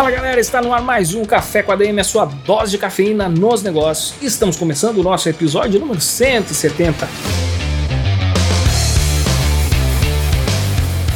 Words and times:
Fala 0.00 0.12
galera, 0.12 0.40
está 0.40 0.62
no 0.62 0.72
ar 0.72 0.80
mais 0.80 1.12
um 1.12 1.26
Café 1.26 1.62
com 1.62 1.72
a 1.72 1.76
DM, 1.76 2.00
a 2.00 2.04
sua 2.04 2.24
dose 2.24 2.70
de 2.70 2.78
cafeína 2.78 3.28
nos 3.28 3.62
negócios. 3.62 4.14
Estamos 4.22 4.56
começando 4.56 4.96
o 4.96 5.02
nosso 5.02 5.28
episódio 5.28 5.78
número 5.78 6.00
170. 6.00 7.06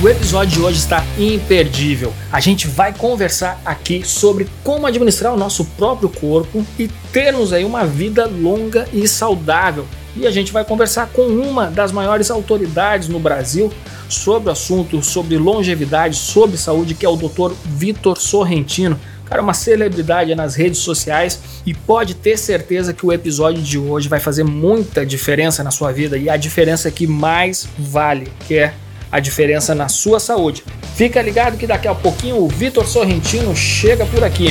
O 0.02 0.06
episódio 0.06 0.59
de 0.59 0.61
hoje 0.61 0.78
está 0.80 1.02
imperdível. 1.19 2.12
A 2.30 2.41
gente 2.41 2.66
vai 2.66 2.92
conversar 2.92 3.59
aqui 3.65 4.06
sobre 4.06 4.47
como 4.62 4.87
administrar 4.87 5.33
o 5.33 5.37
nosso 5.39 5.64
próprio 5.64 6.11
corpo 6.11 6.62
e 6.78 6.87
termos 7.11 7.55
aí 7.55 7.64
uma 7.64 7.87
vida 7.87 8.27
longa 8.27 8.87
e 8.92 9.09
saudável. 9.09 9.87
E 10.17 10.27
a 10.27 10.31
gente 10.31 10.53
vai 10.53 10.65
conversar 10.65 11.09
com 11.09 11.23
uma 11.23 11.67
das 11.67 11.91
maiores 11.91 12.31
autoridades 12.31 13.09
no 13.09 13.19
Brasil 13.19 13.73
sobre 14.09 14.49
o 14.49 14.53
assunto, 14.53 15.03
sobre 15.03 15.37
longevidade, 15.37 16.17
sobre 16.17 16.56
saúde, 16.56 16.95
que 16.95 17.05
é 17.05 17.09
o 17.09 17.17
Dr. 17.17 17.53
Vitor 17.65 18.19
Sorrentino. 18.19 18.98
Cara, 19.25 19.43
uma 19.43 19.55
celebridade 19.55 20.34
nas 20.34 20.55
redes 20.55 20.79
sociais 20.81 21.41
e 21.65 21.73
pode 21.73 22.15
ter 22.15 22.37
certeza 22.37 22.93
que 22.93 23.05
o 23.05 23.12
episódio 23.12 23.62
de 23.62 23.79
hoje 23.79 24.09
vai 24.09 24.21
fazer 24.21 24.45
muita 24.45 25.05
diferença 25.05 25.65
na 25.65 25.71
sua 25.71 25.91
vida 25.91 26.17
e 26.17 26.28
a 26.28 26.37
diferença 26.37 26.91
que 26.91 27.06
mais 27.06 27.67
vale, 27.78 28.31
que 28.47 28.56
é 28.56 28.75
a 29.11 29.19
diferença 29.21 29.75
na 29.75 29.89
sua 29.89 30.21
saúde. 30.21 30.62
Fica 30.95 31.23
ligado 31.23 31.56
que 31.56 31.67
daqui 31.67 31.89
a 31.89 31.95
pouquinho 31.95 32.37
o 32.37 32.49
Vitor 32.49 32.87
Sorrentino 32.87 33.55
chega 33.56 34.05
por 34.06 34.23
aqui. 34.23 34.49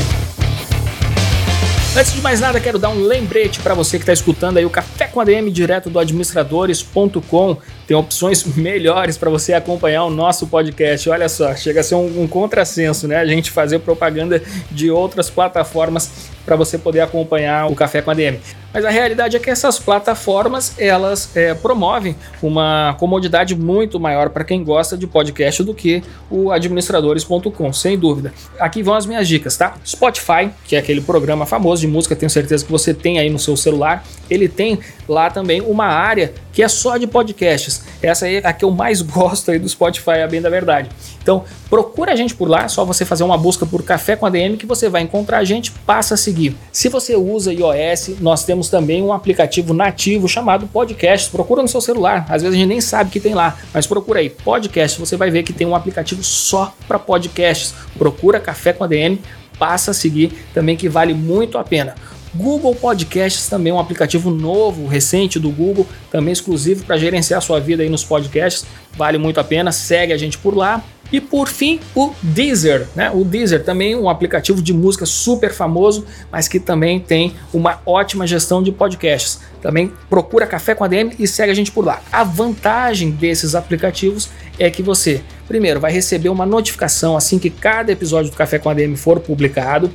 Antes 1.95 2.11
de 2.11 2.21
mais 2.21 2.41
nada, 2.41 2.59
quero 2.59 2.79
dar 2.79 2.89
um 2.89 3.03
lembrete 3.03 3.59
para 3.59 3.75
você 3.75 3.99
que 3.99 4.01
está 4.01 4.11
escutando 4.11 4.57
aí 4.57 4.65
o 4.65 4.69
Café 4.69 5.05
com 5.05 5.21
ADM 5.21 5.51
direto 5.51 5.91
do 5.91 5.99
administradores.com. 5.99 7.57
Tem 7.85 7.95
opções 7.95 8.43
melhores 8.57 9.15
para 9.15 9.29
você 9.29 9.53
acompanhar 9.53 10.03
o 10.03 10.09
nosso 10.09 10.47
podcast. 10.47 11.07
Olha 11.07 11.29
só, 11.29 11.55
chega 11.55 11.81
a 11.81 11.83
ser 11.83 11.93
um, 11.93 12.23
um 12.23 12.27
contrassenso, 12.27 13.07
né? 13.07 13.17
A 13.17 13.25
gente 13.27 13.51
fazer 13.51 13.77
propaganda 13.77 14.41
de 14.71 14.89
outras 14.89 15.29
plataformas 15.29 16.32
para 16.45 16.55
você 16.55 16.77
poder 16.77 17.01
acompanhar 17.01 17.69
o 17.69 17.75
Café 17.75 18.01
com 18.01 18.11
ADM. 18.11 18.37
Mas 18.73 18.83
a 18.85 18.89
realidade 18.89 19.37
é 19.37 19.39
que 19.39 19.49
essas 19.49 19.77
plataformas 19.77 20.73
elas 20.79 21.29
é, 21.35 21.53
promovem 21.53 22.15
uma 22.41 22.95
comodidade 22.99 23.55
muito 23.55 23.99
maior 23.99 24.29
para 24.29 24.43
quem 24.43 24.63
gosta 24.63 24.97
de 24.97 25.05
podcast 25.05 25.61
do 25.63 25.75
que 25.75 26.03
o 26.29 26.51
administradores.com, 26.51 27.71
sem 27.71 27.97
dúvida. 27.97 28.33
Aqui 28.59 28.81
vão 28.81 28.95
as 28.95 29.05
minhas 29.05 29.27
dicas, 29.27 29.55
tá? 29.55 29.75
Spotify, 29.85 30.49
que 30.65 30.75
é 30.75 30.79
aquele 30.79 31.01
programa 31.01 31.45
famoso 31.45 31.81
de 31.81 31.87
música, 31.87 32.15
tenho 32.15 32.29
certeza 32.29 32.65
que 32.65 32.71
você 32.71 32.93
tem 32.93 33.19
aí 33.19 33.29
no 33.29 33.37
seu 33.37 33.55
celular, 33.55 34.03
ele 34.33 34.47
tem 34.47 34.79
lá 35.07 35.29
também 35.29 35.61
uma 35.61 35.85
área 35.85 36.33
que 36.51 36.61
é 36.61 36.67
só 36.67 36.97
de 36.97 37.07
podcasts. 37.07 37.83
Essa 38.01 38.27
é 38.27 38.37
a 38.45 38.53
que 38.53 38.65
eu 38.65 38.71
mais 38.71 39.01
gosto 39.03 39.51
aí 39.51 39.59
do 39.59 39.67
Spotify, 39.67 40.21
a 40.23 40.27
bem 40.27 40.41
da 40.41 40.49
verdade. 40.49 40.89
Então, 41.21 41.43
procura 41.69 42.11
a 42.11 42.15
gente 42.15 42.35
por 42.35 42.49
lá, 42.49 42.63
é 42.63 42.67
só 42.67 42.83
você 42.83 43.05
fazer 43.05 43.23
uma 43.23 43.37
busca 43.37 43.65
por 43.65 43.81
Café 43.83 44.15
com 44.15 44.25
ADM 44.25 44.57
que 44.57 44.65
você 44.65 44.89
vai 44.89 45.01
encontrar 45.01 45.37
a 45.37 45.43
gente, 45.43 45.71
passa 45.71 46.15
a 46.15 46.17
seguir. 46.17 46.55
Se 46.71 46.89
você 46.89 47.15
usa 47.15 47.53
iOS, 47.53 48.19
nós 48.19 48.43
temos 48.43 48.69
também 48.69 49.01
um 49.01 49.13
aplicativo 49.13 49.73
nativo 49.73 50.27
chamado 50.27 50.67
Podcasts. 50.67 51.29
Procura 51.29 51.61
no 51.61 51.67
seu 51.67 51.79
celular, 51.79 52.25
às 52.29 52.41
vezes 52.41 52.57
a 52.57 52.59
gente 52.59 52.67
nem 52.67 52.81
sabe 52.81 53.09
que 53.09 53.19
tem 53.19 53.33
lá, 53.33 53.57
mas 53.73 53.87
procura 53.87 54.19
aí, 54.19 54.29
Podcast, 54.29 54.99
você 54.99 55.15
vai 55.15 55.31
ver 55.31 55.43
que 55.43 55.53
tem 55.53 55.65
um 55.65 55.75
aplicativo 55.75 56.23
só 56.23 56.73
para 56.87 56.99
podcasts. 56.99 57.73
Procura 57.97 58.39
Café 58.39 58.73
com 58.73 58.83
ADM, 58.83 59.17
passa 59.57 59.91
a 59.91 59.93
seguir 59.93 60.33
também 60.53 60.75
que 60.75 60.89
vale 60.89 61.13
muito 61.13 61.57
a 61.57 61.63
pena. 61.63 61.95
Google 62.33 62.73
Podcasts 62.75 63.47
também 63.47 63.71
é 63.71 63.75
um 63.75 63.79
aplicativo 63.79 64.31
novo, 64.31 64.87
recente 64.87 65.39
do 65.39 65.49
Google, 65.49 65.87
também 66.11 66.31
exclusivo 66.31 66.83
para 66.83 66.97
gerenciar 66.97 67.41
sua 67.41 67.59
vida 67.59 67.83
aí 67.83 67.89
nos 67.89 68.03
podcasts. 68.03 68.65
Vale 68.95 69.17
muito 69.17 69.39
a 69.39 69.43
pena, 69.43 69.71
segue 69.71 70.13
a 70.13 70.17
gente 70.17 70.37
por 70.37 70.55
lá. 70.55 70.83
E 71.11 71.21
por 71.21 71.47
fim, 71.47 71.79
o 71.95 72.11
Deezer, 72.23 72.87
né? 72.95 73.11
O 73.13 73.23
Deezer 73.23 73.63
também 73.63 73.95
um 73.95 74.09
aplicativo 74.09 74.63
de 74.63 74.73
música 74.73 75.05
super 75.05 75.53
famoso, 75.53 76.07
mas 76.31 76.47
que 76.47 76.59
também 76.59 76.99
tem 76.99 77.35
uma 77.53 77.79
ótima 77.85 78.25
gestão 78.25 78.63
de 78.63 78.71
podcasts. 78.71 79.39
Também 79.61 79.91
procura 80.09 80.47
Café 80.47 80.73
com 80.73 80.83
a 80.83 80.87
DM 80.87 81.13
e 81.19 81.27
segue 81.27 81.51
a 81.51 81.55
gente 81.55 81.71
por 81.71 81.85
lá. 81.85 82.01
A 82.11 82.23
vantagem 82.23 83.11
desses 83.11 83.53
aplicativos 83.53 84.27
é 84.57 84.71
que 84.71 84.81
você, 84.81 85.21
primeiro, 85.47 85.79
vai 85.79 85.91
receber 85.91 86.29
uma 86.29 86.47
notificação 86.47 87.15
assim 87.15 87.37
que 87.37 87.51
cada 87.51 87.91
episódio 87.91 88.31
do 88.31 88.35
Café 88.35 88.57
com 88.57 88.69
a 88.69 88.73
DM 88.73 88.95
for 88.95 89.19
publicado. 89.19 89.91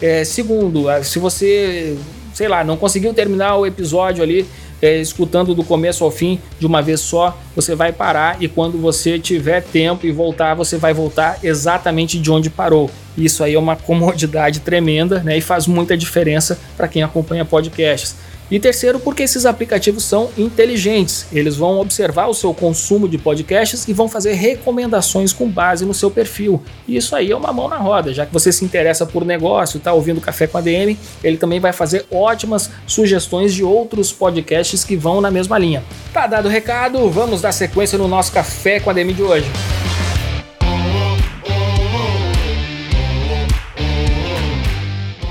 É, 0.00 0.24
segundo, 0.24 0.86
se 1.02 1.18
você, 1.18 1.96
sei 2.32 2.48
lá, 2.48 2.62
não 2.62 2.76
conseguiu 2.76 3.12
terminar 3.12 3.56
o 3.56 3.66
episódio 3.66 4.22
ali 4.22 4.46
é, 4.80 5.00
escutando 5.00 5.54
do 5.54 5.64
começo 5.64 6.04
ao 6.04 6.10
fim 6.10 6.40
de 6.58 6.66
uma 6.66 6.80
vez 6.80 7.00
só, 7.00 7.36
você 7.54 7.74
vai 7.74 7.92
parar 7.92 8.40
e 8.40 8.48
quando 8.48 8.78
você 8.78 9.18
tiver 9.18 9.62
tempo 9.62 10.06
e 10.06 10.12
voltar, 10.12 10.54
você 10.54 10.76
vai 10.76 10.94
voltar 10.94 11.38
exatamente 11.42 12.18
de 12.18 12.30
onde 12.30 12.48
parou. 12.48 12.90
Isso 13.16 13.42
aí 13.42 13.54
é 13.54 13.58
uma 13.58 13.76
comodidade 13.76 14.60
tremenda 14.60 15.20
né, 15.20 15.36
e 15.36 15.40
faz 15.40 15.66
muita 15.66 15.96
diferença 15.96 16.58
para 16.76 16.88
quem 16.88 17.02
acompanha 17.02 17.44
podcasts. 17.44 18.16
E 18.50 18.58
terceiro, 18.58 18.98
porque 18.98 19.22
esses 19.22 19.44
aplicativos 19.44 20.04
são 20.04 20.30
inteligentes. 20.38 21.26
Eles 21.32 21.56
vão 21.56 21.80
observar 21.80 22.28
o 22.28 22.34
seu 22.34 22.54
consumo 22.54 23.08
de 23.08 23.18
podcasts 23.18 23.86
e 23.86 23.92
vão 23.92 24.08
fazer 24.08 24.32
recomendações 24.32 25.32
com 25.32 25.48
base 25.48 25.84
no 25.84 25.92
seu 25.92 26.10
perfil. 26.10 26.62
E 26.86 26.96
isso 26.96 27.14
aí 27.14 27.30
é 27.30 27.36
uma 27.36 27.52
mão 27.52 27.68
na 27.68 27.76
roda, 27.76 28.12
já 28.12 28.24
que 28.24 28.32
você 28.32 28.50
se 28.50 28.64
interessa 28.64 29.04
por 29.04 29.24
negócio, 29.24 29.78
está 29.78 29.92
ouvindo 29.92 30.20
Café 30.20 30.46
com 30.46 30.58
a 30.58 30.60
DM, 30.60 30.98
ele 31.22 31.36
também 31.36 31.60
vai 31.60 31.72
fazer 31.72 32.06
ótimas 32.10 32.70
sugestões 32.86 33.52
de 33.52 33.62
outros 33.62 34.12
podcasts 34.12 34.84
que 34.84 34.96
vão 34.96 35.20
na 35.20 35.30
mesma 35.30 35.58
linha. 35.58 35.82
Tá 36.12 36.26
dado 36.26 36.46
o 36.46 36.50
recado, 36.50 37.08
vamos 37.10 37.42
dar 37.42 37.52
sequência 37.52 37.98
no 37.98 38.08
nosso 38.08 38.32
Café 38.32 38.80
com 38.80 38.90
a 38.90 38.92
DM 38.92 39.12
de 39.12 39.22
hoje. 39.22 39.46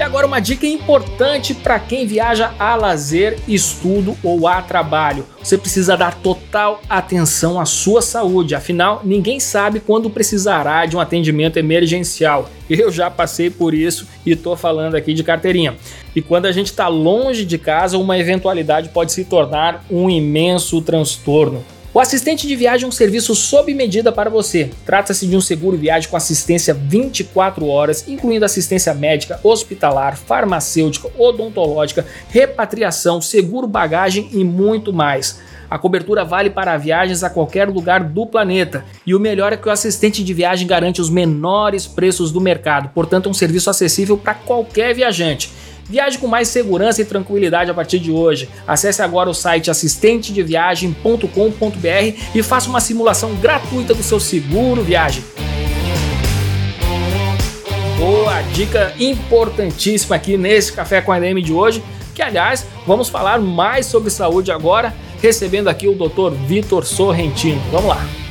Agora 0.08 0.26
uma 0.26 0.40
dica 0.40 0.66
importante 0.66 1.54
para 1.54 1.78
quem 1.78 2.08
viaja 2.08 2.54
a 2.58 2.76
lazer, 2.76 3.38
estudo 3.46 4.18
ou 4.24 4.48
a 4.48 4.62
trabalho. 4.62 5.26
Você 5.44 5.58
precisa 5.58 5.98
dar 5.98 6.16
total 6.16 6.82
atenção 6.90 7.60
à 7.60 7.66
sua 7.66 8.02
saúde, 8.02 8.56
afinal, 8.56 9.02
ninguém 9.04 9.38
sabe 9.38 9.82
quando 9.82 10.10
precisará 10.10 10.86
de 10.86 10.96
um 10.96 11.02
atendimento 11.02 11.58
emergencial. 11.58 12.50
Eu 12.70 12.90
já 12.90 13.12
passei 13.12 13.50
por 13.50 13.74
isso 13.74 14.08
e 14.26 14.32
estou 14.32 14.56
falando 14.56 14.96
aqui 14.96 15.14
de 15.14 15.26
carteirinha. 15.26 15.76
E 16.16 16.22
quando 16.22 16.46
a 16.46 16.54
gente 16.54 16.68
está 16.68 16.88
longe 16.88 17.44
de 17.44 17.58
casa, 17.58 17.98
uma 17.98 18.18
eventualidade 18.18 18.90
pode 18.90 19.12
se 19.12 19.26
tornar 19.26 19.86
um 19.92 20.10
imenso 20.10 20.82
transtorno. 20.82 21.66
O 21.98 22.00
assistente 22.00 22.46
de 22.46 22.56
viagem 22.56 22.86
é 22.86 22.88
um 22.88 22.92
serviço 22.92 23.34
sob 23.34 23.74
medida 23.74 24.12
para 24.12 24.30
você. 24.30 24.70
Trata-se 24.86 25.26
de 25.26 25.36
um 25.36 25.42
seguro 25.42 25.76
viagem 25.76 26.08
com 26.08 26.16
assistência 26.16 26.72
24 26.72 27.66
horas, 27.66 28.08
incluindo 28.08 28.46
assistência 28.46 28.94
médica, 28.94 29.40
hospitalar, 29.42 30.16
farmacêutica, 30.16 31.10
odontológica, 31.18 32.06
repatriação, 32.30 33.20
seguro 33.20 33.66
bagagem 33.66 34.30
e 34.32 34.44
muito 34.44 34.94
mais. 34.94 35.40
A 35.68 35.80
cobertura 35.80 36.24
vale 36.24 36.52
para 36.52 36.78
viagens 36.78 37.24
a 37.24 37.32
qualquer 37.32 37.68
lugar 37.68 38.04
do 38.04 38.28
planeta. 38.28 38.86
E 39.04 39.16
o 39.16 39.20
melhor 39.20 39.52
é 39.52 39.58
que 39.58 39.68
o 39.68 39.72
assistente 39.72 40.24
de 40.24 40.36
viagem 40.36 40.68
garante 40.68 41.02
os 41.02 41.10
menores 41.10 41.88
preços 41.88 42.32
do 42.32 42.40
mercado, 42.40 42.90
portanto, 42.94 43.26
é 43.26 43.30
um 43.32 43.34
serviço 43.34 43.72
acessível 43.72 44.16
para 44.16 44.36
qualquer 44.36 44.94
viajante. 44.94 45.52
Viaje 45.90 46.18
com 46.18 46.28
mais 46.28 46.50
segurança 46.50 47.02
e 47.02 47.06
tranquilidade 47.06 47.72
a 47.72 47.74
partir 47.74 48.00
de 48.00 48.12
hoje. 48.12 48.50
Acesse 48.68 49.02
agora 49.02 49.30
o 49.30 49.34
site 49.34 49.72
assistentedeviagem.com.br 49.72 52.18
e 52.36 52.44
faça 52.44 52.70
uma 52.70 52.82
simulação 52.82 53.34
gratuita 53.36 53.94
do 53.94 54.04
seu 54.04 54.20
seguro 54.20 54.84
viagem. 54.84 55.24
Boa 57.98 58.42
dica 58.54 58.94
importantíssima 59.00 60.18
aqui 60.18 60.38
nesse 60.38 60.74
Café 60.74 61.02
com 61.02 61.12
a 61.12 61.20
DM 61.20 61.42
de 61.42 61.54
hoje, 61.54 61.82
que 62.14 62.22
aliás, 62.22 62.68
vamos 62.86 63.10
falar 63.10 63.40
mais 63.40 63.86
sobre 63.86 64.10
saúde 64.10 64.52
agora, 64.52 64.94
recebendo 65.22 65.70
aqui 65.70 65.88
o 65.88 65.96
Dr. 65.96 66.36
Vitor 66.46 66.86
Sorrentino. 66.86 67.62
Vamos 67.72 67.90
lá. 67.90 68.27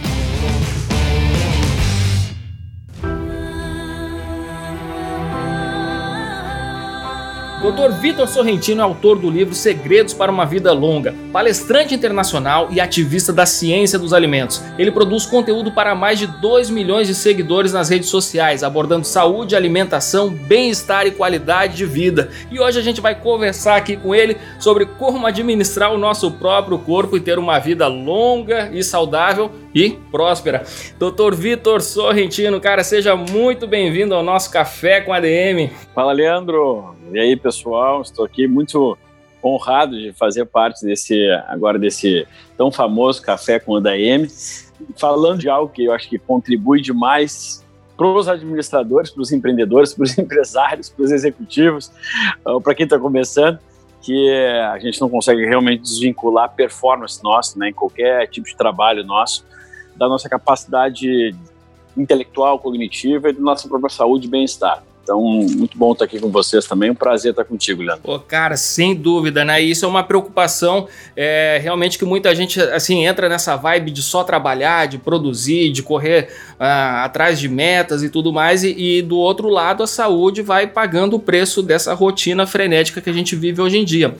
Dr. 7.67 7.91
Vitor 8.01 8.29
Sorrentino 8.29 8.81
é 8.81 8.85
autor 8.85 9.19
do 9.19 9.29
livro 9.29 9.53
Segredos 9.53 10.15
para 10.15 10.31
uma 10.31 10.47
Vida 10.47 10.73
Longa, 10.73 11.13
palestrante 11.33 11.97
internacional 11.97 12.69
e 12.71 12.81
ativista 12.81 13.33
da 13.33 13.45
ciência 13.45 13.99
dos 13.99 14.13
alimentos. 14.13 14.63
Ele 14.79 14.93
produz 14.93 15.27
conteúdo 15.27 15.73
para 15.73 15.93
mais 15.93 16.17
de 16.17 16.29
2 16.29 16.71
milhões 16.71 17.09
de 17.09 17.15
seguidores 17.17 17.73
nas 17.73 17.89
redes 17.89 18.09
sociais, 18.09 18.63
abordando 18.63 19.05
saúde, 19.05 19.57
alimentação, 19.57 20.31
bem-estar 20.31 21.09
e 21.09 21.11
qualidade 21.11 21.77
de 21.77 21.85
vida. 21.85 22.31
E 22.53 22.61
hoje 22.61 22.79
a 22.79 22.83
gente 22.83 23.01
vai 23.01 23.17
conversar 23.17 23.75
aqui 23.75 23.97
com 23.97 24.15
ele 24.15 24.37
sobre 24.61 24.87
como 24.87 25.27
administrar 25.27 25.93
o 25.93 25.99
nosso 25.99 26.31
próprio 26.31 26.79
corpo 26.79 27.17
e 27.17 27.21
ter 27.21 27.37
uma 27.37 27.59
vida 27.59 27.89
longa 27.89 28.71
e 28.73 28.85
saudável 28.85 29.51
e 29.77 29.91
próspera. 30.11 30.65
Dr. 30.99 31.35
Vitor 31.35 31.83
Sorrentino, 31.83 32.59
cara, 32.59 32.83
seja 32.83 33.15
muito 33.15 33.67
bem-vindo 33.67 34.15
ao 34.15 34.23
nosso 34.23 34.51
Café 34.51 35.03
com 35.03 35.13
ADM. 35.13 35.71
Fala, 35.95 36.13
Leandro. 36.13 36.97
E 37.13 37.19
aí, 37.19 37.37
pessoal? 37.37 38.01
Estou 38.01 38.25
aqui 38.25 38.49
muito 38.49 38.97
honrado 39.45 39.99
de 39.99 40.15
fazer 40.15 40.47
parte 40.47 40.83
desse 40.83 41.29
agora 41.47 41.79
desse 41.79 42.27
tão 42.57 42.73
famoso 42.73 43.21
café 43.21 43.61
com 43.61 43.77
ADM, 43.77 44.27
falando 44.97 45.41
de 45.41 45.49
algo 45.51 45.71
que 45.71 45.85
eu 45.85 45.93
acho 45.93 46.09
que 46.09 46.19
contribui 46.19 46.81
demais 46.81 47.63
para 47.99 48.07
os 48.07 48.29
administradores, 48.29 49.11
para 49.11 49.21
os 49.21 49.31
empreendedores, 49.31 49.93
para 49.93 50.05
os 50.05 50.17
empresários, 50.19 50.89
para 50.89 51.05
os 51.05 51.13
executivos, 51.13 51.93
uh, 52.47 52.59
para 52.63 52.75
quem 52.75 52.85
está 52.85 52.99
começando, 52.99 53.59
que 54.01 54.33
a 54.73 54.79
gente 54.79 54.99
não 55.03 55.11
consegue 55.11 55.45
realmente 55.45 55.83
desvincular 55.83 56.47
a 56.47 56.49
performance 56.49 57.23
nossa, 57.23 57.59
né, 57.59 57.69
em 57.69 57.75
qualquer 57.75 58.27
tipo 58.29 58.47
de 58.47 58.57
trabalho 58.57 59.05
nosso, 59.05 59.45
da 59.97 60.09
nossa 60.09 60.29
capacidade 60.29 61.35
intelectual, 61.97 62.59
cognitiva 62.59 63.31
e 63.31 63.33
da 63.33 63.41
nossa 63.41 63.69
própria 63.69 63.91
saúde 63.91 64.27
e 64.27 64.31
bem-estar. 64.31 64.83
Então, 65.07 65.23
muito 65.23 65.79
bom 65.79 65.93
estar 65.93 66.05
aqui 66.05 66.19
com 66.19 66.33
vocês 66.33 66.67
também. 66.67 66.91
Um 66.91 66.95
prazer 66.95 67.31
estar 67.31 67.45
contigo, 67.45 67.81
Leandro. 67.81 68.03
Pô, 68.03 68.19
cara, 68.19 68.57
sem 68.57 68.93
dúvida, 68.93 69.45
né? 69.45 69.63
Isso 69.63 69.85
é 69.85 69.89
uma 69.89 70.03
preocupação 70.03 70.89
é, 71.15 71.61
realmente 71.63 71.97
que 71.97 72.05
muita 72.05 72.35
gente 72.35 72.61
assim 72.61 73.07
entra 73.07 73.29
nessa 73.29 73.55
vibe 73.55 73.93
de 73.93 74.03
só 74.03 74.25
trabalhar, 74.25 74.87
de 74.87 74.99
produzir, 74.99 75.71
de 75.71 75.81
correr 75.81 76.29
ah, 76.59 77.05
atrás 77.05 77.39
de 77.39 77.49
metas 77.49 78.03
e 78.03 78.11
tudo 78.11 78.33
mais. 78.33 78.65
E, 78.65 78.75
e, 78.77 79.01
do 79.01 79.17
outro 79.17 79.49
lado, 79.49 79.85
a 79.85 79.87
saúde 79.87 80.43
vai 80.43 80.67
pagando 80.67 81.15
o 81.15 81.21
preço 81.21 81.63
dessa 81.63 81.95
rotina 81.95 82.45
frenética 82.45 83.01
que 83.01 83.09
a 83.09 83.13
gente 83.13 83.37
vive 83.37 83.63
hoje 83.63 83.79
em 83.79 83.85
dia. 83.85 84.13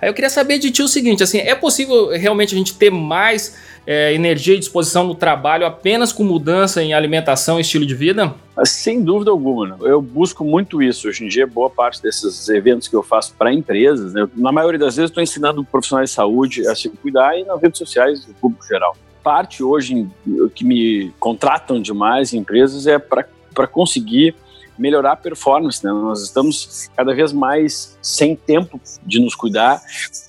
Aí 0.00 0.08
eu 0.08 0.14
queria 0.14 0.30
saber 0.30 0.58
de 0.58 0.70
ti 0.70 0.82
o 0.82 0.88
seguinte: 0.88 1.22
assim, 1.22 1.36
é 1.36 1.54
possível 1.54 2.08
realmente 2.16 2.54
a 2.54 2.58
gente 2.58 2.74
ter 2.76 2.90
mais 2.90 3.58
é, 3.90 4.14
energia 4.14 4.54
e 4.54 4.58
disposição 4.60 5.04
no 5.04 5.16
trabalho 5.16 5.66
apenas 5.66 6.12
com 6.12 6.22
mudança 6.22 6.80
em 6.80 6.94
alimentação 6.94 7.58
e 7.58 7.62
estilo 7.62 7.84
de 7.84 7.92
vida? 7.92 8.32
Sem 8.64 9.02
dúvida 9.02 9.32
alguma. 9.32 9.66
Né? 9.66 9.76
Eu 9.80 10.00
busco 10.00 10.44
muito 10.44 10.80
isso. 10.80 11.08
Hoje 11.08 11.24
em 11.24 11.28
dia, 11.28 11.44
boa 11.44 11.68
parte 11.68 12.00
desses 12.00 12.48
eventos 12.50 12.86
que 12.86 12.94
eu 12.94 13.02
faço 13.02 13.34
para 13.36 13.52
empresas, 13.52 14.12
né? 14.12 14.28
na 14.36 14.52
maioria 14.52 14.78
das 14.78 14.94
vezes, 14.94 15.10
estou 15.10 15.20
ensinando 15.20 15.64
profissionais 15.64 16.10
de 16.10 16.14
saúde 16.14 16.68
a 16.68 16.74
se 16.76 16.88
cuidar 16.88 17.36
e 17.36 17.42
nas 17.42 17.60
redes 17.60 17.78
sociais 17.78 18.24
do 18.24 18.32
público 18.34 18.64
geral. 18.64 18.96
Parte 19.24 19.60
hoje 19.60 20.06
que 20.54 20.64
me 20.64 21.12
contratam 21.18 21.82
demais 21.82 22.32
em 22.32 22.38
empresas 22.38 22.86
é 22.86 22.96
para 22.96 23.66
conseguir 23.66 24.36
melhorar 24.80 25.12
a 25.12 25.16
performance. 25.16 25.84
Né? 25.84 25.92
Nós 25.92 26.22
estamos 26.22 26.90
cada 26.96 27.14
vez 27.14 27.32
mais 27.32 27.98
sem 28.00 28.34
tempo 28.34 28.80
de 29.04 29.20
nos 29.20 29.34
cuidar, 29.34 29.80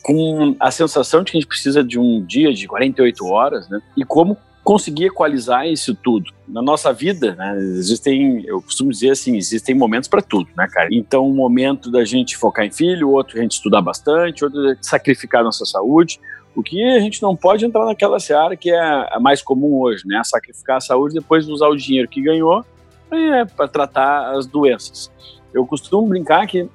com 0.03 0.55
a 0.59 0.69
sensação 0.69 1.23
de 1.23 1.31
que 1.31 1.37
a 1.37 1.39
gente 1.39 1.47
precisa 1.47 1.83
de 1.83 1.97
um 1.97 2.23
dia 2.23 2.53
de 2.53 2.67
48 2.67 3.25
horas, 3.25 3.69
né? 3.69 3.81
E 3.95 4.03
como 4.03 4.37
conseguir 4.63 5.05
equalizar 5.05 5.67
isso 5.67 5.95
tudo. 5.95 6.31
Na 6.47 6.61
nossa 6.61 6.93
vida, 6.93 7.33
né, 7.35 7.57
existem, 7.57 8.45
eu 8.45 8.61
costumo 8.61 8.91
dizer 8.91 9.11
assim, 9.11 9.35
existem 9.35 9.73
momentos 9.73 10.07
para 10.07 10.21
tudo, 10.21 10.49
né, 10.55 10.67
cara? 10.71 10.89
Então, 10.91 11.27
um 11.27 11.33
momento 11.33 11.89
da 11.89 12.05
gente 12.05 12.37
focar 12.37 12.65
em 12.65 12.71
filho, 12.71 13.09
outro 13.09 13.39
a 13.39 13.41
gente 13.41 13.53
estudar 13.53 13.81
bastante, 13.81 14.43
outro 14.43 14.77
sacrificar 14.81 15.43
nossa 15.43 15.65
saúde. 15.65 16.19
O 16.55 16.61
que 16.61 16.83
a 16.83 16.99
gente 16.99 17.21
não 17.21 17.35
pode 17.35 17.65
entrar 17.65 17.85
naquela 17.85 18.19
seara 18.19 18.55
que 18.57 18.69
é 18.69 18.79
a 18.79 19.17
mais 19.19 19.41
comum 19.41 19.79
hoje, 19.79 20.03
né? 20.05 20.21
Sacrificar 20.23 20.77
a 20.77 20.81
saúde 20.81 21.15
depois 21.15 21.47
usar 21.47 21.67
o 21.67 21.75
dinheiro 21.75 22.09
que 22.09 22.21
ganhou 22.21 22.63
é, 23.11 23.45
para 23.45 23.67
tratar 23.67 24.35
as 24.35 24.45
doenças. 24.45 25.11
Eu 25.53 25.65
costumo 25.65 26.07
brincar 26.07 26.47
que 26.47 26.67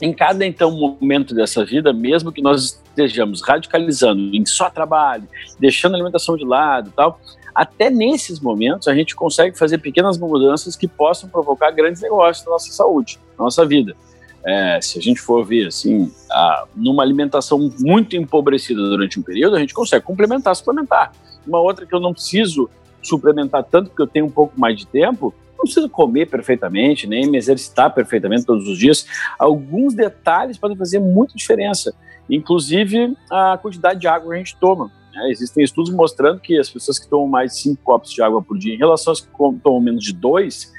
em 0.00 0.12
cada 0.12 0.44
então 0.44 0.70
momento 0.72 1.34
dessa 1.34 1.64
vida, 1.64 1.92
mesmo 1.92 2.32
que 2.32 2.42
nós 2.42 2.82
estejamos 2.88 3.40
radicalizando 3.40 4.34
em 4.34 4.44
só 4.44 4.68
trabalho, 4.68 5.28
deixando 5.60 5.92
a 5.92 5.96
alimentação 5.96 6.36
de 6.36 6.44
lado, 6.44 6.92
tal, 6.94 7.20
até 7.54 7.88
nesses 7.88 8.40
momentos 8.40 8.88
a 8.88 8.94
gente 8.94 9.14
consegue 9.14 9.56
fazer 9.56 9.78
pequenas 9.78 10.18
mudanças 10.18 10.74
que 10.74 10.88
possam 10.88 11.28
provocar 11.28 11.70
grandes 11.70 12.02
negócios 12.02 12.44
na 12.44 12.52
nossa 12.52 12.72
saúde, 12.72 13.18
na 13.38 13.44
nossa 13.44 13.64
vida. 13.64 13.94
É, 14.44 14.80
se 14.82 14.98
a 14.98 15.02
gente 15.02 15.20
for 15.20 15.44
ver 15.44 15.68
assim, 15.68 16.10
a, 16.28 16.64
numa 16.74 17.02
alimentação 17.02 17.70
muito 17.78 18.16
empobrecida 18.16 18.80
durante 18.80 19.20
um 19.20 19.22
período, 19.22 19.54
a 19.54 19.60
gente 19.60 19.72
consegue 19.72 20.04
complementar, 20.04 20.56
suplementar. 20.56 21.12
Uma 21.46 21.60
outra 21.60 21.86
que 21.86 21.94
eu 21.94 22.00
não 22.00 22.12
preciso 22.12 22.68
suplementar 23.00 23.62
tanto 23.64 23.90
porque 23.90 24.02
eu 24.02 24.06
tenho 24.06 24.26
um 24.26 24.30
pouco 24.30 24.58
mais 24.58 24.76
de 24.76 24.86
tempo, 24.86 25.32
não 25.62 25.64
preciso 25.64 25.88
comer 25.88 26.28
perfeitamente, 26.28 27.06
nem 27.06 27.30
me 27.30 27.38
exercitar 27.38 27.94
perfeitamente 27.94 28.44
todos 28.44 28.66
os 28.68 28.76
dias. 28.76 29.06
Alguns 29.38 29.94
detalhes 29.94 30.58
podem 30.58 30.76
fazer 30.76 30.98
muita 30.98 31.34
diferença, 31.34 31.94
inclusive 32.28 33.16
a 33.30 33.56
quantidade 33.56 34.00
de 34.00 34.08
água 34.08 34.30
que 34.30 34.34
a 34.34 34.38
gente 34.38 34.56
toma. 34.56 34.90
Né? 35.14 35.30
Existem 35.30 35.62
estudos 35.62 35.92
mostrando 35.92 36.40
que 36.40 36.58
as 36.58 36.68
pessoas 36.68 36.98
que 36.98 37.08
tomam 37.08 37.28
mais 37.28 37.52
de 37.52 37.58
5 37.60 37.82
copos 37.82 38.10
de 38.10 38.20
água 38.22 38.42
por 38.42 38.58
dia, 38.58 38.74
em 38.74 38.78
relação 38.78 39.12
às 39.12 39.20
que 39.20 39.28
tomam 39.62 39.80
menos 39.80 40.02
de 40.02 40.12
2, 40.12 40.72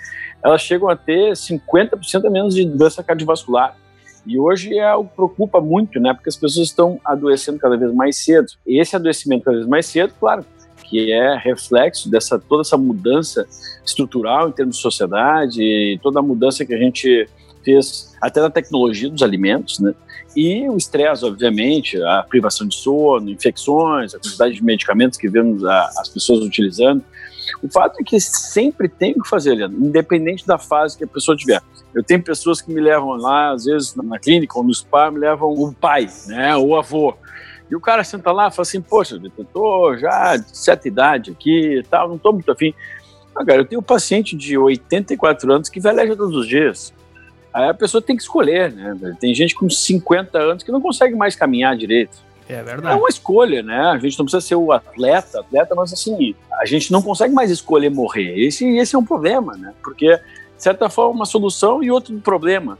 elas 0.43 0.61
chegam 0.61 0.89
a 0.89 0.95
ter 0.95 1.31
50% 1.31 2.25
a 2.25 2.29
menos 2.29 2.53
de 2.53 2.65
doença 2.65 3.01
cardiovascular. 3.01 3.77
E 4.25 4.39
hoje 4.39 4.77
é 4.77 4.85
algo 4.85 5.09
que 5.09 5.15
preocupa 5.15 5.59
muito, 5.59 5.99
né? 5.99 6.13
Porque 6.13 6.29
as 6.29 6.37
pessoas 6.37 6.67
estão 6.67 6.99
adoecendo 7.03 7.59
cada 7.59 7.77
vez 7.77 7.93
mais 7.93 8.17
cedo. 8.17 8.47
E 8.65 8.79
esse 8.79 8.95
adoecimento 8.95 9.43
cada 9.43 9.57
vez 9.57 9.67
mais 9.67 9.85
cedo, 9.85 10.13
claro, 10.17 10.45
que 10.93 11.11
é 11.11 11.35
reflexo 11.35 12.07
dessa 12.07 12.37
toda 12.37 12.61
essa 12.61 12.77
mudança 12.77 13.47
estrutural 13.83 14.47
em 14.47 14.51
termos 14.51 14.75
de 14.75 14.81
sociedade, 14.83 15.99
toda 16.03 16.19
a 16.19 16.21
mudança 16.21 16.63
que 16.63 16.71
a 16.71 16.77
gente 16.77 17.27
fez 17.65 18.15
até 18.21 18.39
na 18.39 18.51
tecnologia 18.51 19.09
dos 19.09 19.23
alimentos, 19.23 19.79
né? 19.79 19.95
E 20.35 20.69
o 20.69 20.77
estresse, 20.77 21.25
obviamente, 21.25 21.99
a 21.99 22.23
privação 22.29 22.67
de 22.67 22.75
sono, 22.75 23.27
infecções, 23.27 24.13
a 24.13 24.19
quantidade 24.19 24.53
de 24.53 24.63
medicamentos 24.63 25.17
que 25.17 25.27
vemos 25.27 25.65
a, 25.65 25.85
as 25.97 26.09
pessoas 26.09 26.45
utilizando. 26.45 27.03
O 27.63 27.69
fato 27.71 27.99
é 27.99 28.03
que 28.03 28.19
sempre 28.19 28.87
tem 28.87 29.15
que 29.15 29.27
fazer, 29.27 29.55
Leandro, 29.55 29.83
independente 29.83 30.45
da 30.45 30.59
fase 30.59 30.95
que 30.95 31.05
a 31.05 31.07
pessoa 31.07 31.35
tiver. 31.35 31.61
Eu 31.93 32.03
tenho 32.03 32.21
pessoas 32.21 32.61
que 32.61 32.71
me 32.71 32.79
levam 32.79 33.15
lá, 33.17 33.51
às 33.51 33.65
vezes 33.65 33.95
na 33.95 34.19
clínica 34.19 34.57
ou 34.57 34.63
no 34.63 34.73
spa, 34.73 35.09
me 35.09 35.19
levam 35.19 35.49
o 35.49 35.73
pai, 35.73 36.07
né, 36.27 36.55
o 36.55 36.75
avô. 36.75 37.15
E 37.69 37.75
o 37.75 37.79
cara 37.79 38.03
senta 38.03 38.31
lá 38.31 38.47
e 38.47 38.51
fala 38.51 38.61
assim, 38.61 38.81
poxa, 38.81 39.19
eu 39.37 39.45
tô 39.45 39.97
já 39.97 40.37
de 40.37 40.57
certa 40.57 40.87
idade 40.87 41.31
aqui 41.31 41.79
e 41.79 41.83
tal, 41.83 42.09
não 42.09 42.17
tô 42.17 42.31
muito 42.31 42.51
afim. 42.51 42.73
Ah, 43.35 43.43
cara, 43.43 43.61
eu 43.61 43.65
tenho 43.65 43.81
um 43.81 43.83
paciente 43.83 44.35
de 44.35 44.57
84 44.57 45.51
anos 45.51 45.69
que 45.69 45.79
veleja 45.79 46.15
todos 46.15 46.35
os 46.35 46.47
dias. 46.47 46.93
Aí 47.53 47.69
a 47.69 47.73
pessoa 47.73 48.01
tem 48.01 48.15
que 48.15 48.21
escolher, 48.21 48.71
né? 48.71 49.15
Tem 49.19 49.33
gente 49.33 49.55
com 49.55 49.69
50 49.69 50.37
anos 50.37 50.63
que 50.63 50.71
não 50.71 50.81
consegue 50.81 51.15
mais 51.15 51.35
caminhar 51.35 51.75
direito. 51.75 52.17
É 52.49 52.61
verdade. 52.61 52.95
É 52.95 52.99
uma 52.99 53.09
escolha, 53.09 53.63
né? 53.63 53.79
A 53.79 53.97
gente 53.97 54.17
não 54.17 54.25
precisa 54.25 54.41
ser 54.41 54.55
o 54.55 54.71
atleta, 54.71 55.39
atleta, 55.39 55.75
mas 55.75 55.93
assim, 55.93 56.35
a 56.59 56.65
gente 56.65 56.91
não 56.91 57.01
consegue 57.01 57.33
mais 57.33 57.49
escolher 57.49 57.89
morrer. 57.89 58.37
Esse, 58.37 58.67
esse 58.77 58.95
é 58.95 58.99
um 58.99 59.05
problema, 59.05 59.55
né? 59.55 59.73
Porque, 59.83 60.07
de 60.07 60.63
certa 60.63 60.89
forma, 60.89 61.11
uma 61.11 61.25
solução 61.25 61.83
e 61.83 61.89
outro 61.89 62.15
problema. 62.19 62.77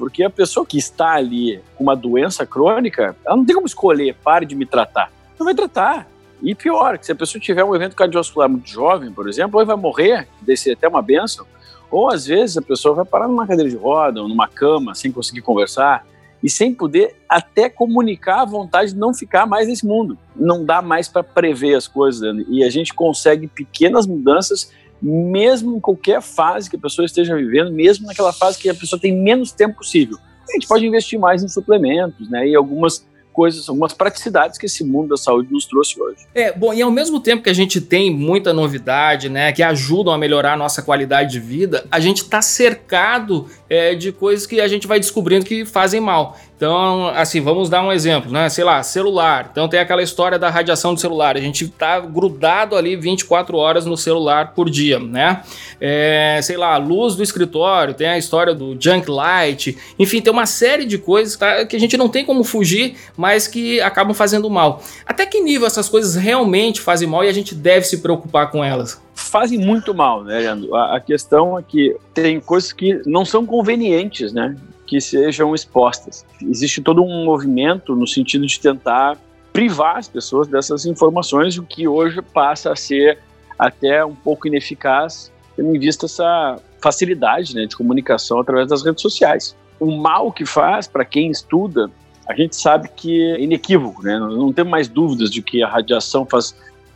Porque 0.00 0.22
a 0.22 0.30
pessoa 0.30 0.64
que 0.64 0.78
está 0.78 1.12
ali 1.12 1.60
com 1.76 1.84
uma 1.84 1.94
doença 1.94 2.46
crônica, 2.46 3.14
ela 3.22 3.36
não 3.36 3.44
tem 3.44 3.54
como 3.54 3.66
escolher, 3.66 4.16
pare 4.24 4.46
de 4.46 4.54
me 4.54 4.64
tratar. 4.64 5.12
Não 5.38 5.44
vai 5.44 5.54
tratar. 5.54 6.08
E 6.42 6.54
pior, 6.54 6.96
que 6.96 7.04
se 7.04 7.12
a 7.12 7.14
pessoa 7.14 7.38
tiver 7.38 7.62
um 7.62 7.74
evento 7.74 7.94
cardiovascular 7.94 8.48
muito 8.48 8.66
jovem, 8.66 9.12
por 9.12 9.28
exemplo, 9.28 9.60
ou 9.60 9.66
vai 9.66 9.76
morrer, 9.76 10.26
descer 10.40 10.72
até 10.72 10.88
uma 10.88 11.02
benção, 11.02 11.44
ou 11.90 12.10
às 12.10 12.24
vezes 12.24 12.56
a 12.56 12.62
pessoa 12.62 12.94
vai 12.94 13.04
parar 13.04 13.28
numa 13.28 13.46
cadeira 13.46 13.68
de 13.68 13.76
roda 13.76 14.22
ou 14.22 14.28
numa 14.28 14.48
cama 14.48 14.94
sem 14.94 15.12
conseguir 15.12 15.42
conversar 15.42 16.06
e 16.42 16.48
sem 16.48 16.72
poder 16.72 17.16
até 17.28 17.68
comunicar 17.68 18.40
a 18.40 18.46
vontade 18.46 18.94
de 18.94 18.98
não 18.98 19.12
ficar 19.12 19.44
mais 19.44 19.68
nesse 19.68 19.86
mundo. 19.86 20.16
Não 20.34 20.64
dá 20.64 20.80
mais 20.80 21.08
para 21.08 21.22
prever 21.22 21.74
as 21.74 21.86
coisas, 21.86 22.22
né? 22.34 22.42
e 22.48 22.64
a 22.64 22.70
gente 22.70 22.94
consegue 22.94 23.46
pequenas 23.46 24.06
mudanças 24.06 24.72
mesmo 25.02 25.76
em 25.76 25.80
qualquer 25.80 26.20
fase 26.20 26.68
que 26.68 26.76
a 26.76 26.78
pessoa 26.78 27.06
esteja 27.06 27.36
vivendo, 27.36 27.72
mesmo 27.72 28.06
naquela 28.06 28.32
fase 28.32 28.58
que 28.58 28.68
a 28.68 28.74
pessoa 28.74 29.00
tem 29.00 29.16
menos 29.16 29.52
tempo 29.52 29.76
possível. 29.76 30.18
A 30.48 30.52
gente 30.52 30.66
pode 30.66 30.86
investir 30.86 31.18
mais 31.18 31.42
em 31.42 31.48
suplementos, 31.48 32.28
né, 32.28 32.48
e 32.48 32.54
algumas 32.54 33.06
coisas, 33.32 33.68
algumas 33.68 33.92
praticidades 33.92 34.58
que 34.58 34.66
esse 34.66 34.84
mundo 34.84 35.08
da 35.08 35.16
saúde 35.16 35.52
nos 35.52 35.64
trouxe 35.64 36.00
hoje. 36.00 36.26
É, 36.34 36.52
bom, 36.52 36.74
e 36.74 36.82
ao 36.82 36.90
mesmo 36.90 37.20
tempo 37.20 37.42
que 37.42 37.50
a 37.50 37.54
gente 37.54 37.80
tem 37.80 38.10
muita 38.10 38.52
novidade, 38.52 39.28
né, 39.28 39.52
que 39.52 39.62
ajudam 39.62 40.12
a 40.12 40.18
melhorar 40.18 40.54
a 40.54 40.56
nossa 40.56 40.82
qualidade 40.82 41.32
de 41.32 41.40
vida, 41.40 41.84
a 41.90 42.00
gente 42.00 42.22
está 42.22 42.42
cercado 42.42 43.46
é, 43.68 43.94
de 43.94 44.12
coisas 44.12 44.46
que 44.46 44.60
a 44.60 44.68
gente 44.68 44.86
vai 44.86 44.98
descobrindo 44.98 45.44
que 45.44 45.64
fazem 45.64 46.00
mal. 46.00 46.36
Então, 46.60 47.08
assim, 47.14 47.40
vamos 47.40 47.70
dar 47.70 47.82
um 47.82 47.90
exemplo, 47.90 48.30
né? 48.30 48.46
Sei 48.50 48.62
lá, 48.62 48.82
celular. 48.82 49.48
Então 49.50 49.66
tem 49.66 49.80
aquela 49.80 50.02
história 50.02 50.38
da 50.38 50.50
radiação 50.50 50.92
do 50.92 51.00
celular. 51.00 51.34
A 51.34 51.40
gente 51.40 51.66
tá 51.68 51.98
grudado 52.00 52.76
ali 52.76 52.96
24 52.96 53.56
horas 53.56 53.86
no 53.86 53.96
celular 53.96 54.52
por 54.52 54.68
dia, 54.68 54.98
né? 54.98 55.40
É, 55.80 56.38
sei 56.42 56.58
lá, 56.58 56.76
luz 56.76 57.16
do 57.16 57.22
escritório, 57.22 57.94
tem 57.94 58.08
a 58.08 58.18
história 58.18 58.54
do 58.54 58.76
junk 58.78 59.10
light. 59.10 59.74
Enfim, 59.98 60.20
tem 60.20 60.30
uma 60.30 60.44
série 60.44 60.84
de 60.84 60.98
coisas 60.98 61.34
tá, 61.34 61.64
que 61.64 61.74
a 61.74 61.80
gente 61.80 61.96
não 61.96 62.10
tem 62.10 62.26
como 62.26 62.44
fugir, 62.44 62.94
mas 63.16 63.29
que 63.46 63.80
acabam 63.80 64.14
fazendo 64.14 64.48
mal. 64.48 64.82
Até 65.06 65.26
que 65.26 65.40
nível 65.40 65.66
essas 65.66 65.88
coisas 65.88 66.14
realmente 66.14 66.80
fazem 66.80 67.08
mal 67.08 67.24
e 67.24 67.28
a 67.28 67.32
gente 67.32 67.54
deve 67.54 67.86
se 67.86 67.98
preocupar 67.98 68.50
com 68.50 68.64
elas? 68.64 69.00
Fazem 69.14 69.58
muito 69.58 69.94
mal, 69.94 70.24
né, 70.24 70.38
Leandro? 70.38 70.74
A, 70.74 70.96
a 70.96 71.00
questão 71.00 71.58
é 71.58 71.62
que 71.62 71.96
tem 72.14 72.40
coisas 72.40 72.72
que 72.72 73.02
não 73.06 73.24
são 73.24 73.44
convenientes, 73.44 74.32
né? 74.32 74.56
que 74.90 75.00
sejam 75.00 75.54
expostas. 75.54 76.26
Existe 76.42 76.82
todo 76.82 77.00
um 77.00 77.24
movimento 77.24 77.94
no 77.94 78.08
sentido 78.08 78.44
de 78.44 78.58
tentar 78.58 79.16
privar 79.52 79.98
as 79.98 80.08
pessoas 80.08 80.48
dessas 80.48 80.84
informações, 80.84 81.56
o 81.56 81.62
que 81.62 81.86
hoje 81.86 82.20
passa 82.20 82.72
a 82.72 82.76
ser 82.76 83.20
até 83.56 84.04
um 84.04 84.16
pouco 84.16 84.48
ineficaz, 84.48 85.30
tendo 85.54 85.76
em 85.76 85.78
vista 85.78 86.06
essa 86.06 86.56
facilidade 86.82 87.54
né, 87.54 87.66
de 87.66 87.76
comunicação 87.76 88.40
através 88.40 88.68
das 88.68 88.84
redes 88.84 89.00
sociais. 89.00 89.54
O 89.78 89.96
mal 89.96 90.32
que 90.32 90.44
faz 90.44 90.88
para 90.88 91.04
quem 91.04 91.30
estuda, 91.30 91.88
a 92.30 92.34
gente 92.34 92.56
sabe 92.56 92.88
que 92.94 93.22
é 93.22 93.40
inequívoco, 93.40 94.02
né? 94.02 94.18
não 94.18 94.52
temos 94.52 94.70
mais 94.70 94.88
dúvidas 94.88 95.30
de 95.30 95.42
que 95.42 95.62
a 95.62 95.68
radiação 95.68 96.24
faz, 96.24 96.54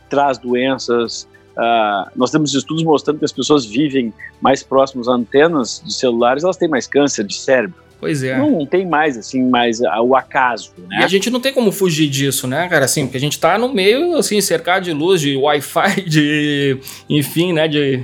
traz 0.09 0.37
doenças, 0.37 1.27
Uh, 1.55 2.11
nós 2.17 2.31
temos 2.31 2.53
estudos 2.53 2.83
mostrando 2.83 3.19
que 3.19 3.23
as 3.23 3.31
pessoas 3.31 3.65
vivem 3.65 4.13
mais 4.41 4.61
próximos 4.61 5.07
a 5.07 5.13
antenas 5.13 5.81
de 5.85 5.93
celulares, 5.93 6.43
elas 6.43 6.57
têm 6.57 6.67
mais 6.67 6.85
câncer 6.85 7.23
de 7.23 7.33
cérebro. 7.33 7.79
Pois 7.97 8.23
é. 8.23 8.37
Não 8.37 8.65
tem 8.65 8.85
mais, 8.85 9.17
assim, 9.17 9.49
mais 9.49 9.79
o 9.79 10.15
acaso, 10.15 10.73
né? 10.89 10.99
E 10.99 11.03
a 11.03 11.07
gente 11.07 11.29
não 11.29 11.39
tem 11.39 11.53
como 11.53 11.71
fugir 11.71 12.09
disso, 12.09 12.45
né, 12.45 12.67
cara? 12.67 12.85
Assim, 12.85 13.05
porque 13.05 13.17
a 13.17 13.21
gente 13.21 13.39
tá 13.39 13.57
no 13.57 13.73
meio, 13.73 14.15
assim, 14.17 14.39
cercado 14.41 14.83
de 14.83 14.91
luz, 14.91 15.21
de 15.21 15.37
Wi-Fi, 15.37 16.01
de, 16.05 16.77
enfim, 17.09 17.53
né, 17.53 17.67
de, 17.67 18.03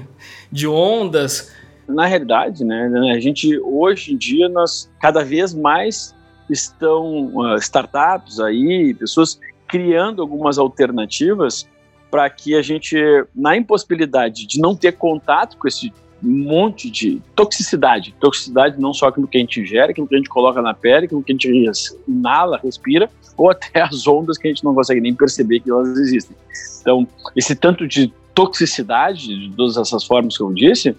de 0.50 0.66
ondas. 0.66 1.52
Na 1.88 2.06
realidade, 2.06 2.64
né, 2.64 2.90
a 3.14 3.20
gente, 3.20 3.60
hoje 3.60 4.14
em 4.14 4.18
dia, 4.18 4.48
nós 4.48 4.90
cada 5.00 5.26
vez 5.26 5.54
mais 5.54 6.16
estão 6.50 7.28
uh, 7.36 7.56
startups 7.56 8.40
aí, 8.40 8.94
pessoas 8.94 9.40
criando 9.68 10.22
algumas 10.22 10.58
alternativas 10.58 11.68
para 12.10 12.30
que 12.30 12.56
a 12.56 12.62
gente, 12.62 12.98
na 13.34 13.56
impossibilidade 13.56 14.46
de 14.46 14.60
não 14.60 14.76
ter 14.76 14.92
contato 14.94 15.58
com 15.58 15.68
esse 15.68 15.94
monte 16.22 16.90
de 16.90 17.22
toxicidade. 17.36 18.14
Toxicidade 18.20 18.80
não 18.80 18.94
só 18.94 19.08
aquilo 19.08 19.28
que 19.28 19.38
a 19.38 19.40
gente 19.40 19.62
ingere, 19.62 19.92
aquilo 19.92 20.08
que 20.08 20.16
a 20.16 20.18
gente 20.18 20.30
coloca 20.30 20.62
na 20.62 20.74
pele, 20.74 21.06
aquilo 21.06 21.24
que 21.24 21.32
a 21.32 21.36
gente 21.36 21.72
inala, 22.08 22.60
respira, 22.62 23.10
ou 23.36 23.50
até 23.50 23.82
as 23.82 24.06
ondas 24.08 24.38
que 24.38 24.48
a 24.48 24.52
gente 24.52 24.64
não 24.64 24.76
consegue 24.76 25.02
nem 25.02 25.14
perceber 25.14 25.62
que 25.62 25.72
elas 25.72 25.98
existem. 25.98 26.36
Então, 26.82 27.08
esse 27.36 27.56
tanto 27.56 27.88
de 27.88 28.14
toxicidade, 28.36 29.50
de 29.50 29.56
todas 29.56 29.78
essas 29.78 30.04
formas 30.04 30.38
que 30.38 30.44
eu 30.44 30.54
disse, 30.54 30.96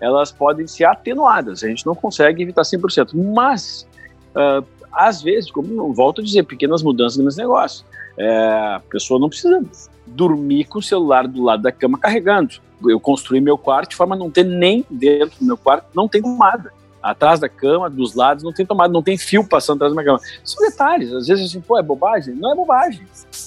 elas 0.00 0.30
podem 0.30 0.66
ser 0.66 0.84
atenuadas, 0.84 1.64
a 1.64 1.68
gente 1.68 1.86
não 1.86 1.94
consegue 1.94 2.42
evitar 2.42 2.62
100%, 2.62 3.14
mas 3.34 3.86
uh, 4.34 4.64
às 4.96 5.22
vezes, 5.22 5.50
como 5.50 5.92
volto 5.92 6.20
a 6.20 6.24
dizer, 6.24 6.44
pequenas 6.44 6.82
mudanças 6.82 7.22
nos 7.22 7.36
negócios. 7.36 7.84
É, 8.18 8.28
a 8.76 8.82
pessoa 8.90 9.20
não 9.20 9.28
precisa 9.28 9.62
dormir 10.06 10.64
com 10.64 10.78
o 10.78 10.82
celular 10.82 11.28
do 11.28 11.42
lado 11.42 11.62
da 11.62 11.70
cama 11.70 11.98
carregando 11.98 12.60
eu 12.84 13.00
construí 13.00 13.40
meu 13.40 13.56
quarto 13.56 13.90
de 13.90 13.96
forma 13.96 14.14
a 14.14 14.18
não 14.18 14.30
ter 14.30 14.44
nem 14.44 14.84
dentro 14.90 15.38
do 15.38 15.46
meu 15.46 15.56
quarto, 15.56 15.86
não 15.94 16.08
tem 16.08 16.20
tomada. 16.20 16.72
Atrás 17.02 17.38
da 17.38 17.48
cama, 17.48 17.88
dos 17.88 18.14
lados, 18.14 18.42
não 18.42 18.52
tem 18.52 18.66
tomada, 18.66 18.92
não 18.92 19.02
tem 19.02 19.16
fio 19.16 19.46
passando 19.46 19.76
atrás 19.76 19.94
da 19.94 20.02
minha 20.02 20.16
cama. 20.16 20.28
São 20.42 20.68
detalhes. 20.68 21.12
Às 21.12 21.28
vezes 21.28 21.50
assim, 21.50 21.60
pô, 21.60 21.78
é 21.78 21.82
bobagem? 21.82 22.34
Não 22.34 22.52
é 22.52 22.54
bobagem. 22.54 23.06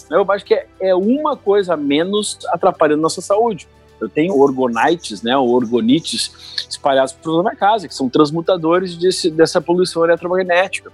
Não 0.10 0.18
é 0.18 0.20
bobagem 0.20 0.48
que 0.48 0.54
é, 0.54 0.68
é 0.80 0.96
uma 0.96 1.36
coisa 1.36 1.74
a 1.74 1.78
menos 1.78 2.40
atrapalhando 2.48 3.02
nossa 3.02 3.22
saúde. 3.22 3.68
Eu 4.00 4.08
tenho 4.08 4.34
orgonites, 4.34 5.22
né, 5.22 5.36
ou 5.36 5.50
orgonites 5.50 6.66
espalhados 6.70 7.12
por 7.12 7.22
toda 7.22 7.40
a 7.42 7.44
minha 7.44 7.56
casa, 7.56 7.86
que 7.86 7.94
são 7.94 8.08
transmutadores 8.08 8.96
desse, 8.96 9.30
dessa 9.30 9.60
poluição 9.60 10.06
eletromagnética 10.06 10.90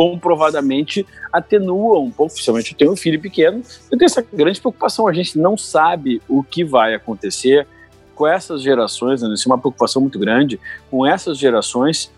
comprovadamente 0.00 1.06
atenua 1.30 1.98
um 1.98 2.10
pouco, 2.10 2.32
principalmente 2.32 2.72
eu 2.72 2.78
tenho 2.78 2.92
um 2.92 2.96
filho 2.96 3.20
pequeno, 3.20 3.62
eu 3.90 3.98
tenho 3.98 4.06
essa 4.06 4.24
grande 4.32 4.58
preocupação, 4.58 5.06
a 5.06 5.12
gente 5.12 5.38
não 5.38 5.58
sabe 5.58 6.22
o 6.26 6.42
que 6.42 6.64
vai 6.64 6.94
acontecer, 6.94 7.66
com 8.14 8.26
essas 8.26 8.62
gerações, 8.62 9.20
né, 9.20 9.28
isso 9.34 9.46
é 9.46 9.52
uma 9.52 9.58
preocupação 9.58 10.00
muito 10.00 10.18
grande, 10.18 10.58
com 10.90 11.04
essas 11.04 11.36
gerações, 11.36 12.10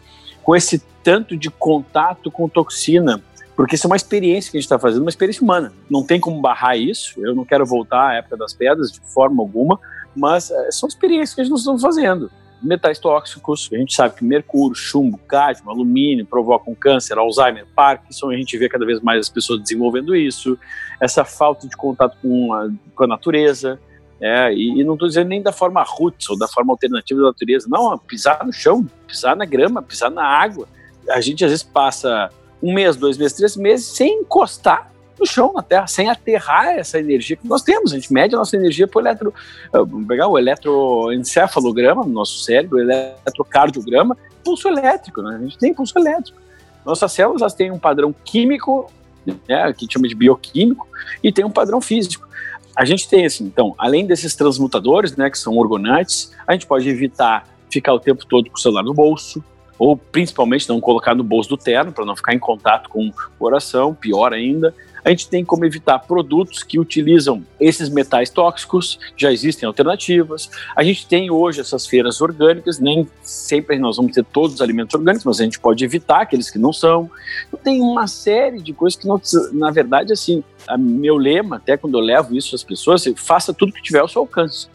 com 0.45 0.55
esse 0.55 0.81
tanto 1.03 1.37
de 1.37 1.51
contato 1.51 2.31
com 2.31 2.49
toxina, 2.49 3.21
porque 3.57 3.75
isso 3.75 3.89
é 3.89 3.91
uma 3.91 3.97
experiência 3.97 4.53
que 4.53 4.59
a 4.59 4.61
gente 4.61 4.67
está 4.67 4.79
fazendo, 4.79 5.03
uma 5.03 5.11
experiência 5.11 5.43
humana. 5.43 5.73
Não 5.91 6.05
tem 6.05 6.21
como 6.21 6.41
barrar 6.41 6.77
isso. 6.77 7.21
Eu 7.21 7.35
não 7.35 7.45
quero 7.45 7.67
voltar 7.67 8.11
à 8.11 8.15
época 8.15 8.37
das 8.37 8.55
pedras 8.55 8.93
de 8.93 9.01
forma 9.01 9.43
alguma, 9.43 9.79
mas 10.15 10.53
é, 10.53 10.71
são 10.71 10.89
experiências 10.89 11.35
que 11.35 11.41
a 11.41 11.45
gente 11.45 11.59
está 11.59 11.77
fazendo. 11.79 12.31
Metais 12.63 12.99
tóxicos, 12.99 13.69
a 13.73 13.77
gente 13.77 13.95
sabe 13.95 14.17
que 14.17 14.25
mercúrio, 14.25 14.75
chumbo, 14.75 15.19
cádmio, 15.19 15.71
alumínio 15.71 16.25
provocam 16.25 16.75
câncer, 16.75 17.19
Alzheimer, 17.19 17.67
Parkinson, 17.75 18.31
a 18.31 18.37
gente 18.37 18.57
vê 18.57 18.69
cada 18.69 18.87
vez 18.87 19.01
mais 19.01 19.21
as 19.21 19.29
pessoas 19.29 19.61
desenvolvendo 19.61 20.15
isso. 20.15 20.59
Essa 21.01 21.25
falta 21.25 21.67
de 21.67 21.77
contato 21.77 22.17
com 22.23 22.53
a, 22.53 22.69
com 22.95 23.05
a 23.05 23.07
natureza, 23.07 23.81
é, 24.21 24.55
e, 24.55 24.81
e, 24.81 24.85
não 24.85 24.93
estou 24.93 25.09
dizendo 25.09 25.29
nem 25.29 25.43
da 25.43 25.51
forma 25.51 25.83
roots 25.83 26.31
ou 26.31 26.39
da 26.39 26.47
forma 26.47 26.73
alternativa 26.73 27.21
da 27.21 27.27
natureza, 27.27 27.67
não, 27.69 27.99
pisar 27.99 28.47
no 28.47 28.53
chão, 28.53 28.87
pisar 29.09 29.35
na 29.35 29.45
grama, 29.45 29.83
pisar 29.83 30.13
na 30.13 30.25
água. 30.25 30.69
A 31.11 31.21
gente 31.21 31.45
às 31.45 31.51
vezes 31.51 31.65
passa 31.65 32.31
um 32.63 32.73
mês, 32.73 32.95
dois 32.95 33.19
meses, 33.19 33.37
três 33.37 33.57
meses 33.57 33.87
sem 33.87 34.21
encostar 34.21 34.92
no 35.19 35.27
chão, 35.27 35.53
na 35.55 35.63
terra, 35.63 35.87
sem 35.87 36.09
aterrar 36.09 36.69
essa 36.69 36.99
energia 36.99 37.37
que 37.37 37.47
nós 37.47 37.63
temos. 37.63 37.93
A 37.93 37.97
gente 37.97 38.13
mede 38.13 38.35
a 38.35 38.39
nossa 38.39 38.57
energia 38.57 38.87
por 38.87 39.01
eletro. 39.03 39.33
Ah, 39.73 39.79
vamos 39.79 40.07
pegar 40.07 40.29
o 40.29 40.39
eletroencefalograma 40.39 42.05
no 42.05 42.11
nosso 42.11 42.41
cérebro, 42.41 42.79
o 42.79 42.81
eletrocardiograma, 42.81 44.17
pulso 44.45 44.69
elétrico, 44.69 45.23
né? 45.23 45.37
A 45.37 45.43
gente 45.43 45.59
tem 45.59 45.75
pulso 45.75 45.99
elétrico. 45.99 46.39
Nossas 46.85 47.13
células 47.13 47.43
elas 47.43 47.55
têm 47.55 47.71
um 47.71 47.79
padrão 47.79 48.15
químico, 48.25 48.91
né, 49.25 49.37
que 49.47 49.53
a 49.53 49.73
gente 49.73 49.93
chama 49.93 50.09
de 50.09 50.15
bioquímico, 50.15 50.87
e 51.23 51.33
tem 51.33 51.45
um 51.45 51.51
padrão 51.51 51.81
físico. 51.81 52.29
A 52.77 52.85
gente 52.85 53.09
tem 53.09 53.25
assim, 53.25 53.45
então, 53.45 53.75
além 53.79 54.07
desses 54.07 54.35
transmutadores, 54.35 55.15
né, 55.17 55.31
que 55.31 55.39
são 55.39 55.57
orgonantes, 55.57 56.33
a 56.47 56.55
gente 56.55 56.67
pode 56.67 56.89
evitar 56.89 57.47
ficar 57.71 57.95
o 57.95 58.01
tempo 58.01 58.27
todo 58.27 58.51
com 58.51 58.57
o 58.57 58.61
celular 58.61 58.83
no 58.83 58.93
bolso, 58.93 59.45
ou 59.79 59.97
principalmente 59.97 60.69
não 60.69 60.81
colocar 60.81 61.15
no 61.15 61.25
bolso 61.25 61.49
do 61.49 61.57
terno 61.57 61.93
para 61.93 62.05
não 62.05 62.15
ficar 62.15 62.35
em 62.35 62.39
contato 62.39 62.89
com 62.89 63.09
o 63.09 63.13
coração, 63.39 63.95
pior 63.95 64.33
ainda. 64.33 64.75
A 65.05 65.11
gente 65.11 65.29
tem 65.29 65.45
como 65.45 65.65
evitar 65.65 65.99
produtos 65.99 66.63
que 66.63 66.79
utilizam 66.79 67.45
esses 67.59 67.89
metais 67.89 68.31
tóxicos, 68.31 68.99
já 69.17 69.33
existem 69.33 69.67
alternativas. 69.67 70.49
A 70.77 70.85
gente 70.85 71.07
tem 71.07 71.31
hoje 71.31 71.61
essas 71.61 71.87
feiras 71.87 72.21
orgânicas, 72.21 72.79
nem 72.79 73.09
sempre 73.23 73.79
nós 73.79 73.97
vamos 73.97 74.13
ter 74.13 74.25
todos 74.25 74.55
os 74.55 74.61
alimentos 74.61 74.95
orgânicos, 74.95 75.25
mas 75.25 75.41
a 75.41 75.45
gente 75.45 75.59
pode 75.59 75.85
evitar 75.85 76.23
aqueles 76.23 76.51
que 76.51 76.59
não 76.59 76.73
são. 76.73 77.11
Então, 77.49 77.59
tem 77.63 77.81
uma 77.81 78.07
série 78.07 78.63
de 78.63 78.73
coisas 78.73 78.99
que, 78.99 79.07
não, 79.07 79.21
na 79.53 79.71
verdade, 79.71 80.13
assim, 80.13 80.45
meu 80.79 81.17
lema, 81.17 81.57
até 81.57 81.77
quando 81.77 81.99
eu 81.99 82.03
levo 82.03 82.37
isso 82.37 82.55
às 82.55 82.63
pessoas, 82.63 83.07
é 83.07 83.13
faça 83.17 83.53
tudo 83.53 83.73
que 83.73 83.83
tiver 83.83 83.99
ao 83.99 84.09
seu 84.09 84.23
alcance. 84.23 84.69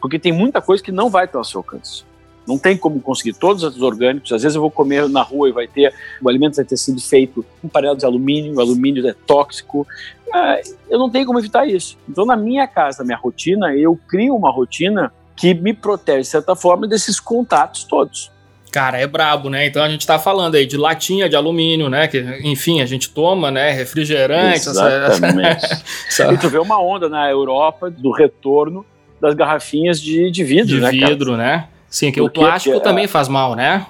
Porque 0.00 0.18
tem 0.18 0.32
muita 0.32 0.60
coisa 0.62 0.82
que 0.82 0.92
não 0.92 1.10
vai 1.10 1.28
ter 1.28 1.36
ao 1.36 1.44
seu 1.44 1.60
alcance. 1.60 2.04
Não 2.46 2.58
tem 2.58 2.76
como 2.76 3.00
conseguir 3.00 3.34
todos 3.34 3.62
os 3.62 3.80
orgânicos. 3.80 4.32
Às 4.32 4.42
vezes 4.42 4.54
eu 4.54 4.60
vou 4.60 4.70
comer 4.70 5.08
na 5.08 5.22
rua 5.22 5.48
e 5.48 5.52
vai 5.52 5.66
ter 5.66 5.92
o 6.20 6.28
alimento 6.28 6.56
vai 6.56 6.64
ter 6.64 6.76
sido 6.76 7.00
feito 7.00 7.44
com 7.60 7.68
panela 7.68 7.96
de 7.96 8.04
alumínio, 8.04 8.54
o 8.54 8.60
alumínio 8.60 9.06
é 9.08 9.14
tóxico. 9.26 9.86
É, 10.34 10.62
eu 10.90 10.98
não 10.98 11.08
tenho 11.08 11.26
como 11.26 11.38
evitar 11.38 11.66
isso. 11.66 11.96
Então 12.08 12.26
na 12.26 12.36
minha 12.36 12.66
casa, 12.66 12.98
na 12.98 13.06
minha 13.06 13.18
rotina, 13.18 13.74
eu 13.74 13.98
crio 14.08 14.34
uma 14.34 14.50
rotina 14.50 15.12
que 15.36 15.54
me 15.54 15.72
protege 15.72 16.20
de 16.20 16.28
certa 16.28 16.54
forma 16.54 16.86
desses 16.86 17.18
contatos 17.18 17.84
todos. 17.84 18.30
Cara, 18.74 18.98
é 18.98 19.06
brabo, 19.06 19.48
né? 19.48 19.66
Então 19.66 19.84
a 19.84 19.88
gente 19.88 20.04
tá 20.04 20.18
falando 20.18 20.56
aí 20.56 20.66
de 20.66 20.76
latinha 20.76 21.28
de 21.28 21.36
alumínio, 21.36 21.88
né? 21.88 22.08
Que, 22.08 22.18
enfim, 22.42 22.80
a 22.80 22.86
gente 22.86 23.08
toma, 23.08 23.48
né? 23.48 23.70
Refrigerante. 23.70 24.68
Exatamente. 24.68 25.64
Essa... 26.08 26.32
e 26.32 26.38
tu 26.38 26.48
vê 26.48 26.58
uma 26.58 26.82
onda 26.82 27.08
na 27.08 27.30
Europa 27.30 27.88
do 27.88 28.10
retorno 28.10 28.84
das 29.20 29.32
garrafinhas 29.34 30.00
de, 30.00 30.28
de 30.28 30.42
vidro, 30.42 30.74
de 30.74 30.80
né? 30.80 30.90
De 30.90 30.98
vidro, 30.98 31.36
cara? 31.36 31.42
né? 31.44 31.68
Sim, 31.94 32.10
que 32.10 32.20
Porque, 32.20 32.40
o 32.40 32.42
plástico 32.42 32.74
é, 32.74 32.80
também 32.80 33.06
faz 33.06 33.28
mal, 33.28 33.54
né? 33.54 33.86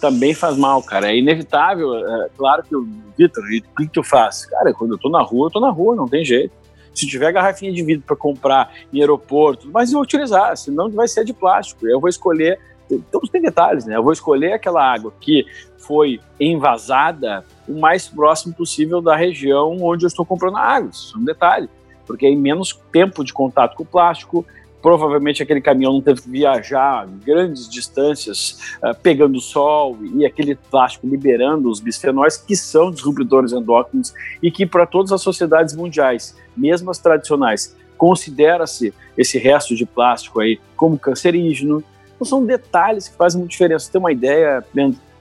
Também 0.00 0.32
faz 0.32 0.56
mal, 0.56 0.80
cara. 0.84 1.10
É 1.10 1.16
inevitável. 1.16 1.96
É, 1.96 2.28
claro 2.38 2.62
que 2.62 2.76
o 2.76 2.86
Vitor, 3.18 3.42
o 3.42 3.48
que, 3.48 3.62
que 3.76 3.88
tu 3.88 4.04
faz? 4.04 4.46
Cara, 4.46 4.72
quando 4.72 4.92
eu 4.94 4.98
tô 4.98 5.08
na 5.08 5.20
rua, 5.20 5.48
eu 5.48 5.50
tô 5.50 5.58
na 5.58 5.68
rua, 5.68 5.96
não 5.96 6.06
tem 6.06 6.24
jeito. 6.24 6.54
Se 6.94 7.08
tiver 7.08 7.32
garrafinha 7.32 7.72
de 7.72 7.82
vidro 7.82 8.04
para 8.06 8.14
comprar 8.14 8.72
em 8.92 9.00
aeroporto, 9.00 9.68
mas 9.72 9.90
eu 9.90 9.94
vou 9.94 10.02
utilizar, 10.02 10.56
senão 10.56 10.88
vai 10.90 11.08
ser 11.08 11.24
de 11.24 11.32
plástico. 11.32 11.88
Eu 11.88 11.98
vou 11.98 12.08
escolher 12.08 12.60
então 12.88 13.20
tem 13.32 13.42
detalhes, 13.42 13.84
né? 13.84 13.96
Eu 13.96 14.02
vou 14.02 14.12
escolher 14.12 14.52
aquela 14.52 14.84
água 14.84 15.12
que 15.20 15.44
foi 15.78 16.20
envasada 16.38 17.44
o 17.68 17.80
mais 17.80 18.06
próximo 18.06 18.54
possível 18.54 19.00
da 19.00 19.16
região 19.16 19.76
onde 19.80 20.04
eu 20.04 20.08
estou 20.08 20.24
comprando 20.24 20.56
a 20.56 20.62
água. 20.62 20.90
Isso 20.92 21.16
é 21.16 21.20
um 21.20 21.24
detalhe, 21.24 21.68
porque 22.06 22.26
aí 22.26 22.36
menos 22.36 22.78
tempo 22.92 23.24
de 23.24 23.32
contato 23.32 23.74
com 23.74 23.82
o 23.82 23.86
plástico, 23.86 24.46
provavelmente 24.80 25.42
aquele 25.42 25.60
caminhão 25.60 25.92
não 25.92 26.00
teve 26.00 26.22
que 26.22 26.30
viajar 26.30 27.06
grandes 27.24 27.68
distâncias 27.68 28.58
uh, 28.82 28.94
pegando 29.02 29.40
sol 29.40 29.98
e 30.14 30.24
aquele 30.24 30.54
plástico 30.54 31.06
liberando 31.06 31.70
os 31.70 31.80
bisfenóis 31.80 32.36
que 32.36 32.56
são 32.56 32.90
disruptores 32.90 33.52
endócrinos 33.52 34.12
e 34.42 34.50
que 34.50 34.66
para 34.66 34.86
todas 34.86 35.12
as 35.12 35.22
sociedades 35.22 35.74
mundiais, 35.74 36.36
mesmo 36.56 36.90
as 36.90 36.98
tradicionais, 36.98 37.76
considera-se 37.96 38.94
esse 39.16 39.38
resto 39.38 39.76
de 39.76 39.84
plástico 39.84 40.40
aí 40.40 40.58
como 40.76 40.98
cancerígeno. 40.98 41.84
Então 42.14 42.26
são 42.26 42.44
detalhes 42.44 43.08
que 43.08 43.16
fazem 43.16 43.38
muita 43.38 43.52
diferença. 43.52 43.86
Você 43.86 43.92
tem 43.92 43.98
uma 43.98 44.12
ideia? 44.12 44.64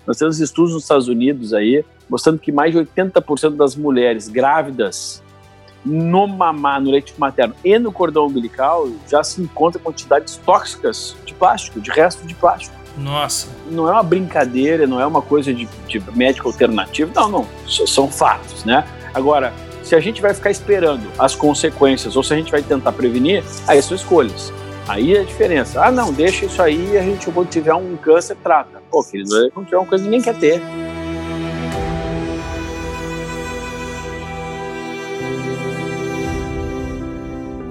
Nós 0.07 0.17
temos 0.17 0.39
estudos 0.39 0.73
nos 0.73 0.83
Estados 0.83 1.07
Unidos 1.07 1.53
aí 1.53 1.83
mostrando 2.09 2.39
que 2.39 2.51
mais 2.51 2.73
de 2.73 2.79
80% 2.79 3.55
das 3.55 3.75
mulheres 3.75 4.27
grávidas 4.27 5.21
no 5.85 6.27
mamar, 6.27 6.81
no 6.81 6.91
leite 6.91 7.13
materno 7.17 7.55
e 7.63 7.77
no 7.79 7.91
cordão 7.91 8.27
umbilical 8.27 8.89
já 9.09 9.23
se 9.23 9.41
encontra 9.41 9.79
quantidades 9.81 10.37
tóxicas 10.37 11.15
de 11.25 11.33
plástico, 11.33 11.79
de 11.79 11.89
resto 11.91 12.25
de 12.25 12.35
plástico. 12.35 12.75
Nossa. 12.97 13.47
Não 13.71 13.87
é 13.87 13.91
uma 13.91 14.03
brincadeira, 14.03 14.85
não 14.85 14.99
é 14.99 15.05
uma 15.05 15.21
coisa 15.21 15.53
de, 15.53 15.67
de 15.87 16.03
médico 16.13 16.47
alternativo, 16.47 17.11
não, 17.15 17.29
não. 17.29 17.47
São 17.67 18.09
fatos, 18.09 18.65
né? 18.65 18.85
Agora, 19.13 19.53
se 19.83 19.95
a 19.95 19.99
gente 19.99 20.21
vai 20.21 20.33
ficar 20.33 20.51
esperando 20.51 21.09
as 21.17 21.35
consequências 21.35 22.15
ou 22.15 22.23
se 22.23 22.33
a 22.33 22.37
gente 22.37 22.51
vai 22.51 22.61
tentar 22.61 22.91
prevenir, 22.91 23.43
aí 23.67 23.81
são 23.81 23.95
escolhas. 23.95 24.51
Aí 24.87 25.15
é 25.15 25.21
a 25.21 25.23
diferença. 25.23 25.83
Ah, 25.83 25.91
não, 25.91 26.11
deixa 26.11 26.45
isso 26.45 26.61
aí, 26.61 26.97
a 26.97 27.01
gente, 27.01 27.29
quando 27.31 27.47
tiver 27.47 27.73
um 27.73 27.95
câncer, 27.95 28.35
trata. 28.43 28.81
Pô, 28.89 29.03
querido, 29.03 29.51
quando 29.51 29.65
tiver 29.65 29.77
uma 29.77 29.85
coisa 29.85 30.03
ninguém 30.03 30.21
quer 30.21 30.35
ter. 30.35 30.61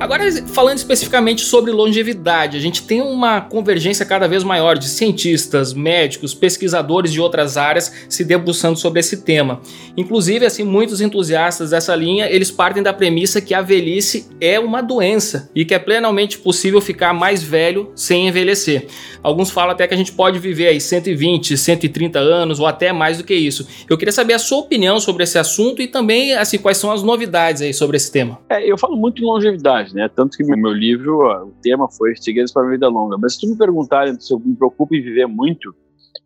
Agora, 0.01 0.31
falando 0.47 0.79
especificamente 0.79 1.41
sobre 1.41 1.73
longevidade, 1.73 2.57
a 2.57 2.61
gente 2.61 2.85
tem 2.85 3.03
uma 3.03 3.41
convergência 3.41 4.07
cada 4.07 4.29
vez 4.29 4.45
maior 4.45 4.79
de 4.79 4.89
cientistas, 4.89 5.75
médicos, 5.75 6.33
pesquisadores 6.33 7.13
de 7.13 7.21
outras 7.21 7.57
áreas 7.57 7.93
se 8.09 8.25
debruçando 8.25 8.79
sobre 8.79 9.01
esse 9.01 9.23
tema. 9.25 9.61
Inclusive, 9.97 10.47
assim, 10.47 10.63
muitos 10.63 11.01
entusiastas 11.01 11.71
dessa 11.71 11.97
linha, 11.97 12.31
eles 12.31 12.49
partem 12.49 12.81
da 12.81 12.93
premissa 12.93 13.41
que 13.41 13.53
a 13.53 13.61
velhice 13.61 14.29
é 14.41 14.61
uma 14.61 14.81
doença 14.81 15.51
e 15.53 15.65
que 15.65 15.75
é 15.75 15.81
plenamente 15.81 16.39
possível 16.39 16.81
ficar 16.81 17.13
mais 17.13 17.43
velho 17.43 17.91
sem 17.97 18.29
envelhecer. 18.29 18.87
Alguns 19.21 19.51
falam 19.51 19.73
até 19.73 19.85
que 19.89 19.95
a 19.95 19.97
gente 19.97 20.13
pode 20.13 20.39
viver 20.39 20.69
aí 20.69 20.81
120, 20.81 21.57
130 21.57 22.21
anos 22.21 22.61
ou 22.61 22.69
até 22.69 22.93
mais 22.93 23.19
do 23.19 23.25
que 23.25 23.35
isso. 23.35 23.67
Eu 23.91 23.99
queria 23.99 24.13
saber 24.13 24.35
a 24.35 24.39
sua 24.39 24.59
opinião 24.59 25.01
sobre 25.01 25.25
esse 25.25 25.39
assunto 25.41 25.83
e 25.83 25.89
também, 25.89 26.35
assim, 26.35 26.57
quais 26.57 26.79
são 26.79 26.93
as 26.93 27.03
novidades 27.03 27.63
aí 27.63 27.75
sobre 27.75 27.97
esse 27.97 28.13
tema. 28.13 28.39
É, 28.49 28.65
eu 28.65 28.79
falo 28.79 28.97
muito 28.97 29.21
em 29.21 29.25
longevidade 29.27 29.88
né? 29.93 30.09
Tanto 30.09 30.37
que 30.37 30.45
meu 30.45 30.73
livro, 30.73 31.21
ó, 31.21 31.45
o 31.45 31.53
tema 31.63 31.89
foi 31.89 32.15
Segredos 32.17 32.53
para 32.53 32.67
a 32.67 32.71
Vida 32.71 32.89
Longa. 32.89 33.17
Mas 33.19 33.35
se 33.35 33.41
tu 33.41 33.49
me 33.49 33.57
perguntarem 33.57 34.19
se 34.19 34.33
eu 34.33 34.39
me 34.39 34.55
preocupo 34.55 34.95
em 34.95 35.03
viver 35.03 35.27
muito, 35.27 35.75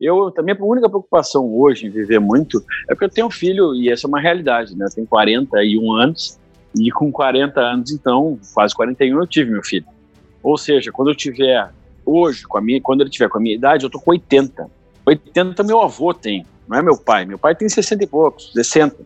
eu 0.00 0.30
também 0.30 0.56
a 0.58 0.64
única 0.64 0.88
preocupação 0.88 1.52
hoje 1.54 1.86
em 1.86 1.90
viver 1.90 2.18
muito 2.18 2.62
é 2.88 2.94
porque 2.94 3.04
eu 3.04 3.10
tenho 3.10 3.26
um 3.26 3.30
filho 3.30 3.74
e 3.74 3.90
essa 3.90 4.06
é 4.06 4.08
uma 4.08 4.20
realidade, 4.20 4.76
né? 4.76 4.86
Eu 4.86 4.94
tenho 4.94 5.06
41 5.06 5.92
anos 5.92 6.38
e 6.78 6.90
com 6.90 7.12
40 7.12 7.60
anos, 7.60 7.92
então, 7.92 8.38
quase 8.54 8.74
41 8.74 9.18
eu 9.18 9.26
tive 9.26 9.50
meu 9.50 9.62
filho. 9.62 9.86
Ou 10.42 10.56
seja, 10.56 10.90
quando 10.90 11.08
eu 11.08 11.14
tiver 11.14 11.70
hoje, 12.04 12.44
com 12.44 12.58
a 12.58 12.60
minha, 12.60 12.80
quando 12.80 13.02
ele 13.02 13.10
tiver 13.10 13.28
com 13.28 13.38
a 13.38 13.40
minha 13.40 13.54
idade, 13.54 13.84
eu 13.84 13.90
tô 13.90 14.00
com 14.00 14.10
80. 14.10 14.68
80 15.04 15.62
meu 15.62 15.80
avô 15.80 16.12
tem 16.14 16.46
não 16.68 16.78
é 16.78 16.82
meu 16.82 16.96
pai. 16.96 17.24
Meu 17.24 17.38
pai 17.38 17.54
tem 17.54 17.68
60 17.68 18.04
e 18.04 18.06
poucos, 18.06 18.52
60. 18.52 18.96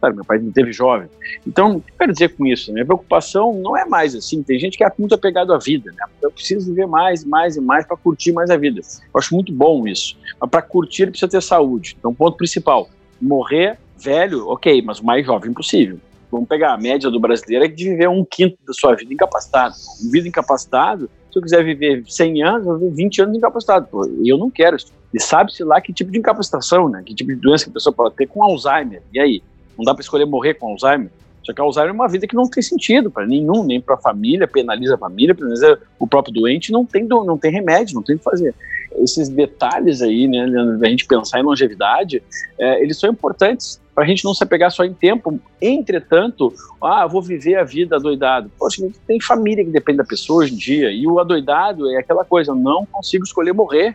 Sabe, 0.00 0.16
meu 0.16 0.24
pai 0.24 0.38
me 0.38 0.50
teve 0.50 0.72
jovem. 0.72 1.08
Então, 1.46 1.76
o 1.76 1.80
que 1.80 1.90
eu 1.92 1.96
quero 1.98 2.12
dizer 2.12 2.28
com 2.30 2.46
isso? 2.46 2.72
Minha 2.72 2.86
preocupação 2.86 3.52
não 3.52 3.76
é 3.76 3.84
mais 3.84 4.14
assim. 4.14 4.42
Tem 4.42 4.58
gente 4.58 4.78
que 4.78 4.84
é 4.84 4.90
muito 4.98 5.14
apegado 5.14 5.52
à 5.52 5.58
vida. 5.58 5.92
Né? 5.92 6.04
Eu 6.22 6.30
preciso 6.30 6.66
viver 6.66 6.86
mais, 6.86 7.24
mais 7.24 7.56
e 7.56 7.60
mais 7.60 7.86
para 7.86 7.96
curtir 7.96 8.32
mais 8.32 8.48
a 8.48 8.56
vida. 8.56 8.80
Eu 8.80 9.18
acho 9.18 9.34
muito 9.34 9.52
bom 9.52 9.86
isso. 9.86 10.16
Mas 10.40 10.48
para 10.48 10.62
curtir, 10.62 11.06
precisa 11.08 11.30
ter 11.30 11.42
saúde. 11.42 11.96
Então, 11.98 12.14
ponto 12.14 12.36
principal: 12.36 12.88
morrer 13.20 13.78
velho, 13.98 14.48
ok, 14.48 14.80
mas 14.82 14.98
o 14.98 15.04
mais 15.04 15.26
jovem 15.26 15.52
possível. 15.52 15.98
Vamos 16.30 16.48
pegar 16.48 16.72
a 16.72 16.78
média 16.78 17.10
do 17.10 17.20
brasileiro 17.20 17.64
é 17.64 17.68
de 17.68 17.90
viver 17.90 18.08
um 18.08 18.24
quinto 18.24 18.56
da 18.66 18.72
sua 18.72 18.94
vida 18.94 19.12
incapacitado. 19.12 19.74
Vida 20.10 20.28
incapacitado, 20.28 21.10
se 21.32 21.38
eu 21.38 21.42
quiser 21.42 21.64
viver 21.64 22.04
100 22.06 22.42
anos, 22.42 22.66
eu 22.66 22.72
vou 22.72 22.78
viver 22.78 22.94
20 22.94 23.22
anos 23.22 23.36
incapacitado. 23.36 23.88
E 24.22 24.28
eu 24.28 24.38
não 24.38 24.50
quero 24.50 24.76
isso. 24.76 24.92
E 25.12 25.20
sabe-se 25.20 25.64
lá 25.64 25.80
que 25.80 25.92
tipo 25.92 26.10
de 26.10 26.18
incapacitação, 26.18 26.88
né? 26.88 27.02
Que 27.04 27.14
tipo 27.14 27.30
de 27.30 27.36
doença 27.36 27.64
que 27.64 27.70
a 27.70 27.74
pessoa 27.74 27.92
pode 27.92 28.14
ter 28.14 28.26
com 28.26 28.42
Alzheimer. 28.42 29.02
E 29.12 29.20
aí? 29.20 29.42
Não 29.76 29.84
dá 29.84 29.94
para 29.94 30.02
escolher 30.02 30.24
morrer 30.24 30.54
com 30.54 30.68
Alzheimer? 30.68 31.10
Só 31.42 31.52
que 31.52 31.60
Alzheimer 31.60 31.90
é 31.90 31.94
uma 31.94 32.08
vida 32.08 32.26
que 32.26 32.34
não 32.34 32.48
tem 32.48 32.62
sentido 32.62 33.10
para 33.10 33.26
nenhum, 33.26 33.64
nem 33.64 33.80
para 33.80 33.94
a 33.94 33.98
família, 33.98 34.46
penaliza 34.46 34.94
a 34.94 34.98
família, 34.98 35.34
penaliza 35.34 35.80
o 35.98 36.06
próprio 36.06 36.34
doente, 36.34 36.70
não 36.70 36.84
tem, 36.84 37.04
não 37.04 37.38
tem 37.38 37.50
remédio, 37.50 37.94
não 37.94 38.02
tem 38.02 38.16
o 38.16 38.18
que 38.18 38.24
fazer. 38.24 38.54
Esses 38.96 39.28
detalhes 39.28 40.02
aí, 40.02 40.28
né, 40.28 40.46
da 40.78 40.88
gente 40.88 41.06
pensar 41.06 41.40
em 41.40 41.42
longevidade, 41.42 42.22
é, 42.58 42.82
eles 42.82 42.98
são 42.98 43.10
importantes 43.10 43.79
para 44.00 44.06
a 44.06 44.08
gente 44.08 44.24
não 44.24 44.32
se 44.32 44.42
apegar 44.42 44.70
só 44.70 44.82
em 44.82 44.94
tempo. 44.94 45.38
Entretanto, 45.60 46.54
ah, 46.82 47.06
vou 47.06 47.20
viver 47.20 47.56
a 47.56 47.64
vida 47.64 47.96
adoidado. 47.96 48.50
Poxa, 48.58 48.82
tem 49.06 49.20
família 49.20 49.62
que 49.62 49.70
depende 49.70 49.98
da 49.98 50.04
pessoa 50.04 50.38
hoje 50.38 50.54
em 50.54 50.56
dia, 50.56 50.90
e 50.90 51.06
o 51.06 51.18
adoidado 51.20 51.86
é 51.90 51.98
aquela 51.98 52.24
coisa, 52.24 52.54
não 52.54 52.86
consigo 52.86 53.24
escolher 53.24 53.52
morrer 53.52 53.94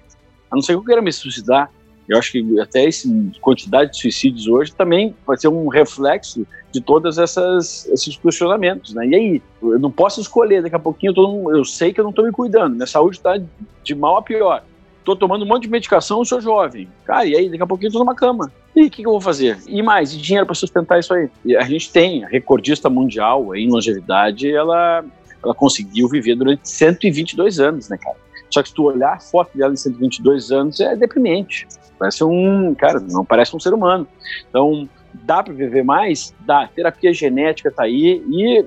a 0.51 0.55
não 0.55 0.61
ser 0.61 0.73
que 0.73 0.77
eu 0.77 0.83
queira 0.83 1.01
me 1.01 1.11
suicidar. 1.11 1.71
Eu 2.07 2.19
acho 2.19 2.33
que 2.33 2.59
até 2.59 2.85
essa 2.85 3.09
quantidade 3.41 3.93
de 3.93 3.97
suicídios 3.97 4.47
hoje 4.47 4.75
também 4.75 5.15
vai 5.25 5.37
ser 5.37 5.47
um 5.47 5.67
reflexo 5.69 6.45
de 6.71 6.81
todos 6.81 7.17
esses 7.17 8.15
questionamentos, 8.21 8.93
né? 8.93 9.07
E 9.07 9.15
aí, 9.15 9.41
eu 9.59 9.79
não 9.79 9.89
posso 9.89 10.21
escolher, 10.21 10.61
daqui 10.61 10.75
a 10.75 10.79
pouquinho 10.79 11.09
eu, 11.09 11.15
tô, 11.15 11.51
eu 11.51 11.65
sei 11.65 11.91
que 11.91 11.99
eu 11.99 12.03
não 12.03 12.11
estou 12.11 12.25
me 12.25 12.31
cuidando, 12.31 12.75
minha 12.75 12.85
saúde 12.85 13.17
está 13.17 13.41
de 13.83 13.95
mal 13.95 14.17
a 14.17 14.21
pior. 14.21 14.63
Estou 15.05 15.15
tomando 15.15 15.45
um 15.45 15.47
monte 15.47 15.63
de 15.63 15.69
medicação, 15.69 16.25
sou 16.25 16.41
jovem. 16.41 16.89
Cara, 17.03 17.27
e 17.27 17.35
aí, 17.35 17.47
daqui 17.47 17.61
a 17.61 17.67
pouquinho 17.67 17.85
eu 17.85 17.89
estou 17.89 18.03
numa 18.03 18.15
cama. 18.15 18.51
E 18.75 18.87
o 18.87 18.89
que, 18.89 19.03
que, 19.03 19.07
eu 19.07 19.11
vou 19.11 19.21
fazer? 19.21 19.59
E 19.67 19.83
mais, 19.83 20.11
e 20.11 20.17
dinheiro 20.17 20.47
para 20.47 20.55
sustentar 20.55 20.99
isso 20.99 21.13
aí? 21.13 21.29
E 21.45 21.55
a 21.55 21.61
gente 21.61 21.91
tem, 21.91 22.25
a 22.25 22.27
recordista 22.27 22.89
mundial 22.89 23.55
em 23.55 23.69
longevidade, 23.69 24.51
ela, 24.51 25.05
ela 25.43 25.53
conseguiu 25.53 26.09
viver 26.09 26.35
durante 26.35 26.67
122 26.67 27.59
anos, 27.59 27.87
né, 27.87 27.99
cara? 27.99 28.17
Só 28.49 28.63
que 28.63 28.69
se 28.69 28.73
tu 28.73 28.85
olhar 28.85 29.13
a 29.13 29.19
foto 29.19 29.55
dela 29.55 29.73
em 29.73 29.77
122 29.77 30.51
anos, 30.51 30.79
é 30.79 30.95
deprimente. 30.95 31.67
Parece 31.99 32.23
um, 32.23 32.73
cara, 32.73 32.99
não 32.99 33.23
parece 33.23 33.55
um 33.55 33.59
ser 33.59 33.75
humano. 33.75 34.07
Então, 34.49 34.89
dá 35.23 35.41
para 35.41 35.53
viver 35.53 35.83
mais? 35.83 36.33
Dá. 36.41 36.67
Terapia 36.67 37.13
genética 37.13 37.69
está 37.69 37.83
aí 37.83 38.23
e 38.27 38.65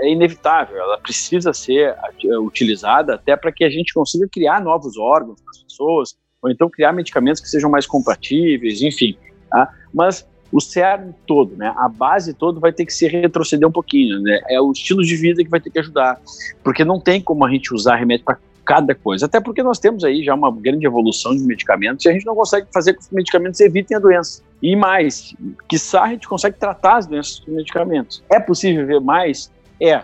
é 0.00 0.10
inevitável. 0.10 0.76
Ela 0.76 0.98
precisa 0.98 1.52
ser 1.52 1.94
utilizada 2.42 3.14
até 3.14 3.36
para 3.36 3.52
que 3.52 3.64
a 3.64 3.70
gente 3.70 3.92
consiga 3.92 4.28
criar 4.30 4.62
novos 4.62 4.96
órgãos 4.96 5.40
para 5.40 5.50
as 5.50 5.62
pessoas, 5.62 6.16
ou 6.42 6.50
então 6.50 6.68
criar 6.68 6.92
medicamentos 6.92 7.40
que 7.40 7.48
sejam 7.48 7.70
mais 7.70 7.86
compatíveis, 7.86 8.82
enfim. 8.82 9.16
Tá? 9.50 9.72
Mas 9.92 10.26
o 10.52 10.60
cerne 10.60 11.12
todo, 11.26 11.56
né, 11.56 11.74
a 11.76 11.88
base 11.88 12.32
toda 12.32 12.60
vai 12.60 12.72
ter 12.72 12.86
que 12.86 12.92
se 12.92 13.08
retroceder 13.08 13.68
um 13.68 13.72
pouquinho, 13.72 14.20
né, 14.20 14.40
é 14.48 14.60
o 14.60 14.70
estilo 14.70 15.02
de 15.02 15.16
vida 15.16 15.42
que 15.42 15.50
vai 15.50 15.60
ter 15.60 15.68
que 15.68 15.80
ajudar, 15.80 16.20
porque 16.62 16.84
não 16.84 17.00
tem 17.00 17.20
como 17.20 17.44
a 17.44 17.50
gente 17.50 17.74
usar 17.74 17.96
remédio 17.96 18.24
para 18.24 18.38
cada 18.64 18.94
coisa. 18.94 19.26
Até 19.26 19.40
porque 19.40 19.62
nós 19.62 19.78
temos 19.78 20.04
aí 20.04 20.24
já 20.24 20.34
uma 20.34 20.50
grande 20.50 20.86
evolução 20.86 21.36
de 21.36 21.42
medicamentos 21.42 22.04
e 22.04 22.08
a 22.08 22.12
gente 22.12 22.26
não 22.26 22.34
consegue 22.34 22.66
fazer 22.72 22.94
com 22.94 23.00
que 23.00 23.06
os 23.06 23.12
medicamentos 23.12 23.60
evitem 23.60 23.96
a 23.96 24.00
doença. 24.00 24.42
E 24.62 24.74
mais, 24.74 25.34
quiçá 25.68 26.02
a 26.02 26.08
gente 26.08 26.26
consegue 26.26 26.58
tratar 26.58 26.96
as 26.96 27.06
doenças 27.06 27.40
com 27.40 27.52
medicamentos. 27.52 28.22
É 28.30 28.40
possível 28.40 28.86
viver 28.86 29.00
mais? 29.00 29.52
É, 29.80 30.02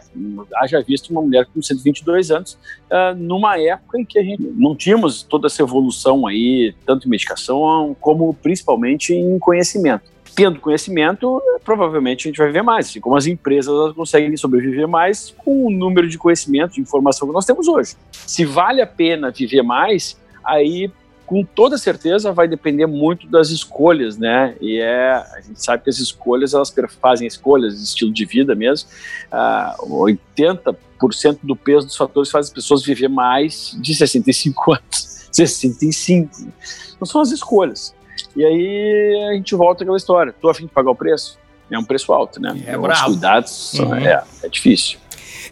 haja 0.57 0.83
visto 0.83 1.11
uma 1.11 1.23
mulher 1.23 1.47
com 1.47 1.63
122 1.63 2.31
anos, 2.33 2.59
uh, 2.91 3.15
numa 3.17 3.57
época 3.59 4.01
em 4.01 4.05
que 4.05 4.19
a 4.19 4.23
gente 4.23 4.43
não 4.43 4.75
tínhamos 4.75 5.23
toda 5.23 5.47
essa 5.47 5.63
evolução 5.63 6.27
aí, 6.27 6.75
tanto 6.85 7.07
em 7.07 7.11
medicação 7.11 7.97
como 8.01 8.35
principalmente 8.35 9.15
em 9.15 9.39
conhecimento 9.39 10.11
tendo 10.35 10.61
conhecimento, 10.61 11.43
provavelmente 11.65 12.27
a 12.27 12.31
gente 12.31 12.39
vai 12.39 12.49
viver 12.49 12.63
mais. 12.63 12.89
Assim 12.89 13.01
como 13.01 13.17
as 13.17 13.27
empresas 13.27 13.93
conseguem 13.95 14.37
sobreviver 14.37 14.89
mais 14.89 15.35
com 15.39 15.67
o 15.67 15.71
número 15.71 16.09
de 16.09 16.19
conhecimento, 16.19 16.75
de 16.75 16.81
informação 16.81 17.29
que 17.29 17.35
nós 17.35 17.45
temos 17.45 17.69
hoje. 17.69 17.97
Se 18.13 18.45
vale 18.45 18.81
a 18.81 18.87
pena 18.87 19.31
viver 19.31 19.63
mais, 19.63 20.17
aí 20.45 20.91
com 21.31 21.45
toda 21.45 21.79
certeza 21.79 22.33
vai 22.33 22.49
depender 22.49 22.87
muito 22.87 23.29
das 23.29 23.51
escolhas, 23.51 24.19
né? 24.19 24.57
E 24.61 24.81
é, 24.81 25.13
a 25.13 25.41
gente 25.41 25.63
sabe 25.63 25.85
que 25.85 25.89
as 25.89 26.01
escolhas, 26.01 26.55
elas 26.55 26.75
fazem 27.01 27.25
escolhas 27.25 27.81
estilo 27.81 28.13
de 28.13 28.25
vida 28.25 28.53
mesmo. 28.57 28.89
Uh, 29.31 30.07
80% 30.07 31.39
do 31.45 31.55
peso 31.55 31.87
dos 31.87 31.97
fatores 31.97 32.33
faz 32.33 32.47
as 32.47 32.53
pessoas 32.53 32.85
viver 32.85 33.07
mais 33.07 33.77
de 33.81 33.95
65 33.95 34.73
anos. 34.73 35.29
65. 35.31 36.53
Não 36.99 37.07
são 37.07 37.21
as 37.21 37.31
escolhas. 37.31 37.95
E 38.37 38.45
aí 38.45 39.29
a 39.31 39.35
gente 39.35 39.55
volta 39.55 39.83
àquela 39.83 39.97
história. 39.97 40.35
Tô 40.41 40.49
afim 40.49 40.67
de 40.67 40.73
pagar 40.73 40.91
o 40.91 40.97
preço? 40.97 41.39
É 41.71 41.79
um 41.79 41.85
preço 41.85 42.13
alto, 42.13 42.41
né? 42.41 42.61
É 42.67 42.77
Os 42.77 43.03
cuidados, 43.03 43.75
uhum. 43.75 43.95
é, 43.95 44.25
é 44.43 44.49
difícil. 44.49 44.99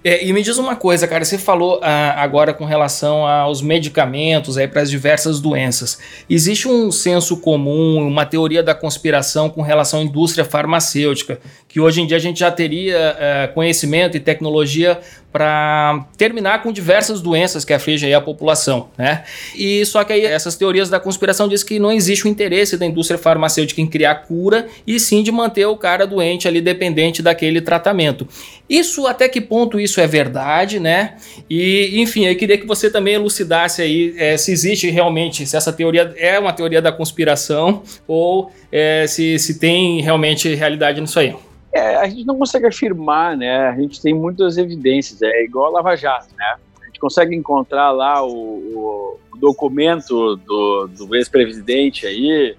É, 0.04 0.24
e 0.24 0.32
me 0.32 0.42
diz 0.42 0.58
uma 0.58 0.76
coisa, 0.76 1.06
cara, 1.08 1.24
você 1.24 1.38
falou 1.38 1.80
ah, 1.82 2.14
agora 2.22 2.52
com 2.52 2.64
relação 2.64 3.26
aos 3.26 3.60
medicamentos 3.60 4.56
aí 4.56 4.68
para 4.68 4.82
as 4.82 4.90
diversas 4.90 5.40
doenças. 5.40 5.98
Existe 6.28 6.68
um 6.68 6.90
senso 6.92 7.38
comum, 7.38 8.06
uma 8.06 8.24
teoria 8.24 8.62
da 8.62 8.74
conspiração 8.74 9.50
com 9.50 9.62
relação 9.62 10.00
à 10.00 10.02
indústria 10.02 10.44
farmacêutica, 10.44 11.40
que 11.66 11.80
hoje 11.80 12.00
em 12.00 12.06
dia 12.06 12.16
a 12.16 12.20
gente 12.20 12.40
já 12.40 12.50
teria 12.50 13.16
uh, 13.50 13.54
conhecimento 13.54 14.16
e 14.16 14.20
tecnologia 14.20 15.00
para 15.30 16.06
terminar 16.16 16.62
com 16.62 16.72
diversas 16.72 17.20
doenças 17.20 17.64
que 17.64 17.72
afligem 17.74 18.14
a 18.14 18.20
população, 18.20 18.88
né? 18.96 19.24
E 19.54 19.84
só 19.84 20.02
que 20.02 20.12
aí 20.12 20.24
essas 20.24 20.56
teorias 20.56 20.88
da 20.88 20.98
conspiração 20.98 21.46
diz 21.46 21.62
que 21.62 21.78
não 21.78 21.92
existe 21.92 22.26
o 22.26 22.28
interesse 22.28 22.78
da 22.78 22.86
indústria 22.86 23.18
farmacêutica 23.18 23.80
em 23.80 23.86
criar 23.86 24.14
cura 24.16 24.66
e 24.86 24.98
sim 24.98 25.22
de 25.22 25.30
manter 25.30 25.66
o 25.66 25.76
cara 25.76 26.06
doente 26.06 26.48
ali 26.48 26.62
dependente 26.62 27.20
daquele 27.20 27.60
tratamento. 27.60 28.26
Isso 28.68 29.06
até 29.06 29.28
que 29.28 29.40
ponto 29.40 29.78
isso 29.78 29.97
é 30.00 30.06
verdade, 30.06 30.80
né? 30.80 31.16
E 31.48 32.00
enfim, 32.00 32.26
eu 32.26 32.36
queria 32.36 32.58
que 32.58 32.66
você 32.66 32.90
também 32.90 33.14
elucidasse 33.14 33.82
aí 33.82 34.14
é, 34.16 34.36
se 34.36 34.52
existe 34.52 34.90
realmente, 34.90 35.46
se 35.46 35.56
essa 35.56 35.72
teoria 35.72 36.12
é 36.16 36.38
uma 36.38 36.52
teoria 36.52 36.80
da 36.80 36.92
conspiração 36.92 37.82
ou 38.06 38.50
é, 38.70 39.06
se, 39.06 39.38
se 39.38 39.58
tem 39.58 40.00
realmente 40.00 40.54
realidade 40.54 41.00
nisso 41.00 41.18
aí. 41.18 41.34
É, 41.72 41.96
a 41.96 42.08
gente 42.08 42.24
não 42.24 42.36
consegue 42.36 42.66
afirmar, 42.66 43.36
né? 43.36 43.68
A 43.68 43.76
gente 43.76 44.00
tem 44.00 44.14
muitas 44.14 44.56
evidências, 44.56 45.20
é 45.22 45.44
igual 45.44 45.66
a 45.66 45.70
Lava 45.70 45.96
Jato, 45.96 46.28
né? 46.36 46.56
A 46.82 46.86
gente 46.86 46.98
consegue 46.98 47.36
encontrar 47.36 47.90
lá 47.90 48.24
o, 48.24 49.18
o 49.32 49.36
documento 49.38 50.36
do, 50.36 50.88
do 50.88 51.16
ex-presidente 51.16 52.06
aí. 52.06 52.56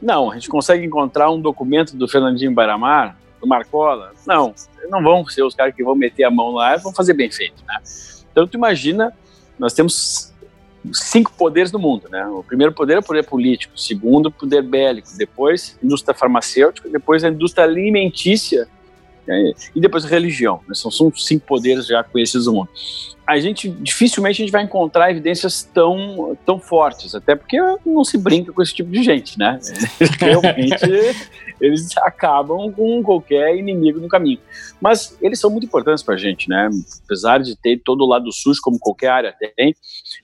Não, 0.00 0.30
a 0.30 0.34
gente 0.34 0.48
consegue 0.48 0.84
encontrar 0.84 1.30
um 1.30 1.40
documento 1.40 1.96
do 1.96 2.08
Fernandinho 2.08 2.52
Baramar, 2.52 3.16
do 3.44 3.48
Marcola. 3.48 4.12
Não, 4.26 4.54
não 4.88 5.02
vão 5.02 5.26
ser 5.26 5.42
os 5.42 5.54
caras 5.54 5.74
que 5.74 5.84
vão 5.84 5.94
meter 5.94 6.24
a 6.24 6.30
mão 6.30 6.50
lá 6.50 6.76
vão 6.76 6.92
fazer 6.92 7.12
bem 7.12 7.30
feito, 7.30 7.62
né? 7.66 7.80
Então, 8.32 8.46
tu 8.46 8.56
imagina, 8.56 9.12
nós 9.58 9.74
temos 9.74 10.32
cinco 10.92 11.32
poderes 11.32 11.70
no 11.70 11.78
mundo, 11.78 12.08
né? 12.10 12.26
O 12.26 12.42
primeiro 12.42 12.72
poder 12.72 12.94
é 12.94 12.98
o 12.98 13.02
poder 13.02 13.24
político, 13.24 13.74
o 13.74 13.78
segundo, 13.78 14.30
poder 14.30 14.62
bélico, 14.62 15.08
depois 15.16 15.78
indústria 15.82 16.14
farmacêutica, 16.14 16.88
depois 16.88 17.22
a 17.22 17.28
indústria 17.28 17.64
alimentícia 17.64 18.66
né? 19.26 19.52
e 19.74 19.80
depois 19.80 20.04
a 20.04 20.08
religião. 20.08 20.60
Né? 20.66 20.74
São, 20.74 20.90
são 20.90 21.12
cinco 21.14 21.46
poderes 21.46 21.86
já 21.86 22.02
conhecidos 22.02 22.46
no 22.46 22.54
mundo. 22.54 22.68
A 23.26 23.38
gente 23.38 23.68
dificilmente 23.68 24.42
a 24.42 24.44
gente 24.44 24.52
vai 24.52 24.62
encontrar 24.62 25.10
evidências 25.10 25.62
tão, 25.62 26.36
tão 26.44 26.58
fortes, 26.58 27.14
até 27.14 27.34
porque 27.34 27.58
não 27.84 28.04
se 28.04 28.18
brinca 28.18 28.52
com 28.52 28.62
esse 28.62 28.74
tipo 28.74 28.90
de 28.90 29.02
gente, 29.02 29.38
né? 29.38 29.58
Realmente 30.20 30.84
eles 31.60 31.96
acabam 31.98 32.70
com 32.72 33.02
qualquer 33.02 33.56
inimigo 33.56 34.00
no 34.00 34.08
caminho. 34.08 34.38
Mas 34.80 35.16
eles 35.20 35.38
são 35.38 35.50
muito 35.50 35.64
importantes 35.64 36.02
para 36.02 36.14
a 36.14 36.18
gente, 36.18 36.48
né? 36.48 36.68
Apesar 37.04 37.38
de 37.38 37.56
ter 37.56 37.80
todo 37.82 38.02
o 38.02 38.06
lado 38.06 38.30
sujo, 38.32 38.60
como 38.62 38.78
qualquer 38.78 39.08
área 39.08 39.34
tem, 39.56 39.74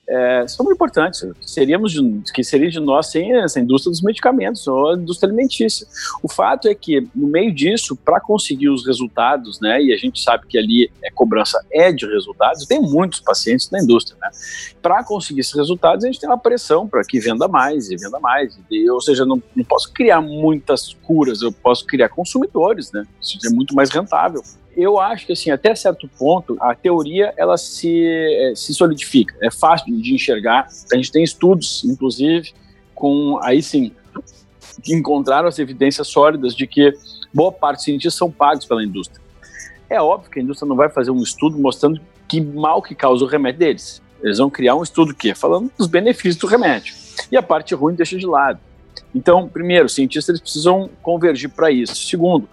é, 0.07 0.45
são 0.47 0.63
muito 0.63 0.75
importantes. 0.75 1.25
Seríamos 1.41 1.91
de, 1.91 2.21
que 2.33 2.43
seria 2.43 2.69
de 2.69 2.79
nós 2.79 3.07
sem 3.07 3.33
essa 3.37 3.59
indústria 3.59 3.91
dos 3.91 4.01
medicamentos 4.01 4.67
ou 4.67 4.91
a 4.91 4.95
indústria 4.95 5.27
alimentícia. 5.27 5.87
O 6.21 6.31
fato 6.31 6.67
é 6.67 6.75
que 6.75 7.07
no 7.15 7.27
meio 7.27 7.53
disso, 7.53 7.95
para 7.95 8.19
conseguir 8.19 8.69
os 8.69 8.85
resultados, 8.85 9.59
né? 9.59 9.81
E 9.81 9.93
a 9.93 9.97
gente 9.97 10.21
sabe 10.21 10.45
que 10.47 10.57
ali 10.57 10.91
é 11.03 11.09
cobrança 11.09 11.63
é 11.71 11.91
de 11.91 12.05
resultados. 12.05 12.65
Tem 12.65 12.79
muitos 12.91 13.19
pacientes 13.19 13.69
na 13.71 13.81
indústria, 13.81 14.17
né? 14.21 14.29
Para 14.81 15.03
conseguir 15.03 15.41
esses 15.41 15.53
resultados, 15.53 16.03
a 16.03 16.07
gente 16.07 16.19
tem 16.19 16.29
uma 16.29 16.37
pressão 16.37 16.87
para 16.87 17.03
que 17.03 17.19
venda 17.19 17.47
mais 17.47 17.89
e 17.89 17.95
venda 17.95 18.19
mais. 18.19 18.59
E, 18.69 18.89
ou 18.89 19.01
seja, 19.01 19.25
não, 19.25 19.41
não 19.55 19.63
posso 19.63 19.91
criar 19.91 20.21
muitas 20.21 20.93
curas 21.01 21.41
eu 21.41 21.51
posso 21.51 21.85
criar 21.85 22.09
consumidores, 22.09 22.91
né? 22.91 23.05
Isso 23.21 23.37
é 23.45 23.49
muito 23.49 23.73
mais 23.73 23.89
rentável. 23.89 24.41
Eu 24.75 24.99
acho 24.99 25.25
que, 25.25 25.33
assim, 25.33 25.51
até 25.51 25.75
certo 25.75 26.09
ponto, 26.17 26.57
a 26.59 26.73
teoria, 26.73 27.33
ela 27.35 27.57
se, 27.57 28.05
eh, 28.05 28.53
se 28.55 28.73
solidifica. 28.73 29.35
É 29.41 29.51
fácil 29.51 29.93
de 30.01 30.13
enxergar. 30.13 30.67
A 30.91 30.95
gente 30.95 31.11
tem 31.11 31.23
estudos, 31.23 31.83
inclusive, 31.83 32.53
com, 32.95 33.37
aí 33.43 33.61
sim, 33.61 33.91
que 34.81 34.93
encontraram 34.95 35.47
as 35.47 35.59
evidências 35.59 36.07
sólidas 36.07 36.55
de 36.55 36.65
que 36.65 36.93
boa 37.33 37.51
parte 37.51 37.77
dos 37.77 37.85
cientistas 37.85 38.15
são 38.17 38.31
pagos 38.31 38.65
pela 38.65 38.83
indústria. 38.83 39.21
É 39.89 40.01
óbvio 40.01 40.31
que 40.31 40.39
a 40.39 40.41
indústria 40.41 40.67
não 40.67 40.75
vai 40.75 40.89
fazer 40.89 41.11
um 41.11 41.21
estudo 41.21 41.57
mostrando 41.59 41.99
que 42.31 42.39
mal 42.39 42.81
que 42.81 42.95
causa 42.95 43.25
o 43.25 43.27
remédio 43.27 43.59
deles. 43.59 44.01
Eles 44.23 44.37
vão 44.37 44.49
criar 44.49 44.73
um 44.75 44.83
estudo 44.83 45.13
que 45.13 45.35
falando 45.35 45.69
dos 45.77 45.87
benefícios 45.87 46.37
do 46.37 46.47
remédio. 46.47 46.95
E 47.29 47.35
a 47.35 47.43
parte 47.43 47.75
ruim 47.75 47.93
deixa 47.93 48.17
de 48.17 48.25
lado. 48.25 48.57
Então, 49.13 49.49
primeiro, 49.49 49.87
os 49.87 49.93
cientistas 49.93 50.39
precisam 50.39 50.89
convergir 51.01 51.49
para 51.49 51.69
isso. 51.69 51.93
Segundo, 51.93 52.47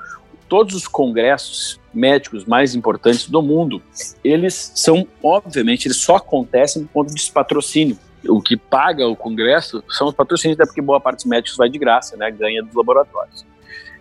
todos 0.49 0.75
os 0.75 0.89
congressos 0.89 1.79
médicos 1.95 2.45
mais 2.45 2.75
importantes 2.75 3.29
do 3.29 3.41
mundo, 3.41 3.81
eles 4.25 4.73
são, 4.75 5.07
obviamente, 5.23 5.87
eles 5.87 5.99
só 5.99 6.17
acontecem 6.17 6.83
por 6.83 6.93
conta 7.05 7.15
desse 7.15 7.31
patrocínio. 7.31 7.97
O 8.29 8.43
que 8.43 8.57
paga 8.57 9.07
o 9.07 9.15
congresso 9.15 9.85
são 9.89 10.09
os 10.09 10.15
patrocínios, 10.15 10.59
até 10.59 10.67
porque 10.67 10.83
boa 10.83 11.01
parte 11.01 11.19
dos 11.19 11.27
médicos 11.27 11.57
vai 11.57 11.69
de 11.69 11.79
graça, 11.79 12.17
né, 12.17 12.29
ganha 12.33 12.65
dos 12.65 12.75
laboratórios. 12.75 13.47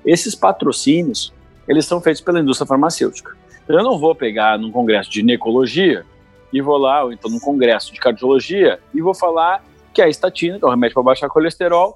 Esses 0.04 0.34
patrocínios, 0.34 1.32
eles 1.68 1.86
são 1.86 2.02
feitos 2.02 2.22
pela 2.22 2.40
indústria 2.40 2.66
farmacêutica. 2.66 3.38
Eu 3.68 3.84
não 3.84 3.98
vou 3.98 4.16
pegar 4.16 4.58
num 4.58 4.72
congresso 4.72 5.10
de 5.10 5.18
ginecologia 5.18 6.06
e 6.54 6.62
vou 6.62 6.78
lá, 6.78 7.04
ou 7.04 7.12
então 7.12 7.30
num 7.30 7.40
congresso 7.40 7.94
de 7.94 8.00
cardiologia, 8.00 8.80
e 8.94 9.02
vou 9.02 9.14
falar 9.14 9.64
que 9.94 10.02
a 10.02 10.08
estatina, 10.08 10.58
que 10.58 10.64
é 10.64 10.68
um 10.68 10.72
remédio 10.72 10.94
para 10.94 11.04
baixar 11.04 11.30
colesterol, 11.30 11.96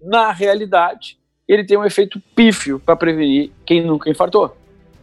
na 0.00 0.30
realidade, 0.30 1.18
ele 1.48 1.64
tem 1.64 1.76
um 1.76 1.84
efeito 1.84 2.20
pífio 2.34 2.78
para 2.78 2.94
prevenir 2.94 3.50
quem 3.66 3.84
nunca 3.84 4.08
infartou. 4.08 4.56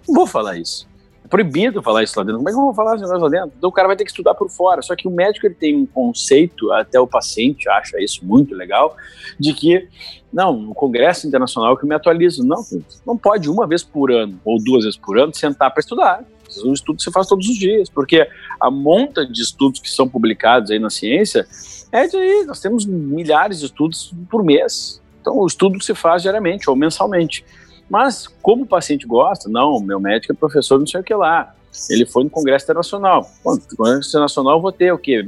Não 0.08 0.16
vou 0.16 0.28
falar 0.28 0.58
isso. 0.58 0.88
É 1.26 1.28
proibido 1.28 1.82
falar 1.82 2.04
isso 2.04 2.14
lá 2.20 2.24
dentro. 2.24 2.38
Como 2.38 2.50
é 2.50 2.52
que 2.52 2.58
eu 2.58 2.64
vou 2.64 2.74
falar 2.74 2.96
isso 2.96 3.06
lá 3.06 3.30
dentro? 3.30 3.52
Então 3.58 3.68
o 3.68 3.74
cara 3.74 3.88
vai 3.88 3.98
ter 3.98 4.06
que 4.06 4.12
estudar 4.12 4.36
por 4.36 4.48
fora. 4.48 4.84
Só 4.84 4.96
que 4.96 5.08
o 5.08 5.12
médico 5.12 5.48
ele 5.48 5.56
tem 5.56 5.76
um 5.76 5.86
conceito, 5.86 6.72
até 6.72 7.00
o 7.00 7.08
paciente 7.08 7.68
acha 7.68 8.00
isso 8.00 8.24
muito 8.24 8.54
legal, 8.54 8.96
de 9.40 9.52
que, 9.52 9.88
não, 10.32 10.54
no 10.54 10.76
Congresso 10.76 11.28
Internacional 11.28 11.76
que 11.76 11.84
eu 11.84 11.90
me 11.90 11.96
atualizo. 11.96 12.46
Não, 12.46 12.64
não 13.04 13.18
pode 13.18 13.50
uma 13.50 13.66
vez 13.66 13.84
por 13.84 14.12
ano 14.12 14.40
ou 14.46 14.64
duas 14.64 14.84
vezes 14.84 15.00
por 15.00 15.18
ano 15.18 15.36
sentar 15.36 15.72
para 15.72 15.80
estudar. 15.80 16.24
Um 16.64 16.74
estudo 16.74 17.02
você 17.02 17.12
faz 17.12 17.28
todos 17.28 17.50
os 17.50 17.58
dias, 17.58 17.90
porque 17.90 18.30
a 18.62 18.70
monta 18.70 19.26
de 19.26 19.42
estudos 19.42 19.80
que 19.80 19.90
são 19.90 20.08
publicados 20.08 20.70
aí 20.70 20.78
na 20.78 20.92
ciência 20.92 21.48
é 21.92 22.08
de, 22.08 22.46
nós 22.46 22.60
temos 22.60 22.86
milhares 22.86 23.60
de 23.60 23.66
estudos 23.66 24.14
por 24.30 24.44
mês. 24.44 25.02
Então, 25.22 25.40
o 25.40 25.48
estudo 25.48 25.82
se 25.82 25.96
faz 25.96 26.22
diariamente 26.22 26.70
ou 26.70 26.76
mensalmente. 26.76 27.44
Mas, 27.90 28.28
como 28.42 28.64
o 28.64 28.68
paciente 28.68 29.06
gosta, 29.06 29.50
não, 29.50 29.80
meu 29.80 30.00
médico 30.00 30.34
é 30.34 30.36
professor 30.36 30.80
não 30.80 30.88
sei 30.88 31.02
o 31.02 31.04
que 31.04 31.14
lá. 31.14 31.54
Ele 31.90 32.06
foi 32.06 32.24
no 32.24 32.30
Congresso 32.30 32.66
Internacional. 32.66 33.30
Bom, 33.44 33.56
no 33.56 33.78
Congresso 33.78 34.10
Internacional 34.10 34.58
eu 34.58 34.62
vou 34.62 34.72
ter 34.72 34.92
o 34.92 34.98
quê? 34.98 35.28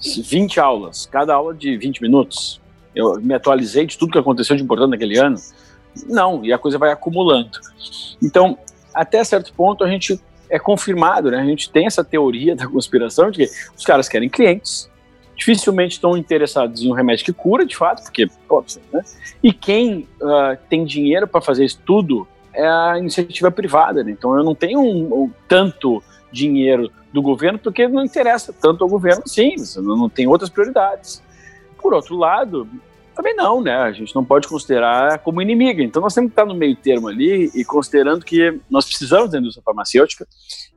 20 0.00 0.60
aulas, 0.60 1.06
cada 1.06 1.34
aula 1.34 1.54
de 1.54 1.76
20 1.76 2.02
minutos. 2.02 2.60
Eu 2.94 3.20
me 3.20 3.34
atualizei 3.34 3.86
de 3.86 3.96
tudo 3.96 4.12
que 4.12 4.18
aconteceu 4.18 4.56
de 4.56 4.62
importante 4.62 4.90
naquele 4.90 5.18
ano. 5.18 5.36
Não, 6.06 6.44
e 6.44 6.52
a 6.52 6.58
coisa 6.58 6.78
vai 6.78 6.90
acumulando. 6.90 7.58
Então, 8.22 8.58
até 8.94 9.22
certo 9.24 9.52
ponto, 9.52 9.84
a 9.84 9.88
gente 9.88 10.20
é 10.50 10.58
confirmado, 10.58 11.30
né? 11.30 11.38
A 11.38 11.44
gente 11.44 11.70
tem 11.70 11.86
essa 11.86 12.02
teoria 12.02 12.56
da 12.56 12.66
conspiração 12.66 13.30
de 13.30 13.46
que 13.46 13.52
os 13.76 13.84
caras 13.84 14.08
querem 14.08 14.28
clientes, 14.28 14.88
dificilmente 15.38 15.92
estão 15.92 16.16
interessados 16.16 16.82
em 16.82 16.90
um 16.90 16.92
remédio 16.92 17.24
que 17.24 17.32
cura, 17.32 17.64
de 17.64 17.76
fato, 17.76 18.02
porque, 18.02 18.26
pô, 18.48 18.62
né? 18.92 19.04
E 19.40 19.52
quem 19.52 20.08
uh, 20.20 20.58
tem 20.68 20.84
dinheiro 20.84 21.28
para 21.28 21.40
fazer 21.40 21.64
isso 21.64 21.80
tudo 21.86 22.26
é 22.52 22.66
a 22.66 22.98
iniciativa 22.98 23.48
privada, 23.50 24.02
né? 24.02 24.10
Então 24.10 24.36
eu 24.36 24.42
não 24.42 24.54
tenho 24.54 24.80
um, 24.80 25.22
um, 25.22 25.30
tanto 25.46 26.02
dinheiro 26.32 26.90
do 27.12 27.22
governo 27.22 27.58
porque 27.58 27.86
não 27.86 28.04
interessa 28.04 28.52
tanto 28.52 28.82
ao 28.82 28.90
governo, 28.90 29.22
sim, 29.26 29.54
não 29.76 30.08
tem 30.08 30.26
outras 30.26 30.50
prioridades. 30.50 31.22
Por 31.80 31.94
outro 31.94 32.16
lado, 32.16 32.68
também 33.18 33.34
não, 33.34 33.60
né? 33.60 33.74
A 33.74 33.90
gente 33.90 34.14
não 34.14 34.24
pode 34.24 34.46
considerar 34.46 35.18
como 35.18 35.42
inimiga. 35.42 35.82
Então 35.82 36.00
nós 36.00 36.14
temos 36.14 36.28
que 36.28 36.32
estar 36.34 36.46
no 36.46 36.54
meio 36.54 36.76
termo 36.76 37.08
ali 37.08 37.50
e 37.52 37.64
considerando 37.64 38.24
que 38.24 38.60
nós 38.70 38.84
precisamos 38.84 39.32
da 39.32 39.40
indústria 39.40 39.60
farmacêutica, 39.64 40.24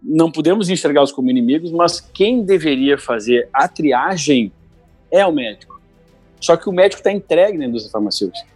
não 0.02 0.32
podemos 0.32 0.68
enxergá-los 0.68 1.12
como 1.12 1.30
inimigos, 1.30 1.72
mas 1.72 2.02
quem 2.02 2.44
deveria 2.44 2.98
fazer 2.98 3.48
a 3.54 3.68
triagem 3.68 4.52
é 5.12 5.24
o 5.24 5.32
médico. 5.32 5.80
Só 6.40 6.58
que 6.58 6.68
o 6.68 6.72
médico 6.72 7.02
está 7.02 7.12
entregue 7.12 7.60
na 7.60 7.66
indústria 7.66 7.92
farmacêutica. 7.92 8.50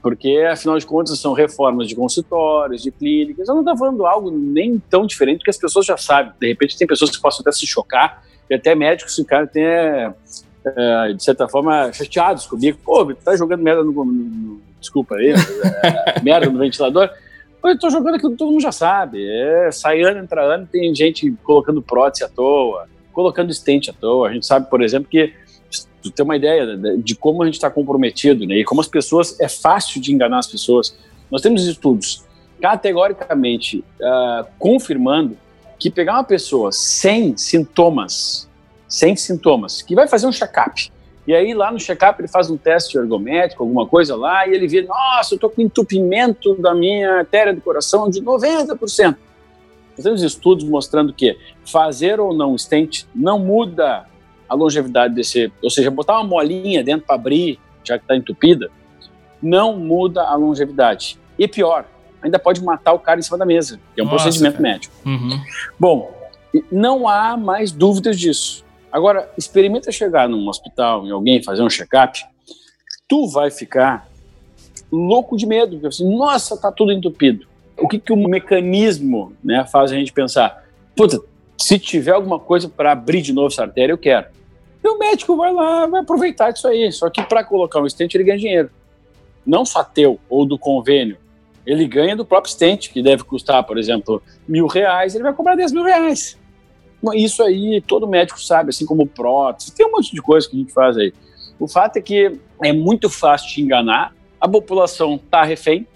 Porque, 0.00 0.46
afinal 0.48 0.78
de 0.78 0.86
contas, 0.86 1.18
são 1.18 1.32
reformas 1.32 1.88
de 1.88 1.96
consultórios, 1.96 2.80
de 2.80 2.92
clínicas. 2.92 3.48
Eu 3.48 3.56
não 3.56 3.62
estou 3.62 3.76
falando 3.76 4.06
algo 4.06 4.30
nem 4.30 4.78
tão 4.78 5.04
diferente 5.04 5.42
que 5.42 5.50
as 5.50 5.58
pessoas 5.58 5.84
já 5.84 5.96
sabem. 5.96 6.32
De 6.40 6.46
repente, 6.46 6.78
tem 6.78 6.86
pessoas 6.86 7.10
que 7.10 7.20
possam 7.20 7.40
até 7.40 7.50
se 7.50 7.66
chocar, 7.66 8.22
e 8.48 8.54
até 8.54 8.72
médicos 8.76 9.16
ficarem 9.16 9.46
até, 9.46 10.14
é, 10.66 11.12
de 11.12 11.22
certa 11.22 11.46
forma, 11.48 11.92
chateados 11.92 12.46
comigo. 12.46 12.78
Pô, 12.84 13.14
tá 13.14 13.36
jogando 13.36 13.62
merda 13.62 13.84
no. 13.84 13.92
no 14.04 14.60
desculpa 14.80 15.16
aí, 15.16 15.30
é, 15.30 16.20
merda 16.22 16.50
no 16.50 16.58
ventilador. 16.58 17.10
Eu 17.64 17.72
estou 17.72 17.90
jogando 17.90 18.14
aquilo 18.14 18.32
que 18.32 18.38
todo 18.38 18.50
mundo 18.50 18.60
já 18.60 18.72
sabe. 18.72 19.26
É, 19.28 19.70
sai 19.72 20.02
ano, 20.02 20.20
entra 20.20 20.42
ano, 20.42 20.68
tem 20.70 20.94
gente 20.94 21.32
colocando 21.42 21.82
prótese 21.82 22.24
à 22.24 22.28
toa, 22.28 22.86
colocando 23.12 23.50
estente 23.50 23.90
à 23.90 23.92
toa. 23.92 24.28
A 24.28 24.32
gente 24.32 24.46
sabe, 24.46 24.70
por 24.70 24.82
exemplo, 24.82 25.08
que 25.10 25.32
tu 26.02 26.10
ter 26.10 26.22
uma 26.22 26.36
ideia 26.36 26.76
de 26.98 27.16
como 27.16 27.42
a 27.42 27.46
gente 27.46 27.54
está 27.54 27.70
comprometido, 27.70 28.46
né? 28.46 28.56
E 28.56 28.64
como 28.64 28.80
as 28.80 28.88
pessoas 28.88 29.38
é 29.40 29.48
fácil 29.48 30.00
de 30.00 30.12
enganar 30.12 30.38
as 30.38 30.46
pessoas. 30.46 30.96
Nós 31.30 31.42
temos 31.42 31.66
estudos 31.66 32.24
categoricamente 32.60 33.84
uh, 34.00 34.46
confirmando 34.58 35.36
que 35.78 35.90
pegar 35.90 36.14
uma 36.14 36.24
pessoa 36.24 36.72
sem 36.72 37.36
sintomas, 37.36 38.48
sem 38.88 39.16
sintomas, 39.16 39.82
que 39.82 39.94
vai 39.94 40.06
fazer 40.06 40.26
um 40.26 40.32
check-up, 40.32 40.90
e 41.26 41.34
aí 41.34 41.52
lá 41.54 41.72
no 41.72 41.78
check-up 41.78 42.20
ele 42.20 42.28
faz 42.28 42.48
um 42.50 42.56
teste 42.56 42.96
ergométrico, 42.96 43.62
alguma 43.62 43.86
coisa 43.86 44.14
lá, 44.14 44.46
e 44.46 44.54
ele 44.54 44.68
vê, 44.68 44.82
nossa, 44.82 45.34
eu 45.34 45.36
estou 45.36 45.50
com 45.50 45.60
entupimento 45.60 46.54
da 46.54 46.72
minha 46.74 47.18
artéria 47.18 47.52
do 47.52 47.60
coração 47.60 48.08
de 48.08 48.22
90%. 48.22 49.16
Nós 49.96 50.04
temos 50.04 50.22
estudos 50.22 50.64
mostrando 50.64 51.12
que 51.12 51.36
fazer 51.64 52.20
ou 52.20 52.32
não 52.32 52.56
stent 52.56 53.06
não 53.14 53.38
muda 53.38 54.06
a 54.48 54.54
longevidade 54.54 55.14
desse, 55.14 55.50
ou 55.60 55.70
seja, 55.70 55.90
botar 55.90 56.14
uma 56.14 56.24
molinha 56.24 56.84
dentro 56.84 57.06
para 57.06 57.16
abrir, 57.16 57.58
já 57.82 57.98
que 57.98 58.04
está 58.04 58.16
entupida, 58.16 58.70
não 59.42 59.76
muda 59.76 60.22
a 60.22 60.34
longevidade. 60.36 61.18
E 61.36 61.48
pior, 61.48 61.86
ainda 62.22 62.38
pode 62.38 62.62
matar 62.62 62.92
o 62.92 62.98
cara 62.98 63.18
em 63.18 63.22
cima 63.22 63.38
da 63.38 63.46
mesa, 63.46 63.80
que 63.94 64.00
é 64.00 64.04
um 64.04 64.06
Nossa, 64.06 64.24
procedimento 64.24 64.58
cara. 64.58 64.68
médico. 64.68 64.94
Uhum. 65.04 65.40
Bom, 65.78 66.14
não 66.70 67.08
há 67.08 67.36
mais 67.36 67.72
dúvidas 67.72 68.18
disso. 68.18 68.65
Agora, 68.90 69.30
experimenta 69.36 69.92
chegar 69.92 70.28
num 70.28 70.48
hospital, 70.48 71.06
em 71.06 71.10
alguém, 71.10 71.42
fazer 71.42 71.62
um 71.62 71.70
check-up, 71.70 72.24
tu 73.08 73.28
vai 73.28 73.50
ficar 73.50 74.08
louco 74.90 75.36
de 75.36 75.46
medo, 75.46 75.72
porque 75.72 75.86
assim, 75.88 76.16
nossa, 76.16 76.56
tá 76.56 76.70
tudo 76.70 76.92
entupido. 76.92 77.46
O 77.78 77.88
que, 77.88 77.98
que 77.98 78.12
o 78.12 78.16
mecanismo 78.16 79.32
né, 79.44 79.66
faz 79.70 79.92
a 79.92 79.94
gente 79.94 80.12
pensar? 80.12 80.64
Puta, 80.94 81.20
se 81.58 81.78
tiver 81.78 82.12
alguma 82.12 82.38
coisa 82.38 82.68
para 82.68 82.92
abrir 82.92 83.20
de 83.20 83.32
novo 83.32 83.48
essa 83.48 83.62
artéria, 83.62 83.92
eu 83.92 83.98
quero. 83.98 84.26
E 84.82 84.88
o 84.88 84.98
médico 84.98 85.36
vai 85.36 85.52
lá, 85.52 85.86
vai 85.86 86.00
aproveitar 86.00 86.50
disso 86.50 86.68
aí. 86.68 86.90
Só 86.92 87.10
que 87.10 87.22
para 87.22 87.44
colocar 87.44 87.80
um 87.80 87.88
stent, 87.88 88.14
ele 88.14 88.24
ganha 88.24 88.38
dinheiro. 88.38 88.70
Não 89.44 89.64
só 89.64 89.82
teu 89.82 90.18
ou 90.28 90.46
do 90.46 90.58
convênio. 90.58 91.18
Ele 91.66 91.86
ganha 91.86 92.14
do 92.14 92.24
próprio 92.24 92.52
stent, 92.52 92.90
que 92.90 93.02
deve 93.02 93.24
custar, 93.24 93.64
por 93.64 93.76
exemplo, 93.76 94.22
mil 94.46 94.66
reais, 94.66 95.14
ele 95.14 95.24
vai 95.24 95.32
cobrar 95.32 95.56
10 95.56 95.72
mil 95.72 95.82
reais. 95.82 96.38
Isso 97.14 97.42
aí 97.42 97.82
todo 97.86 98.06
médico 98.06 98.40
sabe, 98.40 98.70
assim 98.70 98.86
como 98.86 99.06
prótese, 99.06 99.72
tem 99.72 99.86
um 99.86 99.92
monte 99.92 100.12
de 100.12 100.20
coisa 100.22 100.48
que 100.48 100.56
a 100.56 100.58
gente 100.58 100.72
faz 100.72 100.96
aí. 100.96 101.12
O 101.58 101.68
fato 101.68 101.96
é 101.96 102.02
que 102.02 102.38
é 102.62 102.72
muito 102.72 103.08
fácil 103.08 103.48
te 103.48 103.60
enganar, 103.60 104.14
a 104.40 104.48
população 104.48 105.16
está 105.16 105.42
refém, 105.42 105.86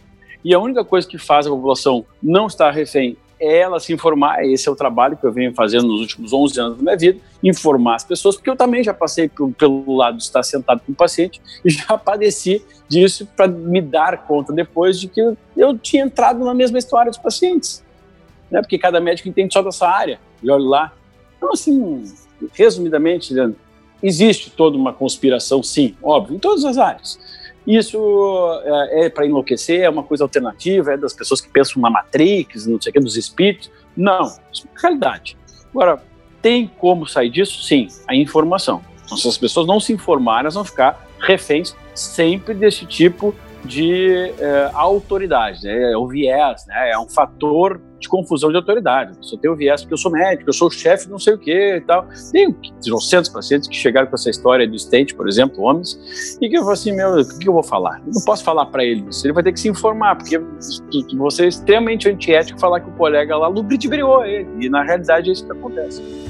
e 0.44 0.54
a 0.54 0.58
única 0.58 0.84
coisa 0.84 1.06
que 1.06 1.18
faz 1.18 1.46
a 1.46 1.50
população 1.50 2.04
não 2.22 2.46
estar 2.46 2.70
refém 2.70 3.16
é 3.38 3.60
ela 3.60 3.80
se 3.80 3.92
informar. 3.92 4.44
Esse 4.44 4.68
é 4.68 4.72
o 4.72 4.76
trabalho 4.76 5.16
que 5.16 5.24
eu 5.24 5.32
venho 5.32 5.54
fazendo 5.54 5.86
nos 5.88 6.00
últimos 6.00 6.32
11 6.32 6.60
anos 6.60 6.76
da 6.76 6.82
minha 6.82 6.96
vida, 6.96 7.18
informar 7.42 7.96
as 7.96 8.04
pessoas, 8.04 8.36
porque 8.36 8.50
eu 8.50 8.56
também 8.56 8.84
já 8.84 8.92
passei 8.92 9.30
pelo, 9.56 9.96
lado 9.96 10.18
de 10.18 10.22
estar 10.22 10.42
sentado 10.42 10.82
com 10.84 10.92
o 10.92 10.94
paciente 10.94 11.40
e 11.64 11.70
já 11.70 11.96
padeci 11.96 12.62
disso 12.88 13.26
para 13.34 13.48
me 13.48 13.80
dar 13.80 14.26
conta 14.26 14.52
depois 14.52 15.00
de 15.00 15.08
que 15.08 15.20
eu 15.56 15.78
tinha 15.78 16.04
entrado 16.04 16.44
na 16.44 16.52
mesma 16.52 16.78
história 16.78 17.10
dos 17.10 17.18
pacientes. 17.18 17.82
Né? 18.50 18.60
Porque 18.60 18.78
cada 18.78 19.00
médico 19.00 19.28
entende 19.28 19.54
só 19.54 19.62
dessa 19.62 19.88
área. 19.88 20.20
E 20.42 20.50
olha 20.50 20.64
lá. 20.64 20.92
Então, 21.36 21.52
assim, 21.52 22.04
resumidamente, 22.52 23.32
Leandro, 23.32 23.58
existe 24.02 24.50
toda 24.50 24.76
uma 24.76 24.92
conspiração, 24.92 25.62
sim, 25.62 25.94
óbvio, 26.02 26.36
em 26.36 26.38
todas 26.38 26.64
as 26.64 26.78
áreas. 26.78 27.18
Isso 27.66 27.98
é, 28.64 29.06
é 29.06 29.10
para 29.10 29.26
enlouquecer, 29.26 29.82
é 29.82 29.90
uma 29.90 30.02
coisa 30.02 30.24
alternativa, 30.24 30.92
é 30.92 30.96
das 30.96 31.12
pessoas 31.12 31.40
que 31.40 31.48
pensam 31.48 31.80
na 31.80 31.90
Matrix, 31.90 32.66
não 32.66 32.80
sei 32.80 32.90
o 32.90 32.92
que, 32.92 33.00
dos 33.00 33.16
espíritos. 33.16 33.70
Não, 33.96 34.22
isso 34.52 34.66
é 34.66 34.80
realidade. 34.80 35.36
Agora, 35.70 36.02
tem 36.40 36.70
como 36.78 37.06
sair 37.06 37.30
disso? 37.30 37.62
Sim, 37.62 37.88
a 38.08 38.14
informação. 38.14 38.82
Então, 39.04 39.16
se 39.16 39.28
as 39.28 39.36
pessoas 39.36 39.66
não 39.66 39.78
se 39.78 39.92
informarem, 39.92 40.42
elas 40.42 40.54
vão 40.54 40.64
ficar 40.64 41.06
reféns 41.20 41.76
sempre 41.94 42.54
desse 42.54 42.86
tipo 42.86 43.34
de 43.64 44.32
é, 44.38 44.70
autoridade, 44.72 45.62
né? 45.64 45.92
é 45.92 45.96
o 45.96 46.06
viés, 46.06 46.64
né? 46.66 46.92
é 46.92 46.98
um 46.98 47.08
fator 47.08 47.80
de 48.00 48.08
confusão 48.08 48.50
de 48.50 48.56
autoridade. 48.56 49.12
Eu 49.16 49.22
só 49.22 49.36
tenho 49.36 49.54
viés 49.54 49.82
porque 49.82 49.94
eu 49.94 49.98
sou 49.98 50.10
médico, 50.10 50.48
eu 50.48 50.54
sou 50.54 50.68
o 50.68 50.70
chefe 50.70 51.08
não 51.08 51.18
sei 51.18 51.34
o 51.34 51.38
que 51.38 51.76
e 51.76 51.80
tal. 51.82 52.08
Tem 52.32 52.56
200 52.84 53.30
pacientes 53.30 53.68
que 53.68 53.76
chegaram 53.76 54.08
com 54.08 54.14
essa 54.14 54.30
história 54.30 54.66
do 54.66 54.78
stent, 54.78 55.14
por 55.14 55.28
exemplo, 55.28 55.62
homens, 55.62 56.38
e 56.40 56.48
que 56.48 56.56
eu 56.56 56.62
falo 56.62 56.72
assim, 56.72 56.92
meu, 56.92 57.20
o 57.20 57.38
que 57.38 57.48
eu 57.48 57.52
vou 57.52 57.62
falar? 57.62 58.00
Eu 58.06 58.12
não 58.14 58.22
posso 58.22 58.42
falar 58.42 58.66
para 58.66 58.84
ele 58.84 59.06
isso, 59.08 59.26
ele 59.26 59.34
vai 59.34 59.42
ter 59.42 59.52
que 59.52 59.60
se 59.60 59.68
informar, 59.68 60.16
porque 60.16 60.40
você 61.16 61.44
é 61.44 61.48
extremamente 61.48 62.08
antiético 62.08 62.58
falar 62.58 62.80
que 62.80 62.88
o 62.88 62.92
colega 62.92 63.36
lá 63.36 63.48
lubrificou 63.48 64.24
ele, 64.24 64.48
e 64.58 64.68
na 64.68 64.82
realidade 64.82 65.28
é 65.28 65.32
isso 65.32 65.44
que 65.44 65.52
acontece. 65.52 66.29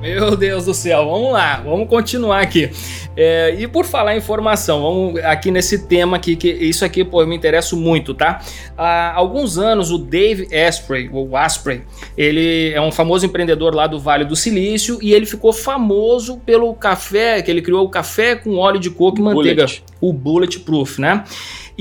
Meu 0.00 0.34
Deus 0.34 0.64
do 0.64 0.72
céu, 0.72 1.04
vamos 1.04 1.32
lá, 1.32 1.60
vamos 1.62 1.86
continuar 1.86 2.40
aqui. 2.40 2.70
É, 3.14 3.54
e 3.58 3.68
por 3.68 3.84
falar 3.84 4.16
em 4.16 4.20
formação, 4.20 4.80
vamos 4.80 5.22
aqui 5.22 5.50
nesse 5.50 5.86
tema 5.86 6.16
aqui, 6.16 6.36
que 6.36 6.48
isso 6.48 6.86
aqui, 6.86 7.04
pô, 7.04 7.24
me 7.26 7.36
interesso 7.36 7.76
muito, 7.76 8.14
tá? 8.14 8.40
Há 8.78 9.12
alguns 9.14 9.58
anos, 9.58 9.90
o 9.90 9.98
Dave 9.98 10.48
Asprey, 10.56 11.10
ou 11.12 11.36
Asprey, 11.36 11.82
ele 12.16 12.72
é 12.72 12.80
um 12.80 12.90
famoso 12.90 13.26
empreendedor 13.26 13.74
lá 13.74 13.86
do 13.86 14.00
Vale 14.00 14.24
do 14.24 14.34
Silício 14.34 14.98
e 15.02 15.12
ele 15.12 15.26
ficou 15.26 15.52
famoso 15.52 16.38
pelo 16.38 16.72
café, 16.72 17.42
que 17.42 17.50
ele 17.50 17.60
criou 17.60 17.84
o 17.84 17.90
café 17.90 18.34
com 18.36 18.56
óleo 18.56 18.80
de 18.80 18.88
coco 18.88 19.18
e 19.18 19.22
manteiga, 19.22 19.66
Bullet. 19.66 19.84
o 20.00 20.12
Bulletproof, 20.14 20.98
né? 20.98 21.24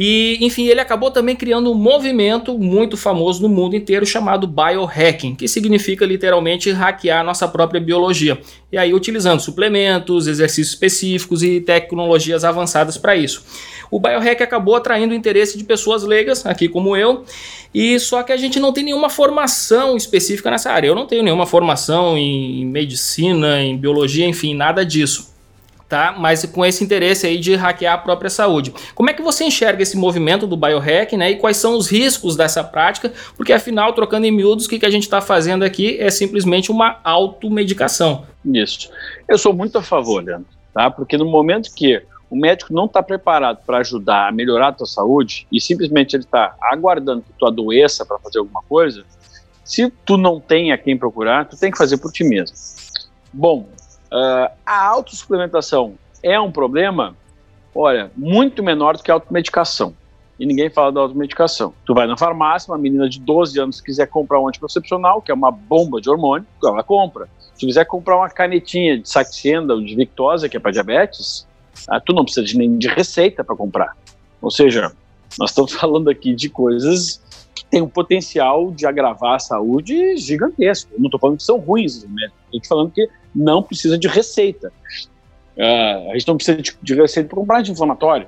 E, 0.01 0.38
enfim, 0.39 0.65
ele 0.65 0.79
acabou 0.79 1.12
também 1.12 1.35
criando 1.35 1.69
um 1.69 1.75
movimento 1.75 2.57
muito 2.57 2.95
famoso 2.95 3.41
no 3.41 3.49
mundo 3.49 3.75
inteiro 3.75 4.05
chamado 4.05 4.47
biohacking, 4.47 5.35
que 5.35 5.45
significa 5.45 6.05
literalmente 6.05 6.71
hackear 6.71 7.19
a 7.19 7.23
nossa 7.25 7.45
própria 7.49 7.81
biologia. 7.81 8.39
E 8.71 8.77
aí, 8.77 8.93
utilizando 8.93 9.41
suplementos, 9.41 10.25
exercícios 10.25 10.69
específicos 10.69 11.43
e 11.43 11.59
tecnologias 11.59 12.45
avançadas 12.45 12.97
para 12.97 13.17
isso. 13.17 13.43
O 13.91 13.99
biohack 13.99 14.41
acabou 14.41 14.77
atraindo 14.77 15.13
o 15.13 15.17
interesse 15.17 15.57
de 15.57 15.65
pessoas 15.65 16.03
leigas, 16.03 16.45
aqui 16.45 16.69
como 16.69 16.95
eu, 16.95 17.25
e 17.73 17.99
só 17.99 18.23
que 18.23 18.31
a 18.31 18.38
gente 18.38 18.57
não 18.57 18.71
tem 18.71 18.85
nenhuma 18.85 19.09
formação 19.09 19.97
específica 19.97 20.49
nessa 20.49 20.71
área. 20.71 20.88
Eu 20.88 20.95
não 20.95 21.07
tenho 21.07 21.23
nenhuma 21.23 21.45
formação 21.45 22.17
em 22.17 22.65
medicina, 22.65 23.62
em 23.62 23.75
biologia, 23.75 24.25
enfim, 24.25 24.55
nada 24.55 24.85
disso 24.85 25.38
tá? 25.89 26.15
Mas 26.17 26.45
com 26.45 26.63
esse 26.63 26.84
interesse 26.84 27.25
aí 27.25 27.39
de 27.39 27.56
hackear 27.56 27.95
a 27.95 27.97
própria 27.97 28.30
saúde. 28.30 28.71
Como 28.93 29.10
é 29.10 29.13
que 29.13 29.23
você 29.23 29.43
enxerga 29.43 29.82
esse 29.82 29.97
movimento 29.97 30.45
do 30.45 30.56
biohack, 30.56 31.17
né? 31.17 31.32
E 31.32 31.36
quais 31.36 31.58
são 31.58 31.75
os 31.75 31.89
riscos 31.89 32.36
dessa 32.36 32.63
prática? 32.63 33.12
Porque 33.36 33.52
afinal, 33.52 33.91
trocando 33.93 34.28
em 34.28 34.32
miúdos, 34.32 34.67
o 34.67 34.69
que, 34.69 34.78
que 34.78 34.86
a 34.86 34.89
gente 34.89 35.04
está 35.04 35.19
fazendo 35.19 35.63
aqui 35.63 35.99
é 35.99 36.12
simplesmente 36.12 36.71
uma 36.71 36.99
automedicação. 37.04 38.25
Isso. 38.45 38.91
Eu 39.28 39.39
sou 39.39 39.52
muito 39.52 39.80
a 39.80 39.82
favor, 39.82 40.23
Leandro, 40.23 40.47
tá? 40.71 40.91
Porque 40.91 41.17
no 41.17 41.25
momento 41.25 41.73
que 41.73 42.02
o 42.30 42.36
médico 42.36 42.71
não 42.71 42.86
está 42.86 43.02
preparado 43.02 43.60
para 43.65 43.80
ajudar 43.80 44.28
a 44.28 44.32
melhorar 44.32 44.67
a 44.67 44.71
tua 44.71 44.86
saúde 44.86 45.47
e 45.52 45.60
simplesmente 45.60 46.15
ele 46.15 46.23
está 46.23 46.56
aguardando 46.62 47.23
que 47.23 47.34
tu 47.38 47.47
adoeça 47.47 48.06
para 48.06 48.19
fazer 48.19 48.38
alguma 48.38 48.62
coisa, 48.62 49.04
se 49.63 49.91
tu 50.06 50.17
não 50.17 50.39
tem 50.39 50.71
a 50.71 50.78
quem 50.78 50.95
procurar, 50.95 51.45
tu 51.45 51.58
tem 51.58 51.71
que 51.71 51.78
fazer 51.78 51.97
por 51.97 52.12
ti 52.12 52.23
mesmo. 52.23 52.56
Bom, 53.34 53.67
Uh, 54.11 54.51
a 54.65 54.85
autossuplementação 54.87 55.95
é 56.23 56.39
um 56.39 56.51
problema, 56.51 57.15
olha, 57.73 58.11
muito 58.15 58.63
menor 58.63 58.97
do 58.97 59.03
que 59.03 59.11
a 59.11 59.13
automedicação. 59.13 59.93
E 60.39 60.45
ninguém 60.45 60.69
fala 60.69 60.91
da 60.91 61.01
automedicação. 61.01 61.73
Tu 61.85 61.93
vai 61.93 62.07
na 62.07 62.17
farmácia, 62.17 62.71
uma 62.71 62.77
menina 62.77 63.09
de 63.09 63.19
12 63.19 63.59
anos 63.59 63.81
quiser 63.81 64.07
comprar 64.07 64.39
um 64.39 64.47
anticoncepcional, 64.47 65.21
que 65.21 65.31
é 65.31 65.33
uma 65.33 65.51
bomba 65.51 65.99
de 65.99 66.09
hormônio, 66.09 66.47
ela 66.63 66.81
compra. 66.81 67.27
Se 67.55 67.65
quiser 67.65 67.85
comprar 67.85 68.15
uma 68.15 68.29
canetinha 68.29 68.97
de 68.97 69.09
Saxenda 69.09 69.73
ou 69.73 69.81
de 69.81 69.93
Victosa, 69.95 70.47
que 70.47 70.55
é 70.55 70.59
para 70.59 70.71
diabetes, 70.71 71.45
ah, 71.89 71.99
tu 71.99 72.13
não 72.13 72.23
precisa 72.23 72.45
de 72.45 72.57
nem 72.57 72.77
de 72.77 72.87
receita 72.87 73.43
para 73.43 73.55
comprar. 73.55 73.97
Ou 74.41 74.49
seja, 74.49 74.93
nós 75.37 75.51
estamos 75.51 75.73
falando 75.75 76.09
aqui 76.09 76.33
de 76.33 76.49
coisas 76.49 77.21
que 77.53 77.65
têm 77.65 77.81
um 77.81 77.89
potencial 77.89 78.71
de 78.71 78.85
agravar 78.85 79.35
a 79.35 79.39
saúde 79.39 80.15
gigantesco. 80.15 80.89
Eu 80.93 80.99
não 80.99 81.07
estou 81.07 81.19
falando 81.19 81.37
que 81.37 81.43
são 81.43 81.57
ruins, 81.57 82.05
né? 82.05 82.29
estou 82.53 82.77
falando 82.77 82.91
que 82.91 83.09
não 83.35 83.61
precisa 83.63 83.97
de 83.97 84.07
receita. 84.07 84.71
Uh, 85.57 86.11
a 86.11 86.13
gente 86.13 86.27
não 86.27 86.37
precisa 86.37 86.61
de, 86.61 86.75
de 86.81 86.95
receita 86.95 87.29
para 87.29 87.37
comprar 87.37 87.59
anti-inflamatório. 87.59 88.27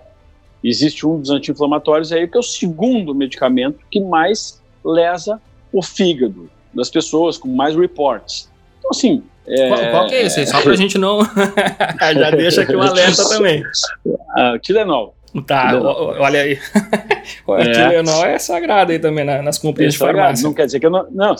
Existe 0.64 1.08
um 1.08 1.20
dos 1.20 1.30
anti-inflamatórios 1.30 2.12
aí 2.12 2.28
que 2.28 2.38
é 2.38 2.40
o 2.40 2.44
segundo 2.44 3.16
medicamento 3.16 3.80
que 3.90 4.00
mais 4.00 4.62
lesa 4.84 5.42
o 5.72 5.82
fígado 5.82 6.50
das 6.74 6.90
pessoas, 6.90 7.38
com 7.38 7.48
mais 7.48 7.76
reports. 7.76 8.50
Então, 8.80 8.92
assim. 8.92 9.24
É... 9.48 9.68
Qual, 9.70 9.92
qual 9.92 10.08
que 10.08 10.16
é 10.16 10.26
esse? 10.26 10.46
Só 10.46 10.62
para 10.62 10.72
a 10.72 10.76
gente 10.76 10.98
não. 10.98 11.20
Já 12.00 12.32
deixa 12.32 12.62
aqui 12.62 12.76
um 12.76 12.82
alerta 12.82 13.28
também. 13.28 13.64
Uh, 14.06 14.60
Tilenol. 14.62 15.16
Tá, 15.48 15.70
Tilenol. 15.70 16.16
olha 16.20 16.42
aí. 16.42 16.60
o 17.48 17.56
é. 17.56 17.72
Tilenol 17.72 18.26
é 18.26 18.38
sagrado 18.38 18.92
aí 18.92 19.00
também 19.00 19.26
nas 19.26 19.58
companhias 19.58 19.94
é 19.94 19.98
de 19.98 19.98
farmácia. 19.98 20.44
Não 20.44 20.54
quer 20.54 20.66
dizer 20.66 20.80
que 20.80 20.86
eu 20.86 20.92
não, 20.92 21.08
não, 21.10 21.36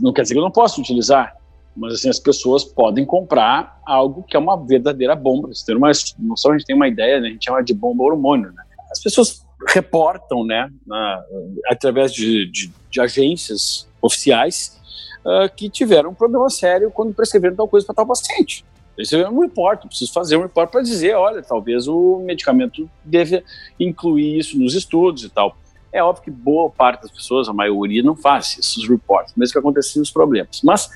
não 0.00 0.12
quer 0.12 0.22
dizer 0.22 0.34
que 0.34 0.40
eu 0.40 0.44
não 0.44 0.50
posso 0.50 0.80
utilizar. 0.80 1.36
Mas 1.76 1.94
assim, 1.94 2.08
as 2.08 2.18
pessoas 2.18 2.64
podem 2.64 3.04
comprar 3.04 3.80
algo 3.84 4.22
que 4.22 4.36
é 4.36 4.38
uma 4.38 4.56
verdadeira 4.56 5.14
bomba. 5.16 5.48
Você 5.48 5.66
tem 5.66 5.76
uma 5.76 5.90
noção, 6.18 6.52
a 6.52 6.58
gente 6.58 6.66
tem 6.66 6.76
uma 6.76 6.88
ideia, 6.88 7.20
né? 7.20 7.28
a 7.28 7.30
gente 7.30 7.44
chama 7.44 7.62
de 7.62 7.74
bomba 7.74 8.04
hormônio. 8.04 8.52
Né? 8.52 8.62
As 8.90 9.02
pessoas 9.02 9.44
reportam, 9.68 10.44
né, 10.44 10.70
na, 10.86 11.24
através 11.66 12.12
de, 12.12 12.46
de, 12.50 12.72
de, 12.90 13.00
agências 13.00 13.88
oficiais, 14.00 14.78
uh, 15.24 15.52
que 15.54 15.70
tiveram 15.70 16.10
um 16.10 16.14
problema 16.14 16.50
sério 16.50 16.90
quando 16.90 17.14
prescreveram 17.14 17.56
tal 17.56 17.68
coisa 17.68 17.86
para 17.86 17.94
tal 17.94 18.06
paciente. 18.06 18.64
Isso 18.96 19.16
é 19.16 19.28
um 19.28 19.40
report, 19.40 19.86
preciso 19.86 20.12
fazer 20.12 20.36
um 20.36 20.42
report 20.42 20.70
para 20.70 20.82
dizer, 20.82 21.14
olha, 21.14 21.42
talvez 21.42 21.88
o 21.88 22.20
medicamento 22.20 22.88
deve 23.04 23.42
incluir 23.80 24.38
isso 24.38 24.58
nos 24.58 24.74
estudos 24.74 25.24
e 25.24 25.28
tal. 25.28 25.56
É 25.92 26.02
óbvio 26.02 26.24
que 26.24 26.30
boa 26.30 26.70
parte 26.70 27.02
das 27.02 27.10
pessoas, 27.10 27.48
a 27.48 27.52
maioria, 27.52 28.02
não 28.02 28.16
faz 28.16 28.56
esses 28.58 28.88
reports, 28.88 29.32
mesmo 29.36 29.52
que 29.52 29.58
aconteçam 29.58 30.02
os 30.02 30.10
problemas. 30.10 30.60
Mas 30.62 30.90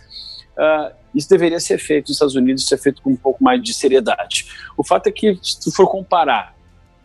uh, 0.58 0.94
isso 1.14 1.28
deveria 1.28 1.60
ser 1.60 1.78
feito 1.78 2.08
nos 2.08 2.16
Estados 2.16 2.34
Unidos, 2.34 2.68
ser 2.68 2.78
feito 2.78 3.00
com 3.00 3.10
um 3.10 3.16
pouco 3.16 3.42
mais 3.42 3.62
de 3.62 3.72
seriedade. 3.72 4.46
O 4.76 4.84
fato 4.84 5.06
é 5.06 5.12
que, 5.12 5.38
se 5.42 5.60
tu 5.60 5.70
for 5.72 5.88
comparar, 5.88 6.54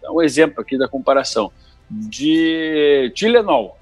um 0.10 0.22
exemplo 0.22 0.62
aqui 0.62 0.78
da 0.78 0.88
comparação, 0.88 1.52
de 1.90 3.12
Tilenol, 3.16 3.78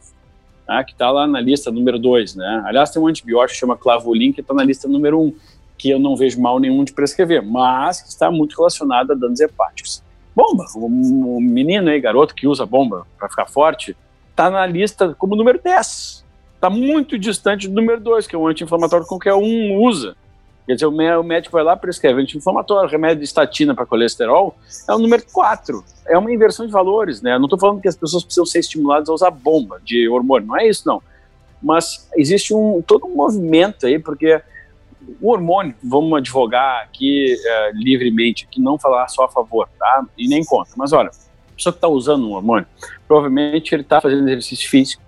né, 0.67 0.84
que 0.84 0.91
está 0.91 1.10
lá 1.10 1.25
na 1.25 1.39
lista 1.39 1.71
número 1.71 1.97
2. 1.97 2.36
Né? 2.36 2.63
Aliás, 2.65 2.91
tem 2.91 3.01
um 3.01 3.07
antibiótico 3.07 3.53
que 3.53 3.60
chama 3.60 3.77
Clavolin, 3.77 4.31
que 4.31 4.41
está 4.41 4.53
na 4.53 4.63
lista 4.63 4.88
número 4.88 5.19
1, 5.19 5.23
um, 5.23 5.36
que 5.77 5.89
eu 5.89 5.99
não 5.99 6.15
vejo 6.15 6.39
mal 6.39 6.60
nenhum 6.60 6.84
de 6.84 6.93
prescrever, 6.93 7.41
mas 7.43 8.01
que 8.01 8.10
está 8.10 8.29
muito 8.29 8.55
relacionado 8.55 9.12
a 9.12 9.15
danos 9.15 9.39
hepáticos. 9.39 10.03
Bomba, 10.36 10.65
o 10.75 11.41
menino 11.41 11.89
aí, 11.89 11.99
garoto 11.99 12.34
que 12.34 12.47
usa 12.47 12.65
bomba 12.65 13.05
para 13.17 13.27
ficar 13.27 13.47
forte, 13.47 13.97
está 14.29 14.49
na 14.49 14.65
lista 14.65 15.13
como 15.15 15.36
número 15.36 15.60
10. 15.62 16.23
Está 16.62 16.69
muito 16.69 17.17
distante 17.17 17.67
do 17.67 17.74
número 17.74 18.00
2, 18.00 18.28
que 18.28 18.36
é 18.36 18.38
um 18.38 18.45
anti-inflamatório 18.45 19.04
que 19.04 19.10
qualquer 19.10 19.34
um 19.34 19.82
usa. 19.82 20.15
Quer 20.67 20.76
dizer, 20.76 20.86
o 20.86 21.24
médico 21.24 21.54
vai 21.54 21.63
lá 21.63 21.76
prescreve 21.76 22.21
anti-inflamatório, 22.21 22.88
remédio 22.88 23.17
de 23.17 23.24
estatina 23.24 23.74
para 23.74 23.84
colesterol, 23.84 24.56
é 24.88 24.93
o 24.93 25.00
número 25.00 25.24
4. 25.34 25.84
É 26.06 26.15
uma 26.15 26.32
inversão 26.32 26.67
de 26.67 26.71
valores, 26.71 27.19
né? 27.19 27.36
Não 27.39 27.45
estou 27.45 27.58
falando 27.58 27.82
que 27.82 27.88
as 27.88 27.95
pessoas 27.95 28.24
precisam 28.24 28.45
ser 28.45 28.60
estimuladas 28.60 29.10
a 29.10 29.13
usar 29.13 29.32
bomba 29.32 29.82
de 29.84 30.08
hormônio, 30.08 30.50
não 30.50 30.56
é 30.56 30.67
isso, 30.67 30.88
não. 30.88 31.02
Mas 31.63 32.08
existe 32.15 32.54
um, 32.54 32.80
todo 32.86 33.08
um 33.08 33.15
movimento 33.15 33.88
aí, 33.88 33.97
porque 33.97 34.39
o 35.19 35.32
hormônio, 35.32 35.74
vamos 35.84 36.15
advogar 36.15 36.84
aqui 36.84 37.38
é, 37.43 37.71
livremente, 37.74 38.45
que 38.45 38.62
não 38.62 38.78
falar 38.78 39.08
só 39.08 39.24
a 39.24 39.30
favor, 39.30 39.67
tá? 39.80 40.06
E 40.15 40.28
nem 40.28 40.45
contra. 40.45 40.76
Mas 40.78 40.93
olha, 40.93 41.10
a 41.10 41.56
pessoa 41.56 41.74
que 41.74 41.78
está 41.78 41.88
usando 41.88 42.28
um 42.28 42.34
hormônio, 42.34 42.67
provavelmente 43.08 43.74
ele 43.74 43.82
está 43.82 44.00
fazendo 44.00 44.30
exercício 44.30 44.69
físico, 44.69 45.02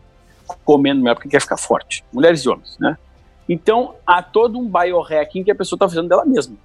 comendo 0.64 1.02
melhor 1.02 1.16
porque 1.16 1.30
quer 1.30 1.42
ficar 1.42 1.58
forte. 1.58 2.04
Mulheres 2.12 2.42
e 2.42 2.50
homens, 2.50 2.78
né? 2.80 2.98
Então, 3.48 3.96
há 4.06 4.22
todo 4.22 4.58
um 4.58 4.70
biohacking 4.70 5.44
que 5.44 5.52
a 5.52 5.56
pessoa 5.56 5.78
está 5.78 5.88
fazendo 5.88 6.08
dela 6.08 6.26
mesma. 6.26 6.56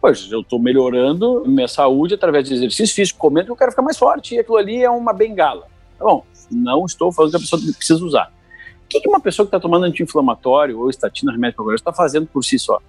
Pois, 0.00 0.30
eu 0.30 0.40
estou 0.40 0.58
melhorando 0.58 1.44
minha 1.46 1.68
saúde 1.68 2.14
através 2.14 2.48
de 2.48 2.54
exercício 2.54 2.94
físico, 2.94 3.18
comendo 3.18 3.46
que 3.46 3.52
eu 3.52 3.56
quero 3.56 3.70
ficar 3.70 3.82
mais 3.82 3.98
forte, 3.98 4.34
e 4.34 4.38
aquilo 4.38 4.56
ali 4.56 4.82
é 4.82 4.90
uma 4.90 5.12
bengala. 5.12 5.66
Tá 5.98 6.04
bom, 6.04 6.24
não 6.50 6.86
estou 6.86 7.12
falando 7.12 7.30
que 7.30 7.36
a 7.36 7.40
pessoa 7.40 7.60
precisa 7.60 8.04
usar. 8.04 8.32
O 8.84 8.88
que, 8.88 9.06
uma 9.06 9.20
pessoa 9.20 9.46
que 9.46 9.48
está 9.48 9.60
tomando 9.60 9.84
anti-inflamatório 9.84 10.80
ou 10.80 10.90
estatina, 10.90 11.30
remédio 11.30 11.62
para 11.62 11.74
está 11.74 11.92
fazendo 11.92 12.26
por 12.26 12.42
si 12.42 12.58
só? 12.58 12.80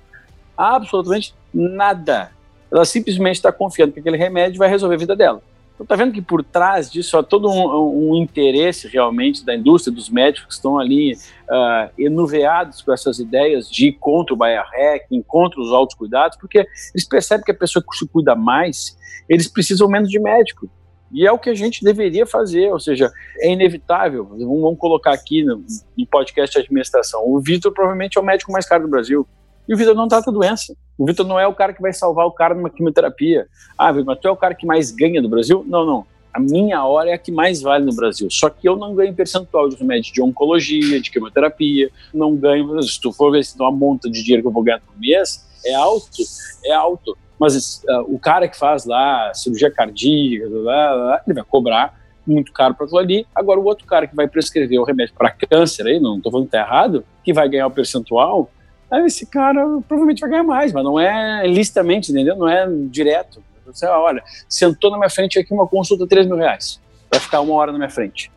Absolutamente 0.58 1.36
nada. 1.54 2.32
Ela 2.72 2.86
simplesmente 2.86 3.36
está 3.36 3.52
confiando 3.52 3.92
que 3.92 4.00
aquele 4.00 4.18
remédio 4.18 4.58
vai 4.58 4.70
resolver 4.70 4.96
a 4.96 4.98
vida 4.98 5.16
dela. 5.16 5.42
Então, 5.82 5.86
tá 5.86 5.96
vendo 5.96 6.14
que 6.14 6.22
por 6.22 6.44
trás 6.44 6.92
disso 6.92 7.18
há 7.18 7.24
todo 7.24 7.50
um, 7.50 8.12
um 8.12 8.16
interesse 8.16 8.88
realmente 8.88 9.44
da 9.44 9.56
indústria, 9.56 9.94
dos 9.94 10.12
médicos 10.12 10.46
que 10.46 10.54
estão 10.54 10.78
ali 10.78 11.14
uh, 11.14 11.90
enuveados 11.98 12.84
com 12.84 12.94
essas 12.94 13.18
ideias 13.18 13.68
de 13.70 13.88
ir 13.88 13.94
contra 13.94 14.36
o 14.36 14.38
biohacking, 14.38 15.24
contra 15.24 15.60
os 15.60 15.72
autocuidados, 15.72 16.38
porque 16.38 16.60
eles 16.94 17.08
percebem 17.08 17.44
que 17.44 17.52
a 17.52 17.56
pessoa 17.56 17.84
que 17.84 17.98
se 17.98 18.08
cuida 18.08 18.36
mais, 18.36 18.96
eles 19.28 19.48
precisam 19.48 19.88
menos 19.88 20.10
de 20.10 20.20
médico. 20.20 20.70
E 21.12 21.26
é 21.26 21.32
o 21.32 21.40
que 21.40 21.50
a 21.50 21.56
gente 21.56 21.84
deveria 21.84 22.28
fazer, 22.28 22.72
ou 22.72 22.80
seja, 22.80 23.12
é 23.40 23.52
inevitável. 23.52 24.26
Vamos 24.26 24.78
colocar 24.78 25.12
aqui 25.12 25.44
no, 25.44 25.66
no 25.98 26.06
podcast 26.06 26.54
de 26.54 26.64
administração. 26.64 27.24
O 27.26 27.40
Vitor 27.40 27.74
provavelmente 27.74 28.20
é 28.20 28.22
o 28.22 28.24
médico 28.24 28.52
mais 28.52 28.68
caro 28.68 28.84
do 28.84 28.90
Brasil. 28.90 29.28
E 29.72 29.74
o 29.74 29.78
Vitor 29.78 29.96
não 29.96 30.06
trata 30.06 30.30
doença. 30.34 30.76
O 30.98 31.06
Vitor 31.06 31.26
não 31.26 31.40
é 31.40 31.48
o 31.48 31.56
cara 31.56 31.72
que 31.72 31.82
vai 31.82 31.94
salvar 31.94 32.26
o 32.28 32.32
cara 32.34 32.54
numa 32.54 32.70
quimioterapia. 32.70 33.48
Ah, 33.78 33.90
Vitor, 33.90 34.06
mas 34.06 34.20
tu 34.20 34.28
é 34.28 34.32
o 34.32 34.36
cara 34.36 34.54
que 34.54 34.66
mais 34.66 34.92
ganha 34.92 35.22
do 35.22 35.30
Brasil? 35.30 35.64
Não, 35.66 35.86
não. 35.86 36.06
A 36.34 36.42
minha 36.42 36.84
hora 36.84 37.12
é 37.12 37.14
a 37.14 37.18
que 37.18 37.32
mais 37.32 37.62
vale 37.62 37.86
no 37.86 37.96
Brasil. 37.96 38.28
Só 38.30 38.50
que 38.50 38.68
eu 38.68 38.76
não 38.76 38.94
ganho 38.94 39.16
percentual 39.16 39.70
de 39.70 39.78
remédio 39.78 40.12
de 40.12 40.22
oncologia, 40.22 41.00
de 41.00 41.10
quimioterapia. 41.10 41.90
Não 42.14 42.36
ganho. 42.36 42.84
Se 42.84 43.00
tu 43.00 43.14
for 43.14 43.32
ver 43.32 43.46
se 43.46 43.58
uma 43.58 43.72
monta 43.72 44.10
de 44.10 44.22
dinheiro 44.22 44.42
que 44.44 44.50
eu 44.50 44.52
vou 44.52 44.62
ganhar 44.62 44.82
por 44.82 45.00
mês, 45.00 45.48
é 45.66 45.74
alto, 45.74 46.22
é 46.66 46.74
alto. 46.74 47.18
Mas 47.40 47.82
uh, 47.86 48.14
o 48.14 48.20
cara 48.20 48.50
que 48.50 48.58
faz 48.58 48.84
lá 48.84 49.34
cirurgia 49.34 49.72
cardíaca, 49.72 50.50
lá, 50.50 50.92
lá, 50.92 51.22
ele 51.26 51.34
vai 51.34 51.46
cobrar 51.46 51.98
muito 52.28 52.52
caro 52.52 52.76
para 52.76 52.86
aquilo 52.86 53.00
ali. 53.00 53.26
Agora, 53.34 53.58
o 53.58 53.64
outro 53.64 53.86
cara 53.88 54.06
que 54.06 54.18
vai 54.18 54.28
prescrever 54.28 54.82
o 54.82 54.84
remédio 54.84 55.16
para 55.18 55.32
câncer, 55.32 55.88
aí, 55.88 55.98
não 55.98 56.18
estou 56.18 56.30
falando 56.30 56.50
que 56.50 56.58
está 56.58 56.68
errado, 56.68 57.06
que 57.24 57.32
vai 57.32 57.48
ganhar 57.48 57.68
o 57.68 57.72
percentual, 57.72 58.52
aí 58.92 59.06
esse 59.06 59.26
cara 59.26 59.62
provavelmente 59.88 60.20
vai 60.20 60.30
ganhar 60.30 60.44
mais, 60.44 60.74
mas 60.74 60.84
não 60.84 61.00
é 61.00 61.48
licitamente, 61.48 62.12
entendeu? 62.12 62.36
Não 62.36 62.48
é 62.48 62.68
direto. 62.90 63.42
Você, 63.66 63.86
olha, 63.86 64.22
sentou 64.50 64.92
na 64.92 64.98
minha 64.98 65.10
frente 65.10 65.40
aqui 65.40 65.54
uma 65.54 65.68
consulta 65.68 66.06
3 66.06 66.28
mil 66.28 66.36
reais, 66.36 66.80
vai 67.10 67.20
ficar 67.20 67.40
uma 67.40 67.54
hora 67.54 67.72
na 67.72 67.78
minha 67.78 67.90
frente. 67.90 68.30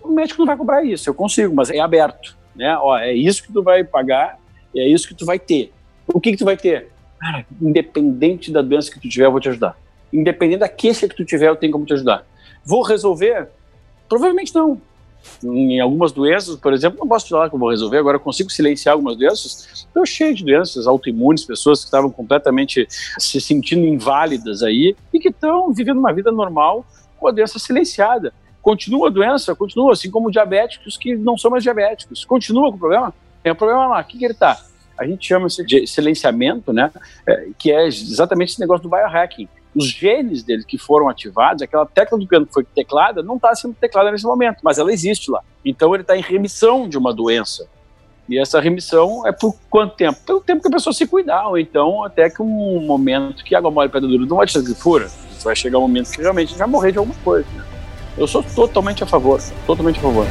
O 0.00 0.08
médico 0.08 0.38
não 0.38 0.46
vai 0.46 0.56
cobrar 0.56 0.84
isso, 0.84 1.10
eu 1.10 1.14
consigo, 1.14 1.54
mas 1.54 1.70
é 1.70 1.80
aberto, 1.80 2.36
né? 2.54 2.76
Ó, 2.78 2.96
é 2.96 3.12
isso 3.12 3.42
que 3.42 3.52
tu 3.52 3.62
vai 3.62 3.82
pagar, 3.82 4.38
é 4.74 4.86
isso 4.86 5.08
que 5.08 5.14
tu 5.14 5.26
vai 5.26 5.38
ter. 5.38 5.72
O 6.06 6.20
que 6.20 6.30
que 6.30 6.36
tu 6.36 6.44
vai 6.44 6.56
ter? 6.56 6.92
Cara, 7.18 7.44
independente 7.60 8.52
da 8.52 8.62
doença 8.62 8.92
que 8.92 9.00
tu 9.00 9.08
tiver, 9.08 9.26
eu 9.26 9.32
vou 9.32 9.40
te 9.40 9.48
ajudar. 9.48 9.76
Independente 10.12 10.60
da 10.60 10.68
queixa 10.68 11.08
que 11.08 11.16
tu 11.16 11.24
tiver, 11.24 11.48
eu 11.48 11.56
tenho 11.56 11.72
como 11.72 11.84
te 11.84 11.94
ajudar. 11.94 12.24
Vou 12.64 12.82
resolver? 12.82 13.48
Provavelmente 14.08 14.54
não 14.54 14.80
em 15.42 15.80
algumas 15.80 16.12
doenças, 16.12 16.56
por 16.56 16.72
exemplo, 16.72 16.98
não 17.00 17.08
posso 17.08 17.28
falar 17.28 17.48
que 17.48 17.54
eu 17.54 17.58
vou 17.58 17.70
resolver, 17.70 17.98
agora 17.98 18.16
eu 18.16 18.20
consigo 18.20 18.50
silenciar 18.50 18.94
algumas 18.94 19.16
doenças. 19.16 19.86
Estou 19.86 20.04
cheio 20.06 20.34
de 20.34 20.44
doenças 20.44 20.86
autoimunes, 20.86 21.44
pessoas 21.44 21.80
que 21.80 21.86
estavam 21.86 22.10
completamente 22.10 22.86
se 23.18 23.40
sentindo 23.40 23.86
inválidas 23.86 24.62
aí 24.62 24.96
e 25.12 25.18
que 25.18 25.28
estão 25.28 25.72
vivendo 25.72 25.98
uma 25.98 26.12
vida 26.12 26.32
normal 26.32 26.84
com 27.18 27.28
a 27.28 27.30
doença 27.30 27.58
silenciada. 27.58 28.32
Continua 28.62 29.08
a 29.08 29.10
doença, 29.10 29.54
continua, 29.54 29.92
assim 29.92 30.10
como 30.10 30.30
diabéticos 30.30 30.96
que 30.96 31.14
não 31.14 31.36
são 31.38 31.50
mais 31.50 31.62
diabéticos. 31.62 32.24
Continua 32.24 32.70
com 32.70 32.76
o 32.76 32.80
problema? 32.80 33.14
Tem 33.42 33.52
um 33.52 33.56
problema 33.56 33.86
lá. 33.86 34.00
O 34.00 34.04
que, 34.04 34.18
que 34.18 34.24
ele 34.24 34.32
está? 34.32 34.60
A 34.98 35.06
gente 35.06 35.26
chama 35.26 35.46
isso 35.46 35.64
de 35.64 35.86
silenciamento, 35.86 36.72
né? 36.72 36.90
É, 37.26 37.48
que 37.58 37.70
é 37.70 37.86
exatamente 37.86 38.52
esse 38.52 38.60
negócio 38.60 38.82
do 38.82 38.88
biohacking 38.88 39.48
os 39.76 39.88
genes 39.88 40.42
dele 40.42 40.64
que 40.64 40.78
foram 40.78 41.06
ativados, 41.06 41.60
aquela 41.60 41.84
tecla 41.84 42.18
do 42.18 42.26
piano 42.26 42.46
que 42.46 42.54
foi 42.54 42.64
teclada, 42.64 43.22
não 43.22 43.36
está 43.36 43.54
sendo 43.54 43.74
teclada 43.74 44.10
nesse 44.10 44.24
momento, 44.24 44.60
mas 44.62 44.78
ela 44.78 44.90
existe 44.90 45.30
lá. 45.30 45.42
Então 45.62 45.94
ele 45.94 46.02
está 46.02 46.16
em 46.16 46.22
remissão 46.22 46.88
de 46.88 46.96
uma 46.96 47.12
doença. 47.12 47.68
E 48.26 48.38
essa 48.38 48.58
remissão 48.58 49.26
é 49.26 49.32
por 49.32 49.54
quanto 49.68 49.94
tempo? 49.94 50.18
Pelo 50.26 50.40
tempo 50.40 50.62
que 50.62 50.68
a 50.68 50.70
pessoa 50.70 50.94
se 50.94 51.06
cuidar, 51.06 51.46
ou 51.48 51.58
então 51.58 52.02
até 52.02 52.30
que 52.30 52.40
um 52.40 52.80
momento 52.80 53.44
que 53.44 53.54
água 53.54 53.70
mole 53.70 53.90
pedra 53.90 54.08
dura 54.08 54.24
não 54.24 54.38
vai 54.38 54.46
te 54.46 54.60
que 54.60 54.74
fura. 54.74 55.08
Vai 55.44 55.54
chegar 55.54 55.78
um 55.78 55.82
momento 55.82 56.10
que 56.10 56.22
realmente 56.22 56.56
vai 56.56 56.66
morrer 56.66 56.92
de 56.92 56.98
alguma 56.98 57.14
coisa. 57.22 57.46
Né? 57.54 57.64
Eu 58.16 58.26
sou 58.26 58.42
totalmente 58.42 59.04
a 59.04 59.06
favor, 59.06 59.40
totalmente 59.66 59.98
a 59.98 60.02
favor. 60.02 60.26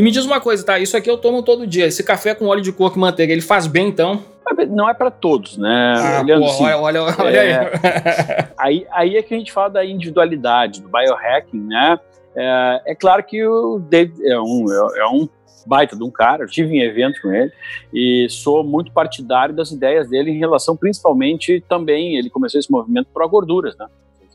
E 0.00 0.02
me 0.02 0.10
diz 0.10 0.24
uma 0.24 0.40
coisa, 0.40 0.64
tá? 0.64 0.78
Isso 0.78 0.96
aqui 0.96 1.10
eu 1.10 1.18
tomo 1.18 1.42
todo 1.42 1.66
dia. 1.66 1.84
Esse 1.84 2.02
café 2.02 2.34
com 2.34 2.46
óleo 2.46 2.62
de 2.62 2.72
coco 2.72 2.96
e 2.96 2.98
manteiga, 2.98 3.34
ele 3.34 3.42
faz 3.42 3.66
bem 3.66 3.88
então? 3.88 4.24
Não 4.70 4.88
é 4.88 4.94
para 4.94 5.10
todos, 5.10 5.58
né? 5.58 5.94
Ah, 5.94 6.24
pô, 6.24 6.46
assim, 6.46 6.64
olha, 6.64 7.02
olha, 7.02 7.02
olha 7.18 7.36
é, 7.36 8.50
aí. 8.56 8.86
aí. 8.90 9.16
é 9.18 9.22
que 9.22 9.34
a 9.34 9.36
gente 9.36 9.52
fala 9.52 9.68
da 9.68 9.84
individualidade, 9.84 10.80
do 10.80 10.88
biohacking, 10.88 11.60
né? 11.60 12.00
É, 12.34 12.80
é 12.86 12.94
claro 12.94 13.22
que 13.22 13.46
o 13.46 13.78
David 13.78 14.26
é 14.26 14.40
um, 14.40 14.64
é, 14.72 15.00
é 15.00 15.06
um 15.06 15.28
baita 15.66 15.94
de 15.94 16.02
um 16.02 16.10
cara, 16.10 16.44
eu 16.44 16.48
tive 16.48 16.74
em 16.74 16.80
evento 16.80 17.20
com 17.20 17.30
ele 17.30 17.52
e 17.92 18.26
sou 18.30 18.64
muito 18.64 18.90
partidário 18.92 19.54
das 19.54 19.70
ideias 19.70 20.08
dele 20.08 20.30
em 20.30 20.38
relação, 20.38 20.78
principalmente, 20.78 21.62
também, 21.68 22.16
ele 22.16 22.30
começou 22.30 22.58
esse 22.58 22.72
movimento 22.72 23.08
para 23.12 23.26
gorduras, 23.26 23.76
né? 23.76 23.86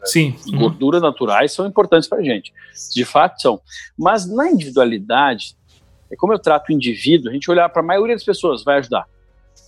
Sim. 0.04 0.36
Uhum. 0.48 0.60
Gorduras 0.60 1.02
naturais 1.02 1.52
são 1.52 1.66
importantes 1.66 2.08
para 2.08 2.20
a 2.20 2.24
gente. 2.24 2.54
De 2.94 3.06
fato 3.06 3.42
são. 3.42 3.62
Mas 3.98 4.26
na 4.26 4.50
individualidade, 4.50 5.56
é 6.12 6.16
como 6.16 6.34
eu 6.34 6.40
trato 6.40 6.70
o 6.70 6.74
indivíduo, 6.74 7.30
a 7.30 7.34
gente 7.34 7.50
olhar 7.50 7.70
para 7.70 7.82
a 7.82 7.86
maioria 7.86 8.16
das 8.16 8.24
pessoas 8.24 8.64
vai 8.64 8.80
ajudar. 8.80 9.06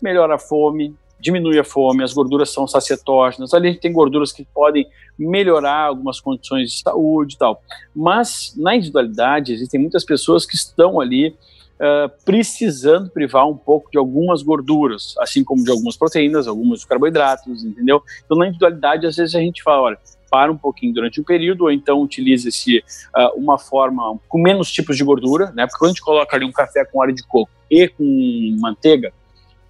Melhora 0.01 0.35
a 0.35 0.39
fome, 0.39 0.95
diminui 1.19 1.57
a 1.57 1.63
fome, 1.63 2.03
as 2.03 2.13
gorduras 2.13 2.51
são 2.51 2.67
sacietógenas, 2.67 3.53
ali 3.53 3.69
a 3.69 3.71
gente 3.71 3.81
tem 3.81 3.91
gorduras 3.91 4.31
que 4.31 4.45
podem 4.45 4.87
melhorar 5.17 5.85
algumas 5.85 6.19
condições 6.19 6.71
de 6.71 6.79
saúde 6.79 7.35
e 7.35 7.37
tal. 7.37 7.61
Mas 7.95 8.53
na 8.55 8.75
individualidade 8.75 9.53
existem 9.53 9.79
muitas 9.79 10.05
pessoas 10.05 10.45
que 10.45 10.55
estão 10.55 10.99
ali 10.99 11.35
uh, 11.79 12.11
precisando 12.25 13.09
privar 13.09 13.47
um 13.47 13.55
pouco 13.55 13.89
de 13.91 13.97
algumas 13.97 14.41
gorduras, 14.41 15.15
assim 15.19 15.43
como 15.43 15.63
de 15.63 15.71
algumas 15.71 15.95
proteínas, 15.95 16.47
alguns 16.47 16.85
carboidratos, 16.85 17.63
entendeu? 17.63 18.01
Então 18.25 18.37
na 18.37 18.47
individualidade 18.47 19.05
às 19.05 19.15
vezes 19.15 19.35
a 19.35 19.39
gente 19.39 19.63
fala, 19.63 19.81
olha, 19.81 19.99
para 20.29 20.51
um 20.51 20.57
pouquinho 20.57 20.93
durante 20.93 21.21
o 21.21 21.23
período, 21.23 21.63
ou 21.63 21.71
então 21.71 22.01
utiliza-se 22.01 22.79
uh, 22.79 23.37
uma 23.37 23.57
forma 23.57 24.19
com 24.27 24.37
menos 24.37 24.71
tipos 24.71 24.97
de 24.97 25.03
gordura, 25.03 25.51
né? 25.55 25.65
Porque 25.65 25.79
quando 25.79 25.89
a 25.89 25.93
gente 25.93 26.01
coloca 26.01 26.35
ali 26.35 26.45
um 26.45 26.51
café 26.51 26.85
com 26.85 26.99
óleo 26.99 27.15
de 27.15 27.23
coco 27.23 27.49
e 27.71 27.87
com 27.87 28.57
manteiga, 28.59 29.13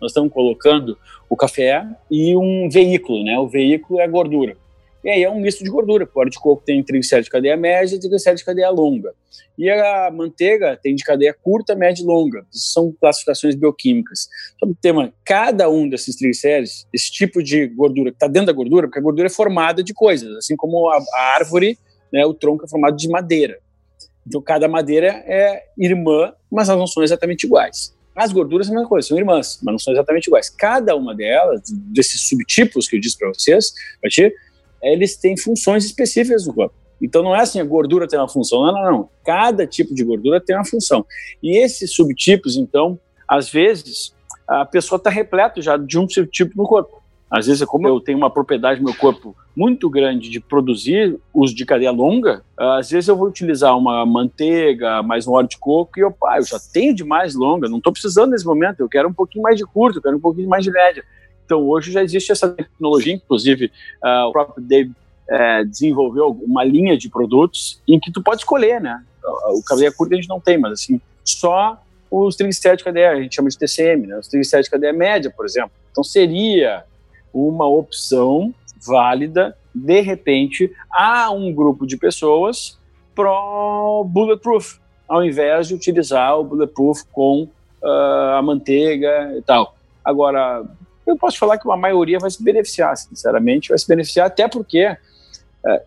nós 0.01 0.11
estamos 0.11 0.31
colocando 0.31 0.97
o 1.29 1.35
café 1.35 1.85
e 2.09 2.35
um 2.35 2.69
veículo, 2.69 3.23
né? 3.23 3.37
O 3.37 3.47
veículo 3.47 3.99
é 3.99 4.03
a 4.03 4.07
gordura. 4.07 4.57
E 5.07 5.09
aí 5.09 5.23
é 5.23 5.29
um 5.29 5.39
misto 5.39 5.63
de 5.63 5.69
gordura. 5.69 6.03
O 6.03 6.19
óleo 6.19 6.29
de 6.29 6.37
coco 6.37 6.61
tem 6.65 6.83
triglicéridos 6.83 7.27
de 7.27 7.31
cadeia 7.31 7.55
média 7.55 7.95
e 7.95 7.97
triglicéridos 7.97 8.41
de 8.41 8.45
cadeia 8.45 8.69
longa. 8.69 9.13
E 9.57 9.69
a 9.69 10.11
manteiga 10.11 10.77
tem 10.83 10.93
de 10.93 11.03
cadeia 11.05 11.33
curta, 11.33 11.73
média 11.75 12.03
e 12.03 12.05
longa. 12.05 12.45
Isso 12.53 12.73
são 12.73 12.93
classificações 12.99 13.55
bioquímicas. 13.55 14.27
Sobre 14.59 14.73
o 14.73 14.77
tema, 14.81 15.13
cada 15.23 15.69
um 15.69 15.87
desses 15.87 16.17
triglicéridos, 16.17 16.85
esse 16.93 17.09
tipo 17.09 17.41
de 17.41 17.67
gordura 17.67 18.11
que 18.11 18.17
está 18.17 18.27
dentro 18.27 18.47
da 18.47 18.51
gordura, 18.51 18.87
porque 18.87 18.99
a 18.99 19.01
gordura 19.01 19.27
é 19.27 19.29
formada 19.29 19.81
de 19.81 19.93
coisas, 19.93 20.35
assim 20.35 20.57
como 20.57 20.89
a, 20.89 20.97
a 20.97 21.21
árvore, 21.35 21.79
né, 22.11 22.25
o 22.25 22.33
tronco 22.33 22.65
é 22.65 22.67
formado 22.67 22.97
de 22.97 23.07
madeira. 23.07 23.59
Então, 24.27 24.41
cada 24.41 24.67
madeira 24.67 25.23
é 25.25 25.67
irmã, 25.77 26.33
mas 26.51 26.67
elas 26.67 26.79
não 26.79 26.87
são 26.87 27.01
exatamente 27.01 27.45
iguais. 27.45 27.95
As 28.13 28.33
gorduras 28.33 28.67
são 28.67 28.75
a 28.75 28.79
mesma 28.79 28.89
coisa, 28.89 29.07
são 29.07 29.17
irmãs, 29.17 29.59
mas 29.63 29.71
não 29.71 29.79
são 29.79 29.93
exatamente 29.93 30.27
iguais. 30.27 30.49
Cada 30.49 30.95
uma 30.97 31.15
delas, 31.15 31.61
desses 31.69 32.27
subtipos 32.27 32.89
que 32.89 32.97
eu 32.97 32.99
disse 32.99 33.17
para 33.17 33.29
vocês, 33.29 33.71
eles 34.81 35.15
têm 35.15 35.37
funções 35.37 35.85
específicas 35.85 36.45
no 36.45 36.53
corpo. 36.53 36.75
Então 37.01 37.21
não 37.21 37.35
é 37.35 37.41
assim, 37.41 37.59
a 37.59 37.63
gordura 37.63 38.07
tem 38.07 38.17
uma 38.17 38.27
função, 38.27 38.63
não, 38.63 38.71
não, 38.73 38.91
não. 38.91 39.09
Cada 39.23 39.67
tipo 39.67 39.93
de 39.93 40.03
gordura 40.03 40.41
tem 40.41 40.55
uma 40.55 40.65
função. 40.65 41.05
E 41.41 41.57
esses 41.57 41.93
subtipos, 41.93 42.57
então, 42.57 42.99
às 43.27 43.49
vezes, 43.49 44.15
a 44.47 44.65
pessoa 44.65 44.97
está 44.97 45.09
repleta 45.09 45.61
já 45.61 45.77
de 45.77 45.99
um 45.99 46.09
subtipo 46.09 46.53
no 46.55 46.67
corpo. 46.67 46.97
Às 47.29 47.45
vezes, 47.45 47.65
como 47.65 47.85
eu 47.87 47.99
tenho 47.99 48.17
uma 48.17 48.29
propriedade 48.29 48.79
no 48.79 48.85
meu 48.85 48.95
corpo 48.95 49.35
muito 49.53 49.89
grande 49.89 50.29
de 50.29 50.39
produzir 50.39 51.19
uso 51.33 51.53
de 51.53 51.65
cadeia 51.65 51.91
longa, 51.91 52.41
às 52.57 52.89
vezes 52.89 53.09
eu 53.09 53.17
vou 53.17 53.27
utilizar 53.27 53.77
uma 53.77 54.05
manteiga, 54.05 55.03
mais 55.03 55.27
um 55.27 55.33
óleo 55.33 55.49
de 55.49 55.57
coco, 55.57 55.99
e 55.99 56.09
pá, 56.11 56.37
eu 56.37 56.45
já 56.45 56.57
tenho 56.71 56.95
de 56.95 57.03
mais 57.03 57.35
longa, 57.35 57.67
não 57.67 57.79
estou 57.79 57.91
precisando 57.91 58.31
nesse 58.31 58.45
momento, 58.45 58.79
eu 58.79 58.87
quero 58.87 59.09
um 59.09 59.13
pouquinho 59.13 59.43
mais 59.43 59.57
de 59.57 59.65
curto, 59.65 59.97
eu 59.97 60.01
quero 60.01 60.15
um 60.15 60.21
pouquinho 60.21 60.47
mais 60.47 60.63
de 60.63 60.71
média. 60.71 61.03
Então, 61.47 61.65
hoje 61.65 61.93
já 61.93 62.03
existe 62.03 62.29
essa 62.29 62.49
tecnologia, 62.49 63.13
inclusive 63.13 63.71
uh, 64.03 64.27
o 64.27 64.31
próprio 64.33 64.61
David 64.61 64.93
é, 65.29 65.63
desenvolveu 65.63 66.37
uma 66.45 66.61
linha 66.61 66.97
de 66.97 67.09
produtos 67.09 67.81
em 67.87 67.97
que 67.99 68.11
tu 68.11 68.21
pode 68.21 68.41
escolher, 68.41 68.81
né? 68.81 69.01
O 69.49 69.63
cadeia 69.63 69.91
curta 69.91 70.13
a 70.13 70.17
gente 70.17 70.27
não 70.27 70.41
tem, 70.41 70.57
mas 70.57 70.73
assim, 70.73 70.99
só 71.23 71.81
os 72.11 72.35
triglicéridos 72.35 72.79
de 72.79 72.83
cadeia, 72.83 73.11
a 73.11 73.21
gente 73.21 73.33
chama 73.33 73.49
de 73.49 73.57
TCM, 73.57 74.07
né? 74.07 74.17
Os 74.19 74.27
triglicéridos 74.27 74.65
de 74.65 74.71
cadeia 74.71 74.91
média, 74.91 75.31
por 75.35 75.45
exemplo. 75.45 75.71
Então 75.89 76.03
seria 76.03 76.83
uma 77.33 77.65
opção 77.65 78.53
válida, 78.85 79.57
de 79.73 80.01
repente, 80.01 80.69
a 80.91 81.31
um 81.31 81.53
grupo 81.53 81.87
de 81.87 81.95
pessoas 81.95 82.77
pro 83.15 84.05
bulletproof, 84.05 84.79
ao 85.07 85.23
invés 85.23 85.69
de 85.69 85.75
utilizar 85.75 86.37
o 86.37 86.43
bulletproof 86.43 87.03
com 87.11 87.43
uh, 87.83 88.35
a 88.37 88.41
manteiga 88.41 89.33
e 89.37 89.41
tal. 89.41 89.75
Agora, 90.03 90.63
eu 91.07 91.17
posso 91.17 91.37
falar 91.37 91.57
que 91.57 91.65
uma 91.65 91.77
maioria 91.77 92.19
vai 92.19 92.29
se 92.29 92.43
beneficiar, 92.43 92.95
sinceramente, 92.97 93.69
vai 93.69 93.77
se 93.77 93.87
beneficiar 93.87 94.27
até 94.27 94.47
porque 94.47 94.79
é, 94.79 94.97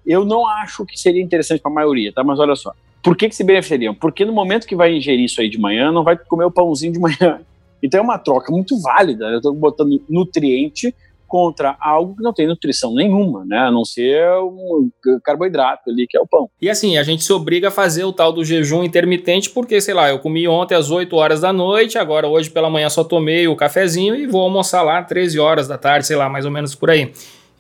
eu 0.07 0.25
não 0.25 0.47
acho 0.47 0.85
que 0.85 0.99
seria 0.99 1.23
interessante 1.23 1.61
para 1.61 1.71
a 1.71 1.75
maioria, 1.75 2.13
tá? 2.13 2.25
Mas 2.25 2.39
olha 2.39 2.57
só. 2.57 2.73
Por 3.03 3.17
que, 3.17 3.29
que 3.29 3.35
se 3.35 3.45
beneficiariam? 3.45 3.95
Porque 3.95 4.25
no 4.25 4.33
momento 4.33 4.67
que 4.67 4.77
vai 4.77 4.95
ingerir 4.95 5.25
isso 5.25 5.41
aí 5.41 5.49
de 5.49 5.59
manhã, 5.59 5.91
não 5.91 6.05
vai 6.05 6.17
comer 6.17 6.45
o 6.45 6.51
pãozinho 6.51 6.93
de 6.93 6.99
manhã. 6.99 7.41
Então 7.83 8.01
é 8.01 8.03
uma 8.03 8.19
troca 8.19 8.53
muito 8.53 8.79
válida. 8.79 9.27
Eu 9.27 9.39
estou 9.39 9.55
botando 9.55 10.03
nutriente 10.09 10.95
contra 11.31 11.77
algo 11.81 12.17
que 12.17 12.23
não 12.25 12.33
tem 12.33 12.49
nutrição 12.49 12.93
nenhuma, 12.93 13.45
né? 13.47 13.59
A 13.59 13.71
não 13.71 13.85
ser 13.85 14.29
um 14.43 14.91
carboidrato 15.23 15.89
ali, 15.89 16.05
que 16.09 16.19
é 16.19 16.21
o 16.21 16.27
pão. 16.27 16.51
E 16.61 16.69
assim, 16.69 16.99
a 16.99 17.05
gente 17.05 17.23
se 17.23 17.33
obriga 17.33 17.69
a 17.69 17.71
fazer 17.71 18.03
o 18.03 18.13
tal 18.13 18.33
do 18.33 18.45
jejum 18.45 18.83
intermitente, 18.83 19.49
porque, 19.49 19.81
sei 19.81 19.95
lá, 19.95 20.11
eu 20.11 20.19
comi 20.19 20.49
ontem 20.49 20.75
às 20.75 20.91
8 20.91 21.15
horas 21.15 21.41
da 21.41 21.53
noite, 21.53 21.97
agora 21.97 22.27
hoje 22.27 22.51
pela 22.51 22.69
manhã 22.69 22.89
só 22.91 23.05
tomei 23.05 23.47
o 23.47 23.55
cafezinho 23.55 24.17
e 24.17 24.27
vou 24.27 24.43
almoçar 24.43 24.83
lá 24.83 24.99
às 24.99 25.07
13 25.07 25.39
horas 25.39 25.69
da 25.69 25.79
tarde, 25.79 26.05
sei 26.05 26.17
lá, 26.17 26.29
mais 26.29 26.45
ou 26.45 26.51
menos 26.51 26.75
por 26.75 26.91
aí. 26.91 27.13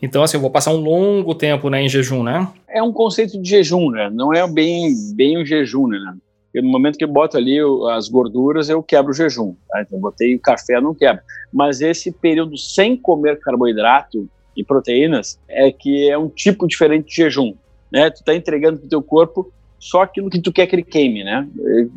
Então, 0.02 0.24
assim, 0.24 0.36
eu 0.36 0.40
vou 0.40 0.50
passar 0.50 0.72
um 0.72 0.80
longo 0.80 1.32
tempo 1.32 1.70
né, 1.70 1.80
em 1.80 1.88
jejum, 1.88 2.24
né? 2.24 2.48
É 2.68 2.82
um 2.82 2.92
conceito 2.92 3.40
de 3.40 3.48
jejum, 3.48 3.90
né? 3.90 4.10
Não 4.12 4.34
é 4.34 4.44
bem, 4.50 4.92
bem 5.14 5.38
um 5.40 5.44
jejum, 5.44 5.86
né? 5.86 5.98
No 6.54 6.68
momento 6.68 6.98
que 6.98 7.04
eu 7.04 7.08
boto 7.08 7.36
ali 7.36 7.58
as 7.92 8.08
gorduras, 8.08 8.68
eu 8.68 8.82
quebro 8.82 9.12
o 9.12 9.14
jejum. 9.14 9.54
Tá? 9.68 9.82
Então, 9.82 9.98
eu 9.98 10.02
botei 10.02 10.38
café, 10.38 10.80
não 10.80 10.94
quebro. 10.94 11.22
Mas 11.52 11.80
esse 11.80 12.10
período 12.10 12.56
sem 12.56 12.96
comer 12.96 13.38
carboidrato 13.38 14.28
e 14.56 14.64
proteínas 14.64 15.38
é 15.48 15.70
que 15.70 16.10
é 16.10 16.18
um 16.18 16.28
tipo 16.28 16.66
diferente 16.66 17.08
de 17.08 17.14
jejum. 17.14 17.54
Né? 17.92 18.10
Tu 18.10 18.16
está 18.16 18.34
entregando 18.34 18.78
para 18.78 18.86
o 18.86 18.90
teu 18.90 19.02
corpo 19.02 19.52
só 19.78 20.02
aquilo 20.02 20.28
que 20.28 20.40
tu 20.40 20.52
quer 20.52 20.66
que 20.66 20.74
ele 20.74 20.82
queime, 20.82 21.24
né? 21.24 21.48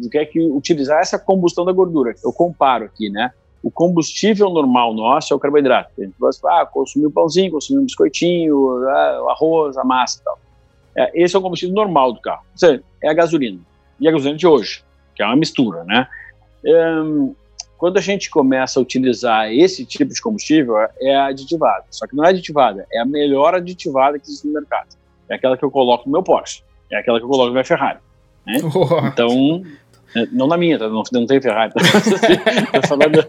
Tu 0.02 0.10
quer 0.10 0.26
que 0.26 0.40
utilizar 0.40 1.02
essa 1.02 1.20
combustão 1.20 1.66
da 1.66 1.74
gordura. 1.74 2.16
Eu 2.24 2.32
comparo 2.32 2.86
aqui, 2.86 3.10
né? 3.10 3.32
o 3.64 3.72
combustível 3.72 4.50
normal 4.50 4.94
nosso 4.94 5.34
é 5.34 5.38
o 5.38 5.40
carboidrato. 5.40 5.90
A 5.98 6.04
gente 6.04 6.14
gosta 6.20 6.46
ah, 6.50 6.66
consumir 6.66 7.08
um 7.08 7.12
pãozinho, 7.12 7.50
consumir 7.50 7.80
um 7.80 7.86
biscoitinho, 7.86 8.86
ah, 8.90 9.22
o 9.24 9.30
arroz, 9.30 9.78
a 9.78 9.86
massa 9.86 10.20
e 10.20 10.24
tal. 10.24 10.40
É, 10.96 11.24
esse 11.24 11.34
é 11.34 11.40
o 11.40 11.42
combustível 11.42 11.74
normal 11.74 12.12
do 12.12 12.20
carro. 12.20 12.44
É 13.02 13.10
a 13.10 13.14
gasolina. 13.14 13.60
E 14.04 14.08
a 14.08 14.12
gasolina 14.12 14.38
de 14.38 14.46
hoje, 14.46 14.84
que 15.16 15.24
é 15.24 15.26
uma 15.26 15.38
mistura, 15.38 15.86
né? 15.86 16.06
Um, 16.66 17.34
quando 17.78 17.98
a 17.98 18.02
gente 18.02 18.30
começa 18.30 18.78
a 18.78 18.82
utilizar 18.82 19.50
esse 19.50 19.86
tipo 19.86 20.14
de 20.14 20.22
combustível, 20.22 20.76
é 21.00 21.16
aditivada. 21.16 21.86
Só 21.90 22.06
que 22.06 22.14
não 22.14 22.26
é 22.26 22.30
aditivada, 22.30 22.86
é 22.92 23.00
a 23.00 23.06
melhor 23.06 23.56
aditivada 23.56 24.20
que 24.20 24.28
existe 24.28 24.46
no 24.46 24.56
mercado. 24.56 24.90
É 25.30 25.36
aquela 25.36 25.58
que 25.58 25.64
eu 25.64 25.72
coloco 25.72 26.06
no 26.06 26.12
meu 26.12 26.22
Porsche. 26.22 26.64
É 26.92 26.98
aquela 26.98 27.18
que 27.18 27.24
eu 27.24 27.30
coloco 27.30 27.48
no 27.48 27.54
meu 27.54 27.64
Ferrari. 27.64 28.00
Né? 28.46 28.58
Então, 29.14 29.64
é, 29.66 29.68
não 30.32 30.48
na 30.48 30.58
minha, 30.58 30.78
tá? 30.78 30.88
não, 30.88 31.04
não 31.12 31.26
tem 31.26 31.42
Ferrari. 31.42 31.74
Tá? 31.74 31.82
falando, 32.88 33.26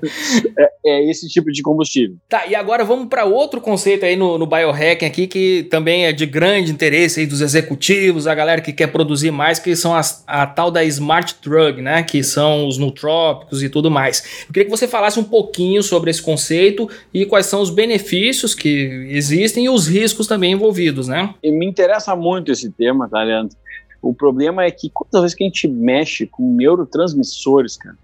é, 0.58 0.70
é, 0.84 1.10
esse 1.10 1.28
tipo 1.28 1.50
de 1.50 1.62
combustível. 1.62 2.16
Tá, 2.28 2.46
e 2.46 2.54
agora 2.54 2.84
vamos 2.84 3.08
para 3.08 3.24
outro 3.24 3.60
conceito 3.60 4.04
aí 4.04 4.16
no, 4.16 4.38
no 4.38 4.46
biohacking 4.46 5.06
aqui, 5.06 5.26
que 5.26 5.66
também 5.70 6.06
é 6.06 6.12
de 6.12 6.26
grande 6.26 6.70
interesse 6.70 7.20
aí 7.20 7.26
dos 7.26 7.40
executivos, 7.40 8.26
a 8.26 8.34
galera 8.34 8.60
que 8.60 8.72
quer 8.72 8.88
produzir 8.88 9.30
mais, 9.30 9.58
que 9.58 9.74
são 9.74 9.94
as, 9.94 10.22
a 10.26 10.46
tal 10.46 10.70
da 10.70 10.84
Smart 10.84 11.36
Drug, 11.42 11.80
né? 11.80 12.02
Que 12.02 12.22
são 12.22 12.66
os 12.66 12.78
nutrópicos 12.78 13.62
e 13.62 13.68
tudo 13.68 13.90
mais. 13.90 14.44
Eu 14.46 14.52
queria 14.52 14.64
que 14.64 14.70
você 14.70 14.86
falasse 14.86 15.18
um 15.18 15.24
pouquinho 15.24 15.82
sobre 15.82 16.10
esse 16.10 16.22
conceito 16.22 16.88
e 17.12 17.24
quais 17.24 17.46
são 17.46 17.60
os 17.60 17.70
benefícios 17.70 18.54
que 18.54 19.06
existem 19.10 19.64
e 19.64 19.68
os 19.68 19.86
riscos 19.86 20.26
também 20.26 20.52
envolvidos, 20.52 21.08
né? 21.08 21.34
E 21.42 21.50
me 21.50 21.66
interessa 21.66 22.14
muito 22.14 22.52
esse 22.52 22.70
tema, 22.70 23.08
tá, 23.08 23.22
Leandro? 23.22 23.56
O 24.04 24.14
problema 24.14 24.64
é 24.64 24.70
que 24.70 24.90
quantas 24.90 25.22
vezes 25.22 25.34
que 25.34 25.44
a 25.44 25.46
gente 25.46 25.66
mexe 25.66 26.26
com 26.26 26.54
neurotransmissores, 26.54 27.76
cara, 27.76 27.96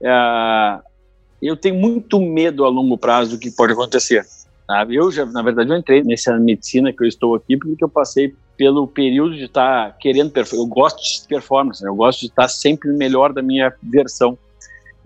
é, 0.00 0.80
eu 1.40 1.56
tenho 1.56 1.76
muito 1.76 2.20
medo 2.20 2.64
a 2.64 2.68
longo 2.68 2.98
prazo 2.98 3.32
do 3.32 3.38
que 3.38 3.50
pode 3.50 3.72
acontecer. 3.72 4.26
Sabe? 4.66 4.96
Eu 4.96 5.10
já, 5.10 5.24
na 5.24 5.40
verdade, 5.40 5.70
eu 5.70 5.76
entrei 5.76 6.02
nessa 6.02 6.36
medicina 6.38 6.92
que 6.92 7.02
eu 7.02 7.08
estou 7.08 7.34
aqui 7.34 7.56
porque 7.56 7.82
eu 7.82 7.88
passei 7.88 8.34
pelo 8.56 8.86
período 8.88 9.36
de 9.36 9.44
estar 9.44 9.96
querendo 9.98 10.32
eu 10.52 10.66
gosto 10.66 11.00
de 11.00 11.26
performance, 11.28 11.82
né? 11.82 11.88
eu 11.88 11.94
gosto 11.94 12.20
de 12.20 12.26
estar 12.26 12.48
sempre 12.48 12.90
melhor 12.90 13.32
da 13.32 13.40
minha 13.40 13.72
versão. 13.82 14.36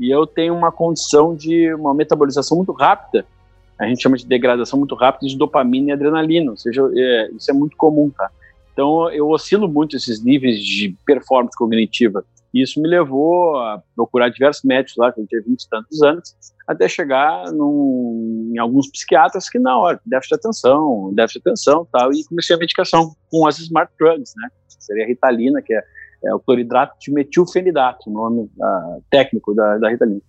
E 0.00 0.10
eu 0.10 0.26
tenho 0.26 0.54
uma 0.54 0.72
condição 0.72 1.36
de 1.36 1.72
uma 1.74 1.94
metabolização 1.94 2.56
muito 2.56 2.72
rápida, 2.72 3.26
a 3.78 3.86
gente 3.86 4.02
chama 4.02 4.16
de 4.16 4.26
degradação 4.26 4.78
muito 4.78 4.94
rápida 4.94 5.26
de 5.26 5.36
dopamina 5.36 5.90
e 5.90 5.92
adrenalina, 5.92 6.52
ou 6.52 6.56
seja, 6.56 6.82
é, 6.94 7.30
isso 7.36 7.50
é 7.50 7.54
muito 7.54 7.76
comum, 7.76 8.10
tá? 8.10 8.30
Então, 8.72 9.10
eu 9.10 9.28
oscilo 9.28 9.68
muito 9.68 9.96
esses 9.96 10.24
níveis 10.24 10.60
de 10.64 10.96
performance 11.04 11.56
cognitiva. 11.56 12.24
E 12.54 12.62
isso 12.62 12.80
me 12.80 12.88
levou 12.88 13.56
a 13.56 13.82
procurar 13.94 14.28
diversos 14.28 14.62
médicos 14.62 14.96
lá, 14.98 15.10
que 15.10 15.20
eu 15.20 15.26
tinha 15.26 15.42
20 15.42 15.62
e 15.62 15.68
tantos 15.68 16.02
anos, 16.02 16.34
até 16.66 16.88
chegar 16.88 17.50
num, 17.50 18.50
em 18.54 18.58
alguns 18.58 18.90
psiquiatras 18.90 19.48
que, 19.48 19.58
na 19.58 19.76
hora, 19.76 20.00
déficit 20.04 20.36
de 20.36 20.40
atenção, 20.40 21.12
déficit 21.14 21.42
de 21.42 21.50
atenção 21.50 21.86
tal, 21.90 22.12
e 22.12 22.24
comecei 22.24 22.54
a 22.54 22.58
medicação 22.58 23.14
com 23.30 23.46
as 23.46 23.58
smart 23.58 23.92
drugs, 23.98 24.34
né? 24.36 24.48
Seria 24.68 25.04
a 25.04 25.06
Ritalina, 25.06 25.62
que 25.62 25.72
é, 25.72 25.82
é 26.24 26.34
o 26.34 26.40
cloridrato 26.40 26.96
de 27.00 27.10
metilfenidato, 27.10 28.10
o 28.10 28.12
nome 28.12 28.42
uh, 28.42 29.02
técnico 29.10 29.54
da, 29.54 29.78
da 29.78 29.88
Ritalina. 29.88 30.20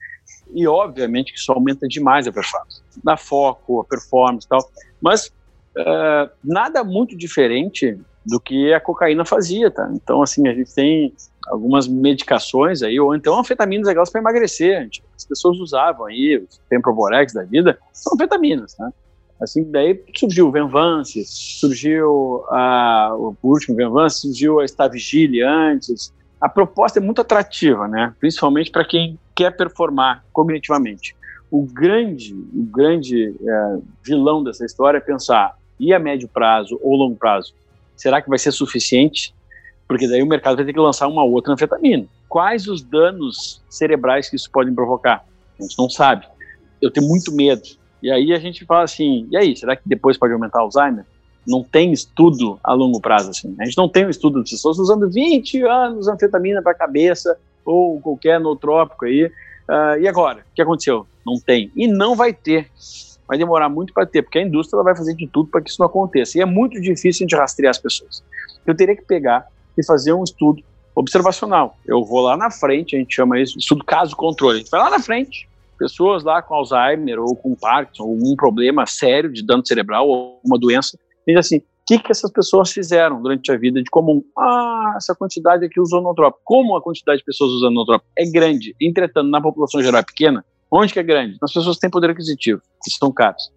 E, 0.54 0.66
obviamente, 0.66 1.34
que 1.34 1.40
isso 1.40 1.52
aumenta 1.52 1.88
demais 1.88 2.26
a 2.28 2.32
performance. 2.32 2.82
Dá 3.04 3.18
foco, 3.18 3.82
a 3.82 3.84
performance 3.84 4.46
e 4.46 4.50
tal. 4.50 4.60
Mas 5.02 5.28
uh, 5.28 6.30
nada 6.44 6.84
muito 6.84 7.18
diferente 7.18 7.98
do 8.26 8.40
que 8.40 8.74
a 8.74 8.80
cocaína 8.80 9.26
fazia, 9.26 9.70
tá? 9.70 9.90
Então, 9.94 10.22
assim, 10.22 10.48
a 10.48 10.54
gente 10.54 10.74
tem 10.74 11.14
algumas 11.48 11.88
medicações 11.88 12.82
aí, 12.82 13.00
ou 13.00 13.14
então 13.14 13.38
anfetaminas 13.40 13.88
legais 13.88 14.10
para 14.10 14.22
emagrecer. 14.22 14.82
Gente, 14.84 15.04
as 15.16 15.26
pessoas 15.26 15.58
usavam 15.60 16.06
aí, 16.06 16.38
os 16.38 16.60
Temproborex 16.70 17.34
da 17.34 17.44
vida, 17.44 17.78
são 17.92 18.14
anfetaminas, 18.14 18.76
né? 18.80 18.92
Assim, 19.42 19.70
daí 19.70 20.02
surgiu 20.16 20.48
o 20.48 20.52
Venvance, 20.52 21.22
surgiu 21.26 22.46
a, 22.50 23.14
o 23.18 23.36
último 23.44 23.76
Venvance, 23.76 24.22
surgiu 24.22 24.62
a 24.62 24.66
Stavigile 24.66 25.42
antes. 25.42 26.14
A 26.40 26.48
proposta 26.48 27.00
é 27.00 27.02
muito 27.02 27.20
atrativa, 27.20 27.88
né? 27.88 28.14
Principalmente 28.20 28.72
para 28.72 28.86
quem 28.86 29.20
quer 29.36 29.52
performar 29.52 30.24
cognitivamente. 30.32 31.16
O 31.52 31.64
grande, 31.64 32.34
o 32.34 32.64
grande 32.64 33.36
é, 33.46 33.78
vilão 34.02 34.44
dessa 34.44 34.66
história 34.66 34.98
é 34.98 35.02
pensar, 35.02 35.58
e 35.80 35.94
a 35.94 36.00
médio 36.00 36.30
prazo 36.30 36.80
ou 36.82 36.96
longo 36.96 37.16
prazo? 37.16 37.54
Será 38.04 38.22
que 38.22 38.30
vai 38.30 38.38
ser 38.38 38.52
suficiente? 38.52 39.34
Porque 39.88 40.08
daí 40.08 40.22
o 40.22 40.28
mercado 40.28 40.58
vai 40.58 40.66
ter 40.66 40.74
que 40.74 40.80
lançar 40.80 41.08
uma 41.08 41.24
outra 41.24 41.54
anfetamina. 41.54 42.06
Quais 42.28 42.68
os 42.68 42.82
danos 42.82 43.62
cerebrais 43.70 44.30
que 44.30 44.36
isso 44.36 44.52
pode 44.52 44.70
provocar? 44.72 45.26
A 45.58 45.64
gente 45.64 45.78
não 45.78 45.90
sabe. 45.90 46.28
Eu 46.82 46.92
tenho 46.92 47.08
muito 47.08 47.34
medo. 47.34 47.64
E 48.02 48.12
aí 48.12 48.34
a 48.34 48.40
gente 48.40 48.66
fala 48.66 48.84
assim, 48.84 49.26
e 49.32 49.38
aí, 49.38 49.56
será 49.56 49.76
que 49.76 49.84
depois 49.86 50.18
pode 50.18 50.34
aumentar 50.34 50.60
Alzheimer? 50.60 51.06
Não 51.48 51.64
tem 51.64 51.94
estudo 51.94 52.60
a 52.62 52.74
longo 52.74 53.00
prazo, 53.00 53.30
assim. 53.30 53.56
A 53.60 53.64
gente 53.64 53.78
não 53.78 53.88
tem 53.88 54.06
um 54.06 54.10
estudo 54.10 54.44
de 54.44 54.52
pessoas 54.52 54.78
usando 54.80 55.10
20 55.10 55.62
anos 55.64 56.08
anfetamina 56.10 56.62
para 56.62 56.74
a 56.74 56.76
cabeça 56.76 57.38
ou 57.66 58.02
qualquer 58.02 58.40
nootrópico 58.40 59.06
aí. 59.06 59.26
Uh, 59.26 60.02
e 60.02 60.08
agora? 60.08 60.40
O 60.40 60.56
que 60.56 60.62
aconteceu? 60.62 61.08
Não 61.26 61.40
tem. 61.40 61.72
E 61.74 61.88
não 61.88 62.16
vai 62.16 62.34
ter. 62.34 62.70
Vai 63.28 63.38
demorar 63.38 63.70
muito 63.70 63.94
para 63.94 64.06
ter, 64.06 64.22
porque 64.22 64.40
a 64.40 64.42
indústria 64.42 64.82
vai 64.84 64.96
fazer 64.96 65.16
de 65.16 65.28
tudo 65.28 65.50
para 65.50 65.62
que 65.62 65.70
isso 65.70 65.80
não 65.80 65.88
aconteça. 65.88 66.38
E 66.38 66.42
é 66.42 66.46
muito 66.46 66.80
difícil 66.82 67.26
a 67.26 67.30
gente 67.30 67.36
rastrear 67.36 67.72
as 67.72 67.78
pessoas. 67.78 68.24
Eu 68.66 68.76
teria 68.76 68.96
que 68.96 69.04
pegar 69.04 69.48
e 69.78 69.86
fazer 69.86 70.14
um 70.14 70.24
estudo 70.24 70.64
observacional. 70.96 71.78
Eu 71.86 72.04
vou 72.04 72.22
lá 72.22 72.38
na 72.38 72.52
frente, 72.52 72.96
a 72.96 73.00
gente 73.00 73.16
chama 73.16 73.40
isso 73.40 73.58
estudo 73.58 73.84
caso-controle. 73.84 74.58
A 74.58 74.60
gente 74.60 74.70
vai 74.70 74.82
lá 74.82 74.90
na 74.90 75.00
frente, 75.00 75.48
pessoas 75.78 76.24
lá 76.24 76.42
com 76.42 76.54
Alzheimer 76.54 77.20
ou 77.20 77.36
com 77.36 77.56
Parkinson, 77.56 78.04
ou 78.04 78.16
um 78.16 78.36
problema 78.36 78.86
sério 78.86 79.32
de 79.32 79.46
dano 79.46 79.66
cerebral 79.66 80.08
ou 80.08 80.40
uma 80.44 80.60
doença, 80.60 80.98
e 81.26 81.36
assim, 81.38 81.58
o 81.58 81.64
que, 81.86 82.00
que 82.00 82.12
essas 82.12 82.32
pessoas 82.32 82.72
fizeram 82.72 83.22
durante 83.22 83.52
a 83.52 83.58
vida 83.58 83.82
de 83.82 83.90
comum? 83.90 84.24
Ah, 84.38 84.94
essa 84.96 85.14
quantidade 85.14 85.66
aqui 85.66 85.80
usou 85.80 86.02
nootrópico. 86.02 86.42
Como 86.44 86.78
a 86.78 86.82
quantidade 86.82 87.20
de 87.20 87.26
pessoas 87.26 87.52
usando 87.52 87.74
nootrópico 87.74 88.10
é 88.18 88.26
grande, 88.26 88.76
entretanto, 88.80 89.30
na 89.30 89.42
população 89.42 89.82
geral 89.82 90.00
é 90.00 90.04
pequena, 90.04 90.46
onde 90.82 90.94
que 90.94 91.00
é 91.00 91.04
grande? 91.04 91.38
Nas 91.42 91.54
pessoas 91.54 91.78
têm 91.78 91.90
poder 91.90 92.10
aquisitivo, 92.10 92.62
que 92.84 92.92
são 92.92 93.12
caros. 93.12 93.52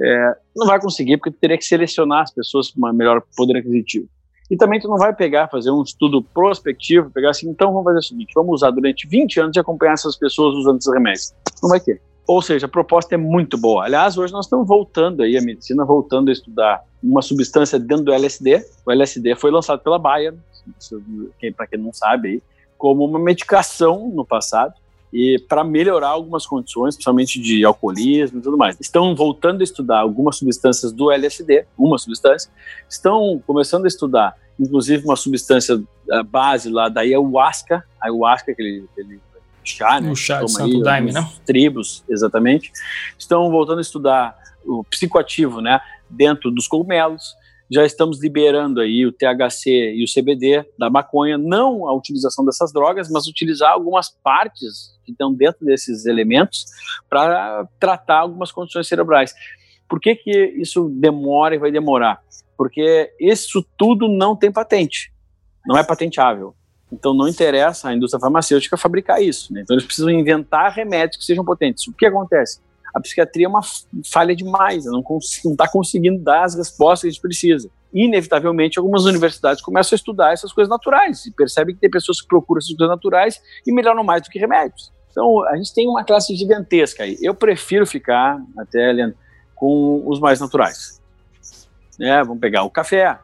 É, 0.00 0.36
não 0.56 0.66
vai 0.66 0.80
conseguir, 0.80 1.16
porque 1.16 1.30
teria 1.30 1.58
que 1.58 1.64
selecionar 1.64 2.22
as 2.22 2.32
pessoas 2.32 2.70
com 2.70 2.92
melhor 2.92 3.22
poder 3.36 3.58
aquisitivo. 3.58 4.08
E 4.50 4.56
também 4.56 4.80
tu 4.80 4.88
não 4.88 4.96
vai 4.96 5.14
pegar, 5.14 5.48
fazer 5.48 5.70
um 5.70 5.82
estudo 5.82 6.22
prospectivo, 6.22 7.10
pegar 7.10 7.30
assim, 7.30 7.48
então 7.48 7.72
vamos 7.72 7.84
fazer 7.84 7.98
o 7.98 8.02
seguinte, 8.02 8.32
vamos 8.34 8.54
usar 8.54 8.70
durante 8.70 9.06
20 9.06 9.40
anos 9.40 9.56
e 9.56 9.60
acompanhar 9.60 9.92
essas 9.92 10.16
pessoas 10.16 10.56
usando 10.56 10.78
esses 10.78 10.92
remédios. 10.92 11.32
Não 11.62 11.70
vai 11.70 11.78
ter. 11.78 12.02
Ou 12.26 12.42
seja, 12.42 12.66
a 12.66 12.68
proposta 12.68 13.14
é 13.14 13.18
muito 13.18 13.56
boa. 13.56 13.84
Aliás, 13.84 14.16
hoje 14.16 14.32
nós 14.32 14.46
estamos 14.46 14.66
voltando 14.66 15.22
aí, 15.22 15.36
a 15.36 15.42
medicina 15.42 15.84
voltando 15.84 16.28
a 16.28 16.32
estudar 16.32 16.82
uma 17.02 17.22
substância 17.22 17.78
dentro 17.78 18.04
do 18.04 18.12
LSD. 18.12 18.64
O 18.86 18.92
LSD 18.92 19.34
foi 19.36 19.50
lançado 19.50 19.80
pela 19.80 19.98
Bayer, 19.98 20.34
para 21.56 21.66
quem 21.66 21.78
não 21.78 21.92
sabe 21.92 22.28
aí, 22.28 22.42
como 22.76 23.04
uma 23.04 23.18
medicação 23.18 24.10
no 24.14 24.24
passado 24.24 24.74
e 25.12 25.38
para 25.48 25.64
melhorar 25.64 26.08
algumas 26.08 26.46
condições, 26.46 26.94
principalmente 26.94 27.40
de 27.40 27.64
alcoolismo 27.64 28.38
e 28.38 28.42
tudo 28.42 28.56
mais. 28.56 28.78
Estão 28.80 29.14
voltando 29.14 29.60
a 29.60 29.64
estudar 29.64 30.00
algumas 30.00 30.36
substâncias 30.36 30.92
do 30.92 31.10
LSD, 31.10 31.66
uma 31.76 31.98
substância, 31.98 32.50
estão 32.88 33.42
começando 33.46 33.84
a 33.84 33.88
estudar, 33.88 34.36
inclusive, 34.58 35.04
uma 35.04 35.16
substância 35.16 35.82
base 36.30 36.68
lá 36.68 36.88
da 36.88 37.00
ayahuasca, 37.00 37.84
ayahuasca, 38.00 38.52
aquele, 38.52 38.84
aquele 38.92 39.20
chá, 39.64 40.00
né? 40.00 40.10
O 40.10 40.16
chá 40.16 40.42
de 40.42 40.50
Santo 40.50 40.80
Daime, 40.80 41.12
né? 41.12 41.28
Tribos, 41.44 42.04
exatamente. 42.08 42.72
Estão 43.18 43.50
voltando 43.50 43.78
a 43.78 43.82
estudar 43.82 44.36
o 44.64 44.84
psicoativo, 44.84 45.60
né? 45.60 45.80
Dentro 46.08 46.50
dos 46.50 46.66
cogumelos 46.66 47.34
já 47.70 47.84
estamos 47.84 48.20
liberando 48.20 48.80
aí 48.80 49.06
o 49.06 49.12
THC 49.12 49.94
e 49.94 50.02
o 50.02 50.06
CBD 50.12 50.66
da 50.76 50.90
maconha, 50.90 51.38
não 51.38 51.86
a 51.86 51.94
utilização 51.94 52.44
dessas 52.44 52.72
drogas, 52.72 53.08
mas 53.08 53.28
utilizar 53.28 53.70
algumas 53.70 54.10
partes 54.10 54.98
que 55.04 55.12
estão 55.12 55.32
dentro 55.32 55.64
desses 55.64 56.04
elementos 56.04 56.66
para 57.08 57.66
tratar 57.78 58.18
algumas 58.18 58.50
condições 58.50 58.88
cerebrais. 58.88 59.32
Por 59.88 60.00
que, 60.00 60.16
que 60.16 60.30
isso 60.56 60.88
demora 60.88 61.54
e 61.54 61.58
vai 61.58 61.70
demorar? 61.70 62.20
Porque 62.56 63.12
isso 63.20 63.64
tudo 63.78 64.08
não 64.08 64.34
tem 64.34 64.50
patente, 64.50 65.12
não 65.64 65.78
é 65.78 65.84
patenteável. 65.84 66.54
Então 66.92 67.14
não 67.14 67.28
interessa 67.28 67.88
a 67.88 67.94
indústria 67.94 68.20
farmacêutica 68.20 68.76
fabricar 68.76 69.22
isso. 69.22 69.52
Né? 69.52 69.60
Então 69.62 69.74
eles 69.74 69.86
precisam 69.86 70.10
inventar 70.10 70.72
remédios 70.72 71.18
que 71.18 71.24
sejam 71.24 71.44
potentes. 71.44 71.86
O 71.86 71.92
que 71.92 72.04
acontece? 72.04 72.60
A 72.94 73.00
psiquiatria 73.00 73.46
é 73.46 73.48
uma 73.48 73.60
falha 74.12 74.34
demais, 74.34 74.84
não 74.84 75.02
está 75.20 75.68
conseguindo 75.68 76.22
dar 76.22 76.44
as 76.44 76.54
respostas 76.54 77.02
que 77.02 77.06
a 77.08 77.10
gente 77.10 77.20
precisa. 77.20 77.70
Inevitavelmente, 77.92 78.78
algumas 78.78 79.04
universidades 79.04 79.62
começam 79.62 79.96
a 79.96 79.98
estudar 79.98 80.32
essas 80.32 80.52
coisas 80.52 80.70
naturais 80.70 81.26
e 81.26 81.32
percebem 81.32 81.74
que 81.74 81.80
tem 81.80 81.90
pessoas 81.90 82.20
que 82.20 82.28
procuram 82.28 82.58
essas 82.58 82.74
coisas 82.74 82.88
naturais 82.88 83.40
e 83.66 83.72
melhoram 83.72 84.04
mais 84.04 84.22
do 84.22 84.30
que 84.30 84.38
remédios. 84.38 84.92
Então, 85.10 85.44
a 85.48 85.56
gente 85.56 85.74
tem 85.74 85.88
uma 85.88 86.04
classe 86.04 86.34
gigantesca 86.36 87.02
aí. 87.02 87.16
Eu 87.20 87.34
prefiro 87.34 87.84
ficar, 87.84 88.40
até, 88.56 88.92
Leandro, 88.92 89.18
com 89.56 90.02
os 90.06 90.20
mais 90.20 90.40
naturais. 90.40 91.00
É, 92.00 92.22
vamos 92.22 92.40
pegar 92.40 92.62
o 92.62 92.70
café. 92.70 93.18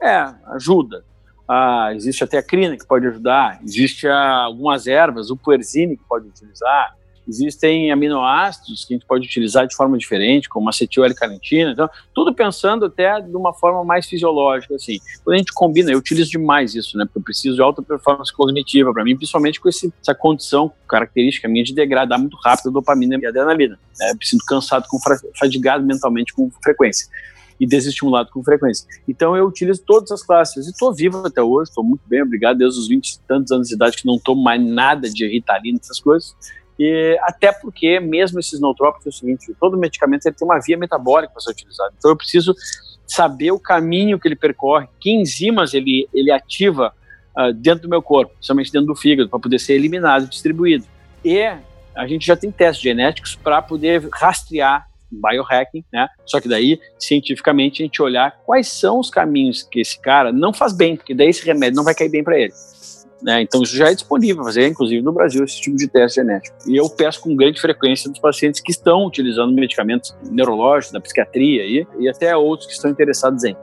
É, 0.00 0.34
ajuda. 0.54 1.04
Ah, 1.46 1.90
existe 1.94 2.24
até 2.24 2.38
a 2.38 2.42
crina 2.42 2.76
que 2.76 2.86
pode 2.86 3.06
ajudar. 3.06 3.60
Existe 3.62 4.08
ah, 4.08 4.44
algumas 4.44 4.86
ervas, 4.86 5.30
o 5.30 5.36
puerzine 5.36 5.96
que 5.96 6.04
pode 6.04 6.26
utilizar 6.26 6.96
existem 7.26 7.90
aminoácidos 7.90 8.84
que 8.84 8.94
a 8.94 8.96
gente 8.96 9.06
pode 9.06 9.26
utilizar 9.26 9.66
de 9.66 9.74
forma 9.74 9.96
diferente, 9.96 10.48
como 10.48 10.68
acetil 10.68 11.04
L-carnitina, 11.04 11.72
então, 11.72 11.88
tudo 12.14 12.34
pensando 12.34 12.86
até 12.86 13.20
de 13.20 13.36
uma 13.36 13.52
forma 13.52 13.84
mais 13.84 14.06
fisiológica, 14.06 14.74
assim. 14.74 14.98
Quando 15.22 15.34
a 15.34 15.38
gente 15.38 15.52
combina, 15.52 15.90
eu 15.90 15.98
utilizo 15.98 16.30
demais 16.30 16.74
isso, 16.74 16.96
né, 16.96 17.04
porque 17.04 17.18
eu 17.18 17.22
preciso 17.22 17.56
de 17.56 17.62
alta 17.62 17.82
performance 17.82 18.32
cognitiva 18.32 18.92
para 18.92 19.04
mim, 19.04 19.16
principalmente 19.16 19.60
com 19.60 19.68
esse, 19.68 19.92
essa 20.00 20.14
condição, 20.14 20.72
característica 20.88 21.48
minha 21.48 21.64
de 21.64 21.74
degradar 21.74 22.18
muito 22.18 22.36
rápido 22.36 22.68
a 22.68 22.72
dopamina 22.72 23.18
e 23.20 23.26
a 23.26 23.28
adrenalina, 23.28 23.78
né, 23.98 24.10
eu 24.10 24.16
sinto 24.20 24.44
cansado, 24.44 24.86
com 24.88 24.98
fadigado 25.38 25.84
mentalmente 25.84 26.32
com 26.32 26.50
frequência 26.62 27.08
e 27.58 27.66
desestimulado 27.66 28.30
com 28.30 28.42
frequência. 28.42 28.86
Então 29.06 29.36
eu 29.36 29.46
utilizo 29.46 29.82
todas 29.84 30.10
as 30.10 30.22
classes 30.22 30.66
e 30.66 30.70
estou 30.70 30.92
vivo 30.92 31.24
até 31.24 31.42
hoje, 31.42 31.70
estou 31.70 31.84
muito 31.84 32.02
bem, 32.06 32.22
obrigado, 32.22 32.58
desde 32.58 32.78
os 32.78 32.88
20 32.88 33.12
e 33.12 33.18
tantos 33.20 33.52
anos 33.52 33.68
de 33.68 33.74
idade 33.74 33.96
que 33.96 34.06
não 34.06 34.18
tomo 34.18 34.42
mais 34.42 34.62
nada 34.62 35.08
de 35.08 35.26
ritalina, 35.26 35.78
essas 35.80 36.00
coisas. 36.00 36.34
E 36.78 37.16
até 37.22 37.52
porque, 37.52 38.00
mesmo 38.00 38.40
esses 38.40 38.60
nootrópicos, 38.60 39.06
é 39.06 39.08
o 39.08 39.12
seguinte: 39.12 39.54
todo 39.60 39.76
medicamento 39.76 40.26
ele 40.26 40.34
tem 40.34 40.46
uma 40.46 40.60
via 40.60 40.76
metabólica 40.76 41.32
para 41.32 41.40
ser 41.40 41.50
utilizado. 41.50 41.94
Então 41.96 42.10
eu 42.10 42.16
preciso 42.16 42.54
saber 43.06 43.52
o 43.52 43.58
caminho 43.58 44.18
que 44.18 44.26
ele 44.26 44.36
percorre, 44.36 44.88
que 44.98 45.10
enzimas 45.10 45.74
ele, 45.74 46.08
ele 46.12 46.30
ativa 46.30 46.92
uh, 47.36 47.52
dentro 47.52 47.82
do 47.82 47.88
meu 47.88 48.02
corpo, 48.02 48.32
principalmente 48.34 48.72
dentro 48.72 48.88
do 48.88 48.96
fígado, 48.96 49.28
para 49.28 49.38
poder 49.38 49.58
ser 49.58 49.74
eliminado, 49.74 50.28
distribuído. 50.28 50.86
E 51.24 51.42
a 51.94 52.06
gente 52.06 52.26
já 52.26 52.36
tem 52.36 52.50
testes 52.50 52.82
genéticos 52.82 53.36
para 53.36 53.62
poder 53.62 54.08
rastrear 54.12 54.86
biohacking, 55.10 55.84
né? 55.92 56.08
Só 56.26 56.40
que 56.40 56.48
daí, 56.48 56.80
cientificamente, 56.98 57.82
a 57.82 57.86
gente 57.86 58.02
olhar 58.02 58.40
quais 58.44 58.68
são 58.68 58.98
os 58.98 59.10
caminhos 59.10 59.62
que 59.62 59.80
esse 59.80 60.00
cara 60.00 60.32
não 60.32 60.52
faz 60.52 60.72
bem, 60.72 60.96
porque 60.96 61.14
daí 61.14 61.28
esse 61.28 61.44
remédio 61.46 61.76
não 61.76 61.84
vai 61.84 61.94
cair 61.94 62.08
bem 62.08 62.24
para 62.24 62.38
ele. 62.38 62.52
Né? 63.24 63.40
Então 63.40 63.62
isso 63.62 63.74
já 63.74 63.90
é 63.90 63.94
disponível 63.94 64.44
fazer, 64.44 64.68
inclusive 64.68 65.00
no 65.00 65.10
Brasil, 65.10 65.42
esse 65.42 65.58
tipo 65.58 65.74
de 65.78 65.88
teste 65.88 66.16
genético. 66.16 66.54
E 66.66 66.76
eu 66.76 66.90
peço 66.90 67.22
com 67.22 67.34
grande 67.34 67.58
frequência 67.58 68.10
dos 68.10 68.18
pacientes 68.18 68.60
que 68.60 68.70
estão 68.70 69.06
utilizando 69.06 69.50
medicamentos 69.54 70.14
neurológicos, 70.30 70.92
da 70.92 71.00
psiquiatria 71.00 71.86
e 71.98 72.06
até 72.06 72.36
outros 72.36 72.66
que 72.66 72.74
estão 72.74 72.90
interessados 72.90 73.42
em. 73.44 73.56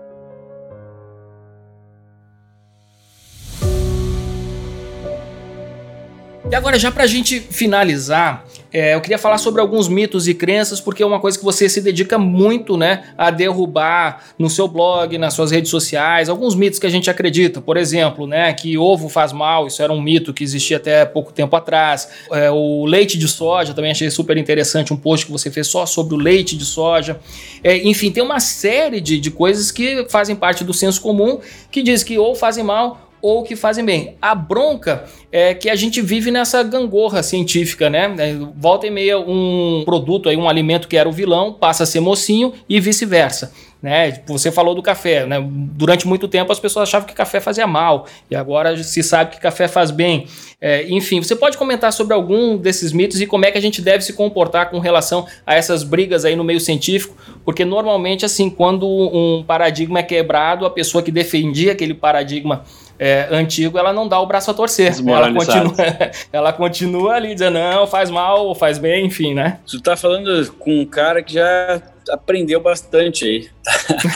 E 6.49 6.55
agora, 6.55 6.79
já 6.79 6.91
para 6.91 7.03
a 7.03 7.07
gente 7.07 7.39
finalizar, 7.39 8.43
é, 8.73 8.95
eu 8.95 9.01
queria 9.01 9.17
falar 9.17 9.37
sobre 9.37 9.59
alguns 9.59 9.87
mitos 9.87 10.27
e 10.27 10.33
crenças, 10.33 10.79
porque 10.79 11.03
é 11.03 11.05
uma 11.05 11.19
coisa 11.19 11.37
que 11.37 11.43
você 11.43 11.67
se 11.67 11.81
dedica 11.81 12.17
muito 12.17 12.77
né, 12.77 13.03
a 13.17 13.29
derrubar 13.29 14.23
no 14.39 14.49
seu 14.49 14.67
blog, 14.67 15.17
nas 15.17 15.33
suas 15.33 15.51
redes 15.51 15.69
sociais, 15.69 16.29
alguns 16.29 16.55
mitos 16.55 16.79
que 16.79 16.87
a 16.87 16.89
gente 16.89 17.09
acredita. 17.09 17.59
Por 17.59 17.75
exemplo, 17.75 18.25
né, 18.25 18.53
que 18.53 18.77
ovo 18.77 19.09
faz 19.09 19.33
mal, 19.33 19.67
isso 19.67 19.81
era 19.83 19.91
um 19.91 20.01
mito 20.01 20.33
que 20.33 20.43
existia 20.43 20.77
até 20.77 21.03
pouco 21.03 21.33
tempo 21.33 21.55
atrás. 21.55 22.09
É, 22.31 22.49
o 22.49 22.85
leite 22.85 23.17
de 23.17 23.27
soja, 23.27 23.73
também 23.73 23.91
achei 23.91 24.09
super 24.09 24.37
interessante, 24.37 24.93
um 24.93 24.97
post 24.97 25.25
que 25.25 25.31
você 25.31 25.51
fez 25.51 25.67
só 25.67 25.85
sobre 25.85 26.15
o 26.15 26.17
leite 26.17 26.55
de 26.57 26.63
soja. 26.65 27.19
É, 27.63 27.77
enfim, 27.77 28.09
tem 28.09 28.23
uma 28.23 28.39
série 28.39 29.01
de, 29.01 29.19
de 29.19 29.31
coisas 29.31 29.69
que 29.69 30.05
fazem 30.09 30.35
parte 30.35 30.63
do 30.63 30.73
senso 30.73 31.01
comum 31.01 31.39
que 31.69 31.83
diz 31.83 32.03
que 32.03 32.17
ou 32.17 32.35
fazem 32.35 32.63
mal 32.63 33.10
ou 33.21 33.43
que 33.43 33.55
fazem 33.55 33.85
bem. 33.85 34.15
A 34.21 34.33
bronca 34.33 35.05
é 35.31 35.53
que 35.53 35.69
a 35.69 35.75
gente 35.75 36.01
vive 36.01 36.31
nessa 36.31 36.63
gangorra 36.63 37.23
científica, 37.23 37.89
né? 37.89 38.13
É, 38.17 38.35
volta 38.57 38.87
e 38.87 38.89
meia 38.89 39.19
um 39.19 39.83
produto 39.85 40.29
aí, 40.29 40.35
um 40.35 40.49
alimento 40.49 40.87
que 40.87 40.97
era 40.97 41.07
o 41.07 41.11
vilão, 41.11 41.53
passa 41.53 41.83
a 41.83 41.85
ser 41.85 41.99
mocinho 41.99 42.53
e 42.67 42.79
vice-versa. 42.79 43.53
Né? 43.81 44.21
Você 44.27 44.51
falou 44.51 44.75
do 44.75 44.83
café, 44.83 45.25
né? 45.25 45.43
Durante 45.43 46.07
muito 46.07 46.27
tempo 46.27 46.51
as 46.51 46.59
pessoas 46.59 46.87
achavam 46.87 47.07
que 47.07 47.15
café 47.15 47.39
fazia 47.39 47.65
mal 47.65 48.05
e 48.29 48.35
agora 48.35 48.77
se 48.83 49.01
sabe 49.01 49.31
que 49.31 49.41
café 49.41 49.67
faz 49.67 49.89
bem. 49.89 50.27
É, 50.59 50.87
enfim, 50.87 51.19
você 51.19 51.35
pode 51.35 51.57
comentar 51.57 51.91
sobre 51.91 52.13
algum 52.13 52.55
desses 52.55 52.91
mitos 52.91 53.19
e 53.19 53.25
como 53.25 53.43
é 53.43 53.49
que 53.49 53.57
a 53.57 53.61
gente 53.61 53.81
deve 53.81 54.03
se 54.03 54.13
comportar 54.13 54.69
com 54.69 54.77
relação 54.77 55.25
a 55.47 55.55
essas 55.55 55.83
brigas 55.83 56.23
aí 56.25 56.35
no 56.35 56.43
meio 56.43 56.59
científico? 56.59 57.17
Porque 57.43 57.65
normalmente, 57.65 58.23
assim, 58.23 58.51
quando 58.51 58.87
um 58.87 59.43
paradigma 59.43 59.97
é 59.97 60.03
quebrado, 60.03 60.63
a 60.63 60.69
pessoa 60.69 61.01
que 61.01 61.11
defendia 61.11 61.71
aquele 61.71 61.95
paradigma 61.95 62.63
é, 63.03 63.27
antigo, 63.31 63.79
ela 63.79 63.91
não 63.91 64.07
dá 64.07 64.19
o 64.19 64.27
braço 64.27 64.51
a 64.51 64.53
torcer. 64.53 64.93
Ela 64.99 65.33
continua, 65.33 65.75
ela 66.31 66.53
continua 66.53 67.13
ali 67.15 67.33
dizendo, 67.33 67.55
não, 67.55 67.87
faz 67.87 68.11
mal 68.11 68.53
faz 68.53 68.77
bem, 68.77 69.07
enfim, 69.07 69.33
né? 69.33 69.57
Tu 69.65 69.81
tá 69.81 69.97
falando 69.97 70.53
com 70.59 70.81
um 70.81 70.85
cara 70.85 71.23
que 71.23 71.33
já 71.33 71.81
aprendeu 72.11 72.61
bastante 72.61 73.25
aí. 73.25 73.49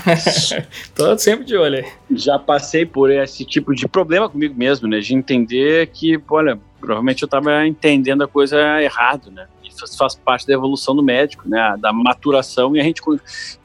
Tô 0.94 1.18
sempre 1.18 1.46
de 1.46 1.58
olho 1.58 1.78
aí. 1.78 1.86
Já 2.12 2.38
passei 2.38 2.86
por 2.86 3.10
esse 3.10 3.44
tipo 3.44 3.74
de 3.74 3.88
problema 3.88 4.30
comigo 4.30 4.54
mesmo, 4.56 4.88
né? 4.88 5.00
De 5.00 5.16
entender 5.16 5.88
que, 5.88 6.22
olha, 6.30 6.60
provavelmente 6.80 7.24
eu 7.24 7.28
tava 7.28 7.66
entendendo 7.66 8.24
a 8.24 8.28
coisa 8.28 8.80
errado, 8.84 9.32
né? 9.32 9.48
Isso 9.64 9.98
faz 9.98 10.14
parte 10.14 10.46
da 10.46 10.54
evolução 10.54 10.96
do 10.96 11.02
médico, 11.02 11.50
né? 11.50 11.76
Da 11.80 11.92
maturação 11.92 12.76
e 12.76 12.80
a 12.80 12.84
gente... 12.84 13.02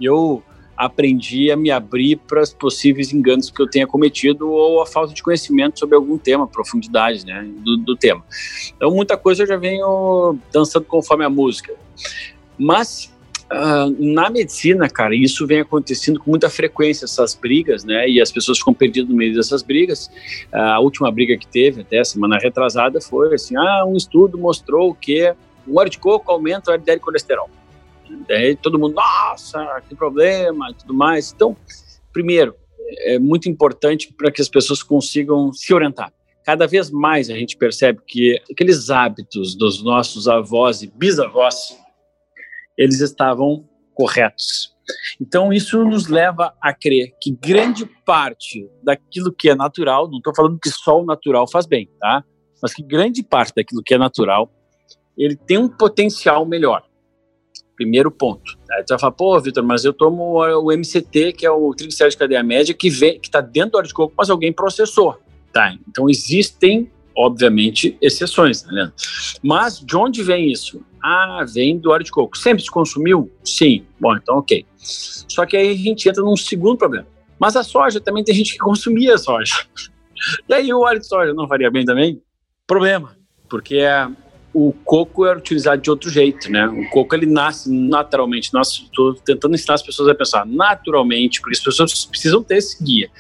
Eu 0.01 0.43
aprendi 0.81 1.51
a 1.51 1.57
me 1.57 1.71
abrir 1.71 2.17
para 2.17 2.41
os 2.41 2.55
possíveis 2.55 3.13
enganos 3.13 3.51
que 3.51 3.61
eu 3.61 3.69
tenha 3.69 3.87
cometido 3.87 4.51
ou 4.51 4.81
a 4.81 4.87
falta 4.87 5.13
de 5.13 5.23
conhecimento 5.23 5.79
sobre 5.79 5.95
algum 5.95 6.17
tema, 6.17 6.47
profundidade 6.47 7.27
né, 7.27 7.47
do, 7.59 7.77
do 7.77 7.95
tema. 7.95 8.25
Então, 8.75 8.91
muita 8.91 9.15
coisa 9.15 9.43
eu 9.43 9.47
já 9.47 9.59
venho 9.59 10.39
dançando 10.51 10.87
conforme 10.87 11.25
a 11.25 11.31
música. 11.31 11.75
Mas 12.59 13.13
Uh, 13.53 13.91
na 13.99 14.31
medicina, 14.31 14.89
cara, 14.89 15.13
isso 15.13 15.45
vem 15.45 15.59
acontecendo 15.59 16.21
com 16.21 16.31
muita 16.31 16.49
frequência, 16.49 17.05
essas 17.05 17.35
brigas, 17.35 17.83
né? 17.83 18.09
E 18.09 18.21
as 18.21 18.31
pessoas 18.31 18.59
ficam 18.59 18.73
perdidas 18.73 19.11
no 19.11 19.17
meio 19.17 19.35
dessas 19.35 19.61
brigas. 19.61 20.07
Uh, 20.53 20.57
a 20.57 20.79
última 20.79 21.11
briga 21.11 21.37
que 21.37 21.49
teve, 21.49 21.81
até 21.81 22.05
semana 22.05 22.39
retrasada, 22.39 23.01
foi 23.01 23.35
assim: 23.35 23.57
ah, 23.57 23.85
um 23.85 23.97
estudo 23.97 24.39
mostrou 24.39 24.95
que 24.95 25.35
o 25.67 25.81
óleo 25.81 25.91
de 25.91 25.99
coco 25.99 26.31
aumenta 26.31 26.71
o 26.71 26.75
LDL 26.75 27.01
colesterol. 27.01 27.51
Daí 28.29 28.57
todo 28.57 28.79
mundo, 28.79 28.95
nossa, 28.95 29.83
que 29.89 29.95
problema 29.95 30.71
e 30.71 30.75
tudo 30.75 30.95
mais. 30.95 31.33
Então, 31.33 31.57
primeiro, 32.13 32.55
é 33.01 33.19
muito 33.19 33.49
importante 33.49 34.13
para 34.13 34.31
que 34.31 34.41
as 34.41 34.49
pessoas 34.49 34.83
consigam 34.83 35.53
se 35.53 35.73
orientar. 35.73 36.13
Cada 36.45 36.67
vez 36.67 36.91
mais 36.91 37.31
a 37.31 37.35
gente 37.35 37.57
percebe 37.57 38.01
que 38.07 38.41
aqueles 38.51 38.91
hábitos 38.91 39.55
dos 39.55 39.83
nossos 39.83 40.27
avós 40.27 40.83
e 40.83 40.87
bisavós 40.87 41.79
eles 42.77 43.01
estavam 43.01 43.69
corretos. 43.95 44.75
Então, 45.21 45.53
isso 45.53 45.85
nos 45.85 46.09
leva 46.09 46.55
a 46.61 46.73
crer 46.73 47.15
que 47.21 47.31
grande 47.31 47.87
parte 48.05 48.69
daquilo 48.83 49.33
que 49.33 49.51
é 49.51 49.55
natural, 49.55 50.11
não 50.11 50.19
estou 50.19 50.35
falando 50.35 50.59
que 50.59 50.71
só 50.71 51.01
o 51.01 51.05
natural 51.05 51.47
faz 51.49 51.67
bem, 51.67 51.89
tá? 52.01 52.25
Mas 52.63 52.75
que 52.75 52.83
grande 52.83 53.23
parte 53.23 53.53
daquilo 53.55 53.83
que 53.85 53.95
é 53.95 53.99
natural, 53.99 54.51
ele 55.17 55.37
tem 55.37 55.59
um 55.59 55.69
potencial 55.69 56.47
melhor. 56.47 56.83
Primeiro 57.81 58.11
ponto. 58.11 58.59
Aí 58.73 58.85
tu 58.85 58.91
vai 58.91 58.99
falar, 58.99 59.13
pô, 59.13 59.41
Vitor, 59.41 59.65
mas 59.65 59.87
eu 59.87 59.95
tomo 59.95 60.39
o 60.39 60.71
MCT, 60.71 61.33
que 61.33 61.47
é 61.47 61.51
o 61.51 61.73
triglicérido 61.75 62.11
de 62.11 62.19
cadeia 62.19 62.43
média, 62.43 62.75
que 62.75 62.89
está 62.89 63.41
dentro 63.41 63.71
do 63.71 63.79
óleo 63.79 63.89
de 63.89 63.95
coco, 63.95 64.13
mas 64.19 64.29
alguém 64.29 64.53
processou. 64.53 65.19
Tá, 65.51 65.75
então 65.89 66.11
existem 66.11 66.91
obviamente, 67.17 67.97
exceções, 68.01 68.65
né? 68.65 68.93
Mas 69.43 69.81
de 69.81 69.97
onde 69.97 70.23
vem 70.23 70.53
isso? 70.53 70.85
Ah, 71.03 71.45
vem 71.53 71.79
do 71.79 71.91
óleo 71.91 72.05
de 72.05 72.11
coco. 72.11 72.37
Sempre 72.37 72.63
se 72.63 72.71
consumiu? 72.71 73.31
Sim. 73.43 73.85
Bom, 73.99 74.15
então 74.15 74.37
ok. 74.39 74.65
Só 74.77 75.45
que 75.47 75.57
aí 75.57 75.71
a 75.71 75.77
gente 75.77 76.09
entra 76.09 76.23
num 76.23 76.37
segundo 76.37 76.77
problema. 76.77 77.07
Mas 77.39 77.57
a 77.57 77.63
soja 77.63 78.01
também 78.01 78.23
tem 78.23 78.35
gente 78.35 78.53
que 78.53 78.59
consumia 78.59 79.17
soja. 79.17 79.55
E 80.47 80.53
aí 80.53 80.71
o 80.71 80.81
óleo 80.81 81.01
de 81.01 81.07
soja 81.07 81.33
não 81.33 81.49
faria 81.49 81.71
bem 81.71 81.83
também? 81.83 82.21
Problema, 82.67 83.17
porque 83.49 83.77
é, 83.77 84.07
o 84.53 84.73
coco 84.85 85.25
era 85.25 85.39
utilizado 85.39 85.81
de 85.81 85.91
outro 85.91 86.11
jeito, 86.11 86.51
né? 86.51 86.67
O 86.67 86.89
coco 86.91 87.15
ele 87.15 87.27
nasce 87.27 87.71
naturalmente. 87.71 88.53
Nós 88.53 88.69
estou 88.71 89.15
tentando 89.15 89.55
ensinar 89.55 89.75
as 89.75 89.83
pessoas 89.83 90.09
a 90.09 90.15
pensar 90.15 90.45
naturalmente, 90.45 91.41
porque 91.41 91.57
as 91.57 91.63
pessoas 91.63 92.05
precisam 92.05 92.43
ter 92.43 92.57
esse 92.57 92.83
guia 92.83 93.11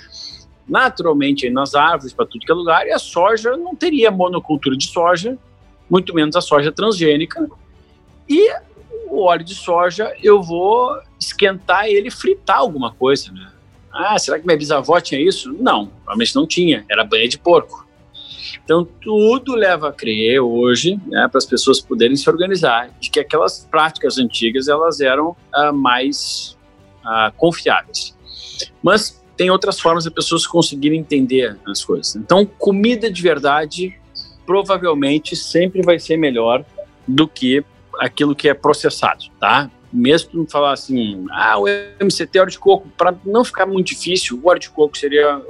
naturalmente 0.70 1.51
nas 1.51 1.74
árvores 1.74 2.12
para 2.12 2.24
tudo 2.24 2.47
que 2.47 2.53
é 2.53 2.55
lugar, 2.55 2.87
e 2.87 2.93
a 2.93 2.99
soja 2.99 3.57
não 3.57 3.74
teria 3.74 4.09
monocultura 4.09 4.76
de 4.76 4.87
soja, 4.87 5.37
muito 5.91 6.14
menos 6.14 6.37
a 6.37 6.41
soja 6.41 6.70
transgênica. 6.70 7.49
E 8.28 8.53
o 9.09 9.22
óleo 9.22 9.45
de 9.45 9.57
soja 9.57 10.14
eu 10.22 10.41
vou 10.41 10.97
esquentar 11.18 11.87
ele 11.87 12.09
fritar 12.09 12.59
alguma 12.59 12.93
coisa, 12.93 13.33
né? 13.33 13.51
Ah, 13.93 14.16
será 14.16 14.39
que 14.39 14.47
minha 14.47 14.57
bisavó 14.57 15.01
tinha 15.01 15.20
isso? 15.20 15.53
Não, 15.53 15.87
provavelmente 15.87 16.37
não 16.37 16.47
tinha, 16.47 16.85
era 16.89 17.03
banha 17.03 17.28
de 17.28 17.37
porco. 17.37 17.85
Então, 18.64 18.84
tudo 18.84 19.55
leva 19.55 19.88
a 19.88 19.93
crer 19.93 20.41
hoje, 20.41 20.99
né, 21.07 21.28
para 21.28 21.38
as 21.38 21.47
pessoas 21.47 21.80
poderem 21.80 22.16
se 22.16 22.28
organizar, 22.28 22.91
de 23.01 23.11
que 23.11 23.20
aquelas 23.20 23.66
práticas 23.70 24.18
antigas 24.18 24.68
elas 24.68 25.01
eram 25.01 25.36
ah, 25.53 25.72
mais 25.72 26.57
ah, 27.05 27.32
confiáveis. 27.36 28.16
Mas 28.82 29.20
tem 29.36 29.51
outras 29.51 29.80
formas 29.80 30.05
de 30.05 30.11
pessoas 30.11 30.47
conseguirem 30.47 31.01
entender 31.01 31.57
as 31.66 31.84
coisas. 31.84 32.14
Então, 32.16 32.45
comida 32.45 33.11
de 33.11 33.22
verdade 33.22 33.99
provavelmente 34.45 35.36
sempre 35.36 35.80
vai 35.82 35.99
ser 35.99 36.16
melhor 36.16 36.64
do 37.07 37.28
que 37.28 37.64
aquilo 38.01 38.34
que 38.34 38.49
é 38.49 38.55
processado, 38.55 39.26
tá? 39.38 39.70
Mesmo 39.93 40.30
tu 40.30 40.47
falar 40.51 40.72
assim, 40.72 41.24
ah, 41.30 41.59
o 41.59 41.66
MCT 42.01 42.36
é 42.36 42.41
óleo 42.41 42.51
de 42.51 42.59
coco, 42.59 42.88
para 42.97 43.14
não 43.24 43.45
ficar 43.45 43.66
muito 43.66 43.88
difícil, 43.88 44.41
o 44.43 44.49
óleo 44.49 44.61
de 44.61 44.70
coco 44.70 44.97
seria 44.97 45.41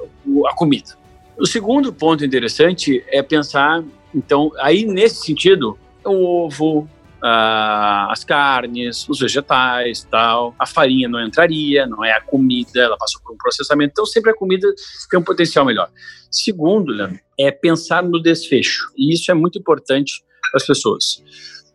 a 0.47 0.55
comida. 0.55 1.00
O 1.41 1.47
segundo 1.47 1.91
ponto 1.91 2.23
interessante 2.23 3.03
é 3.09 3.23
pensar, 3.23 3.83
então, 4.15 4.53
aí 4.59 4.85
nesse 4.85 5.25
sentido, 5.25 5.79
o 6.05 6.45
ovo, 6.45 6.87
as 7.23 8.25
carnes, 8.25 9.09
os 9.09 9.21
vegetais, 9.21 10.07
tal. 10.11 10.55
A 10.59 10.67
farinha 10.67 11.09
não 11.09 11.25
entraria, 11.25 11.87
não 11.87 12.05
é 12.05 12.13
a 12.13 12.21
comida, 12.21 12.81
ela 12.81 12.97
passou 12.97 13.21
por 13.23 13.33
um 13.33 13.37
processamento. 13.37 13.93
Então, 13.93 14.07
sempre 14.07 14.31
a 14.31 14.35
comida 14.35 14.69
tem 15.11 15.19
um 15.19 15.23
potencial 15.23 15.65
melhor. 15.65 15.91
Segundo, 16.31 16.93
Leandro, 16.93 17.19
é 17.39 17.51
pensar 17.51 18.03
no 18.03 18.21
desfecho. 18.21 18.91
E 18.97 19.15
isso 19.15 19.31
é 19.31 19.35
muito 19.35 19.59
importante 19.59 20.23
para 20.51 20.59
as 20.59 20.67
pessoas. 20.67 21.23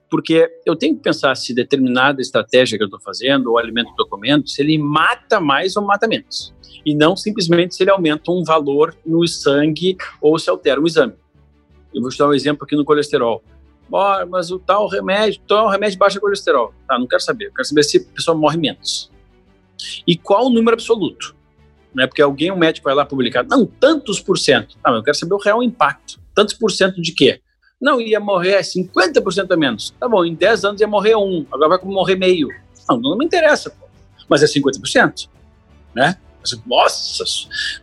Porque 0.10 0.50
eu 0.66 0.76
tenho 0.76 0.96
que 0.96 1.02
pensar 1.02 1.36
se 1.36 1.54
determinada 1.54 2.22
estratégia 2.22 2.78
que 2.78 2.84
eu 2.84 2.88
estou 2.88 3.00
fazendo, 3.00 3.52
ou 3.52 3.58
alimento 3.58 3.88
que 3.88 3.92
estou 3.92 4.08
comendo, 4.08 4.48
se 4.48 4.62
ele 4.62 4.78
mata 4.78 5.40
mais 5.40 5.76
ou 5.76 5.84
mata 5.84 6.08
menos. 6.08 6.54
E 6.86 6.94
não 6.94 7.16
simplesmente 7.16 7.76
se 7.76 7.84
ele 7.84 7.92
aumenta 7.92 8.32
um 8.32 8.44
valor 8.44 8.96
no 9.06 9.28
sangue 9.28 9.98
ou 10.22 10.38
se 10.38 10.50
altera 10.50 10.80
um 10.80 10.86
exame. 10.86 11.14
Eu 11.94 12.02
vou 12.02 12.12
te 12.12 12.18
dar 12.18 12.28
um 12.28 12.34
exemplo 12.34 12.64
aqui 12.64 12.76
no 12.76 12.86
colesterol 12.86 13.44
mas 14.30 14.52
o 14.52 14.60
tal 14.60 14.88
remédio, 14.88 15.42
tal 15.48 15.70
remédio 15.70 15.98
baixa 15.98 16.20
colesterol. 16.20 16.74
Tá, 16.88 16.98
não 16.98 17.08
quero 17.08 17.22
saber. 17.22 17.46
Eu 17.46 17.54
quero 17.54 17.68
saber 17.68 17.84
se 17.84 17.98
a 17.98 18.16
pessoa 18.16 18.38
morre 18.38 18.58
menos. 18.58 19.12
E 20.08 20.18
qual 20.18 20.48
o 20.48 20.50
número 20.50 20.74
absoluto? 20.74 21.36
Não 21.94 22.04
é 22.04 22.08
porque 22.08 22.22
alguém, 22.22 22.52
um 22.52 22.58
médico, 22.58 22.86
vai 22.86 22.96
lá 22.96 23.06
publicar, 23.06 23.44
não, 23.44 23.66
tantos 23.66 24.20
por 24.20 24.38
cento. 24.38 24.78
Mas 24.84 24.96
eu 24.96 25.04
quero 25.04 25.18
saber 25.18 25.34
o 25.34 25.38
real 25.38 25.64
impacto. 25.64 26.20
Tantos 26.34 26.54
por 26.54 26.72
cento 26.72 27.02
de 27.02 27.14
quê? 27.14 27.42
Não, 27.86 28.02
ia 28.02 28.20
morrer 28.20 28.62
50% 28.62 29.52
a 29.52 29.56
menos. 29.56 29.94
Tá 30.00 30.10
bom, 30.10 30.26
em 30.26 30.34
10 30.34 30.66
anos 30.66 30.82
ia 30.82 30.88
morrer 30.88 31.16
um, 31.16 31.46
agora 31.52 31.78
vai 31.78 31.80
morrer 31.84 32.16
meio. 32.16 32.50
Não, 32.90 33.00
não 33.00 33.16
me 33.16 33.24
interessa, 33.24 33.70
pô. 33.70 33.86
Mas 34.28 34.42
é 34.42 34.48
50%, 34.48 35.30
né? 35.94 36.18
Nossa, 36.66 37.24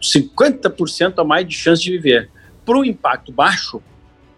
50% 0.01 1.15
a 1.19 1.25
mais 1.25 1.47
de 1.47 1.55
chance 1.55 1.81
de 1.81 1.93
viver. 1.93 2.29
Para 2.67 2.79
o 2.79 2.85
impacto 2.85 3.31
baixo, 3.31 3.81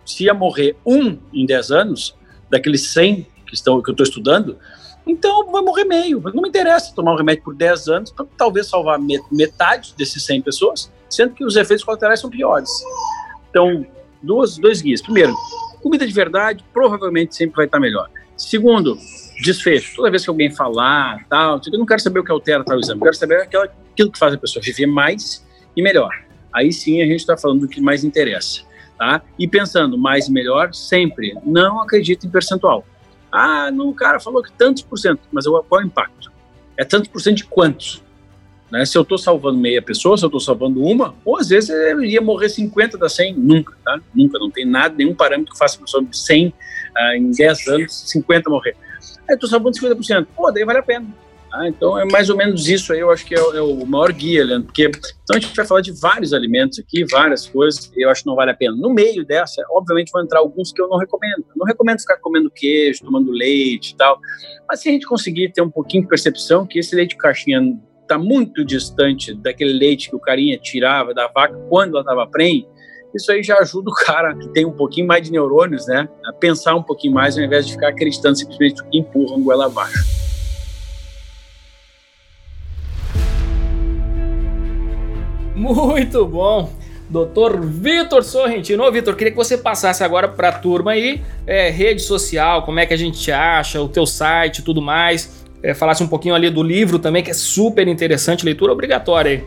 se 0.04 0.24
ia 0.24 0.34
morrer 0.34 0.76
um 0.84 1.16
em 1.32 1.46
10 1.46 1.70
anos, 1.70 2.14
daqueles 2.50 2.88
100 2.88 3.26
que, 3.46 3.54
estão, 3.54 3.80
que 3.80 3.88
eu 3.88 3.92
estou 3.92 4.04
estudando, 4.04 4.58
então 5.06 5.50
vai 5.50 5.62
morrer 5.62 5.84
meio. 5.84 6.20
Não 6.34 6.42
me 6.42 6.48
interessa 6.50 6.94
tomar 6.94 7.14
um 7.14 7.16
remédio 7.16 7.42
por 7.42 7.54
10 7.54 7.88
anos 7.88 8.10
para 8.10 8.26
talvez 8.36 8.66
salvar 8.66 8.98
metade 9.32 9.94
desses 9.96 10.22
100 10.26 10.42
pessoas, 10.42 10.92
sendo 11.08 11.32
que 11.32 11.42
os 11.42 11.56
efeitos 11.56 11.82
colaterais 11.82 12.20
são 12.20 12.28
piores. 12.28 12.70
Então, 13.48 13.86
duas, 14.24 14.58
dois 14.58 14.82
guias. 14.82 15.02
Primeiro, 15.02 15.34
comida 15.82 16.06
de 16.06 16.12
verdade 16.12 16.64
provavelmente 16.72 17.34
sempre 17.34 17.56
vai 17.56 17.66
estar 17.66 17.78
melhor. 17.78 18.08
Segundo, 18.36 18.98
desfecho. 19.42 19.96
Toda 19.96 20.10
vez 20.10 20.24
que 20.24 20.30
alguém 20.30 20.50
falar, 20.50 21.24
tal, 21.28 21.60
eu 21.72 21.78
não 21.78 21.86
quero 21.86 22.00
saber 22.00 22.20
o 22.20 22.24
que 22.24 22.32
altera 22.32 22.64
tal 22.64 22.78
exame, 22.78 23.00
eu 23.00 23.04
quero 23.04 23.16
saber 23.16 23.42
aquilo, 23.42 23.62
aquilo 23.62 24.10
que 24.10 24.18
faz 24.18 24.34
a 24.34 24.38
pessoa 24.38 24.62
viver 24.62 24.86
mais 24.86 25.46
e 25.76 25.82
melhor. 25.82 26.10
Aí 26.52 26.72
sim 26.72 27.02
a 27.02 27.06
gente 27.06 27.20
está 27.20 27.36
falando 27.36 27.60
do 27.60 27.68
que 27.68 27.80
mais 27.80 28.04
interessa 28.04 28.62
tá? 28.98 29.22
E 29.38 29.46
pensando 29.46 29.98
mais 29.98 30.28
e 30.28 30.32
melhor, 30.32 30.74
sempre, 30.74 31.36
não 31.44 31.80
acredite 31.80 32.26
em 32.26 32.30
percentual. 32.30 32.86
Ah, 33.30 33.70
não, 33.70 33.88
o 33.88 33.94
cara 33.94 34.20
falou 34.20 34.42
que 34.42 34.52
tantos 34.52 34.82
por 34.82 34.96
cento, 34.96 35.20
mas 35.32 35.46
qual 35.46 35.80
é 35.80 35.84
o 35.84 35.86
impacto? 35.86 36.32
É 36.76 36.84
tantos 36.84 37.08
por 37.08 37.20
cento 37.20 37.38
de 37.38 37.44
quantos? 37.44 38.02
Né? 38.70 38.84
Se 38.84 38.96
eu 38.96 39.02
estou 39.02 39.18
salvando 39.18 39.58
meia 39.58 39.80
pessoa, 39.80 40.16
se 40.16 40.24
eu 40.24 40.28
estou 40.28 40.40
salvando 40.40 40.82
uma, 40.82 41.14
ou 41.24 41.38
às 41.38 41.48
vezes 41.48 41.70
eu 41.70 42.02
iria 42.02 42.20
morrer 42.20 42.48
50 42.48 42.98
da 42.98 43.08
100, 43.08 43.34
nunca, 43.34 43.76
tá? 43.84 44.00
Nunca, 44.14 44.38
não 44.38 44.50
tem 44.50 44.64
nada, 44.64 44.94
nenhum 44.96 45.14
parâmetro 45.14 45.52
que 45.52 45.58
faça 45.58 45.78
pessoa 45.78 46.04
de 46.04 46.16
100 46.16 46.52
ah, 46.96 47.16
em 47.16 47.30
10 47.30 47.68
anos, 47.68 47.94
50 48.10 48.50
morrer. 48.50 48.76
Aí 49.28 49.34
estou 49.34 49.48
salvando 49.48 49.78
50%, 49.78 50.26
pô, 50.34 50.50
daí 50.50 50.64
vale 50.64 50.78
a 50.78 50.82
pena. 50.82 51.06
Ah, 51.54 51.68
então 51.68 51.96
é 51.96 52.04
mais 52.04 52.28
ou 52.28 52.36
menos 52.36 52.66
isso 52.66 52.92
aí, 52.92 52.98
eu 52.98 53.12
acho 53.12 53.24
que 53.24 53.32
é, 53.32 53.38
é, 53.38 53.60
o 53.60 53.86
maior 53.86 54.12
guia, 54.12 54.44
Leandro, 54.44 54.66
porque 54.66 54.88
então 54.88 55.36
a 55.36 55.38
gente 55.38 55.54
vai 55.54 55.64
falar 55.64 55.82
de 55.82 55.92
vários 55.92 56.32
alimentos 56.32 56.80
aqui, 56.80 57.04
várias 57.08 57.46
coisas, 57.46 57.92
eu 57.94 58.10
acho 58.10 58.22
que 58.22 58.26
não 58.26 58.34
vale 58.34 58.50
a 58.50 58.54
pena. 58.54 58.74
No 58.76 58.92
meio 58.92 59.24
dessa, 59.24 59.64
obviamente 59.70 60.10
vão 60.10 60.24
entrar 60.24 60.40
alguns 60.40 60.72
que 60.72 60.82
eu 60.82 60.88
não 60.88 60.98
recomendo. 60.98 61.44
Eu 61.50 61.54
não 61.56 61.64
recomendo 61.64 62.00
ficar 62.00 62.16
comendo 62.16 62.50
queijo, 62.50 63.04
tomando 63.04 63.30
leite 63.30 63.92
e 63.92 63.96
tal, 63.96 64.18
mas 64.68 64.80
se 64.80 64.88
a 64.88 64.92
gente 64.92 65.06
conseguir 65.06 65.52
ter 65.52 65.62
um 65.62 65.70
pouquinho 65.70 66.02
de 66.02 66.08
percepção 66.08 66.66
que 66.66 66.80
esse 66.80 66.96
leite 66.96 67.10
de 67.10 67.18
caixinha 67.18 67.60
está 68.04 68.18
muito 68.18 68.64
distante 68.64 69.34
daquele 69.34 69.72
leite 69.72 70.08
que 70.08 70.16
o 70.16 70.20
carinha 70.20 70.58
tirava 70.58 71.12
da 71.12 71.26
vaca 71.26 71.56
quando 71.68 71.94
ela 71.94 72.00
estava 72.00 72.26
prenhe, 72.26 72.68
isso 73.14 73.30
aí 73.30 73.42
já 73.42 73.58
ajuda 73.58 73.90
o 73.90 73.94
cara 73.94 74.34
que 74.36 74.48
tem 74.48 74.64
um 74.64 74.72
pouquinho 74.72 75.06
mais 75.06 75.22
de 75.22 75.32
neurônios, 75.32 75.86
né, 75.86 76.08
a 76.26 76.32
pensar 76.32 76.74
um 76.74 76.82
pouquinho 76.82 77.14
mais 77.14 77.38
ao 77.38 77.44
invés 77.44 77.66
de 77.66 77.72
ficar 77.72 77.88
acreditando 77.88 78.36
simplesmente 78.36 78.82
que 78.90 78.98
empurra 78.98 79.36
um 79.36 79.42
goela 79.42 79.66
abaixo. 79.66 80.24
Muito 85.54 86.26
bom. 86.26 86.70
Doutor 87.08 87.60
Vitor 87.60 88.24
Sorrentino. 88.24 88.82
Ô, 88.82 88.90
Vitor, 88.90 89.14
queria 89.14 89.30
que 89.30 89.36
você 89.36 89.56
passasse 89.56 90.02
agora 90.02 90.26
para 90.26 90.48
a 90.48 90.52
turma 90.52 90.92
aí, 90.92 91.22
é, 91.46 91.70
rede 91.70 92.02
social, 92.02 92.64
como 92.64 92.80
é 92.80 92.86
que 92.86 92.94
a 92.94 92.96
gente 92.96 93.30
acha, 93.30 93.80
o 93.80 93.88
teu 93.88 94.04
site 94.04 94.62
tudo 94.62 94.82
mais. 94.82 95.43
É, 95.64 95.72
falasse 95.72 96.02
um 96.02 96.06
pouquinho 96.06 96.34
ali 96.34 96.50
do 96.50 96.62
livro 96.62 96.98
também, 96.98 97.22
que 97.22 97.30
é 97.30 97.34
super 97.34 97.88
interessante, 97.88 98.44
leitura 98.44 98.70
obrigatória 98.70 99.30
aí. 99.30 99.44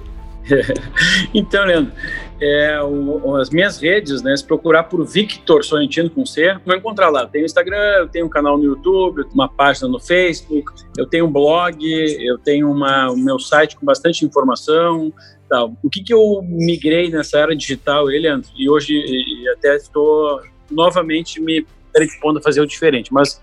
então, 1.31 1.63
Leandro, 1.63 1.91
é, 2.41 2.81
o, 2.81 3.35
as 3.35 3.51
minhas 3.51 3.79
redes, 3.79 4.23
né? 4.23 4.35
Se 4.35 4.43
procurar 4.43 4.85
por 4.85 5.05
Victor 5.05 5.63
Sorrentino 5.63 6.09
com 6.09 6.25
C, 6.25 6.57
vai 6.65 6.77
encontrar 6.77 7.09
lá. 7.09 7.21
Eu 7.21 7.27
tenho 7.27 7.45
Instagram, 7.45 7.97
eu 7.99 8.07
tenho 8.07 8.25
um 8.25 8.29
canal 8.29 8.57
no 8.57 8.63
YouTube, 8.63 9.25
uma 9.31 9.47
página 9.47 9.87
no 9.87 9.99
Facebook, 9.99 10.71
eu 10.97 11.05
tenho 11.05 11.27
um 11.27 11.31
blog, 11.31 11.77
eu 12.25 12.39
tenho 12.39 12.71
uma, 12.71 13.11
o 13.11 13.17
meu 13.17 13.37
site 13.37 13.75
com 13.75 13.85
bastante 13.85 14.25
informação. 14.25 15.13
Tal. 15.47 15.77
O 15.83 15.89
que, 15.89 16.01
que 16.01 16.13
eu 16.13 16.41
migrei 16.43 17.11
nessa 17.11 17.37
era 17.37 17.55
digital, 17.55 18.05
Leandro? 18.05 18.49
E 18.57 18.67
hoje 18.67 18.93
e 18.93 19.47
até 19.49 19.75
estou 19.75 20.41
novamente 20.71 21.39
me 21.39 21.63
predispondo 21.93 22.39
a 22.39 22.41
fazer 22.41 22.61
o 22.61 22.65
diferente, 22.65 23.13
mas 23.13 23.41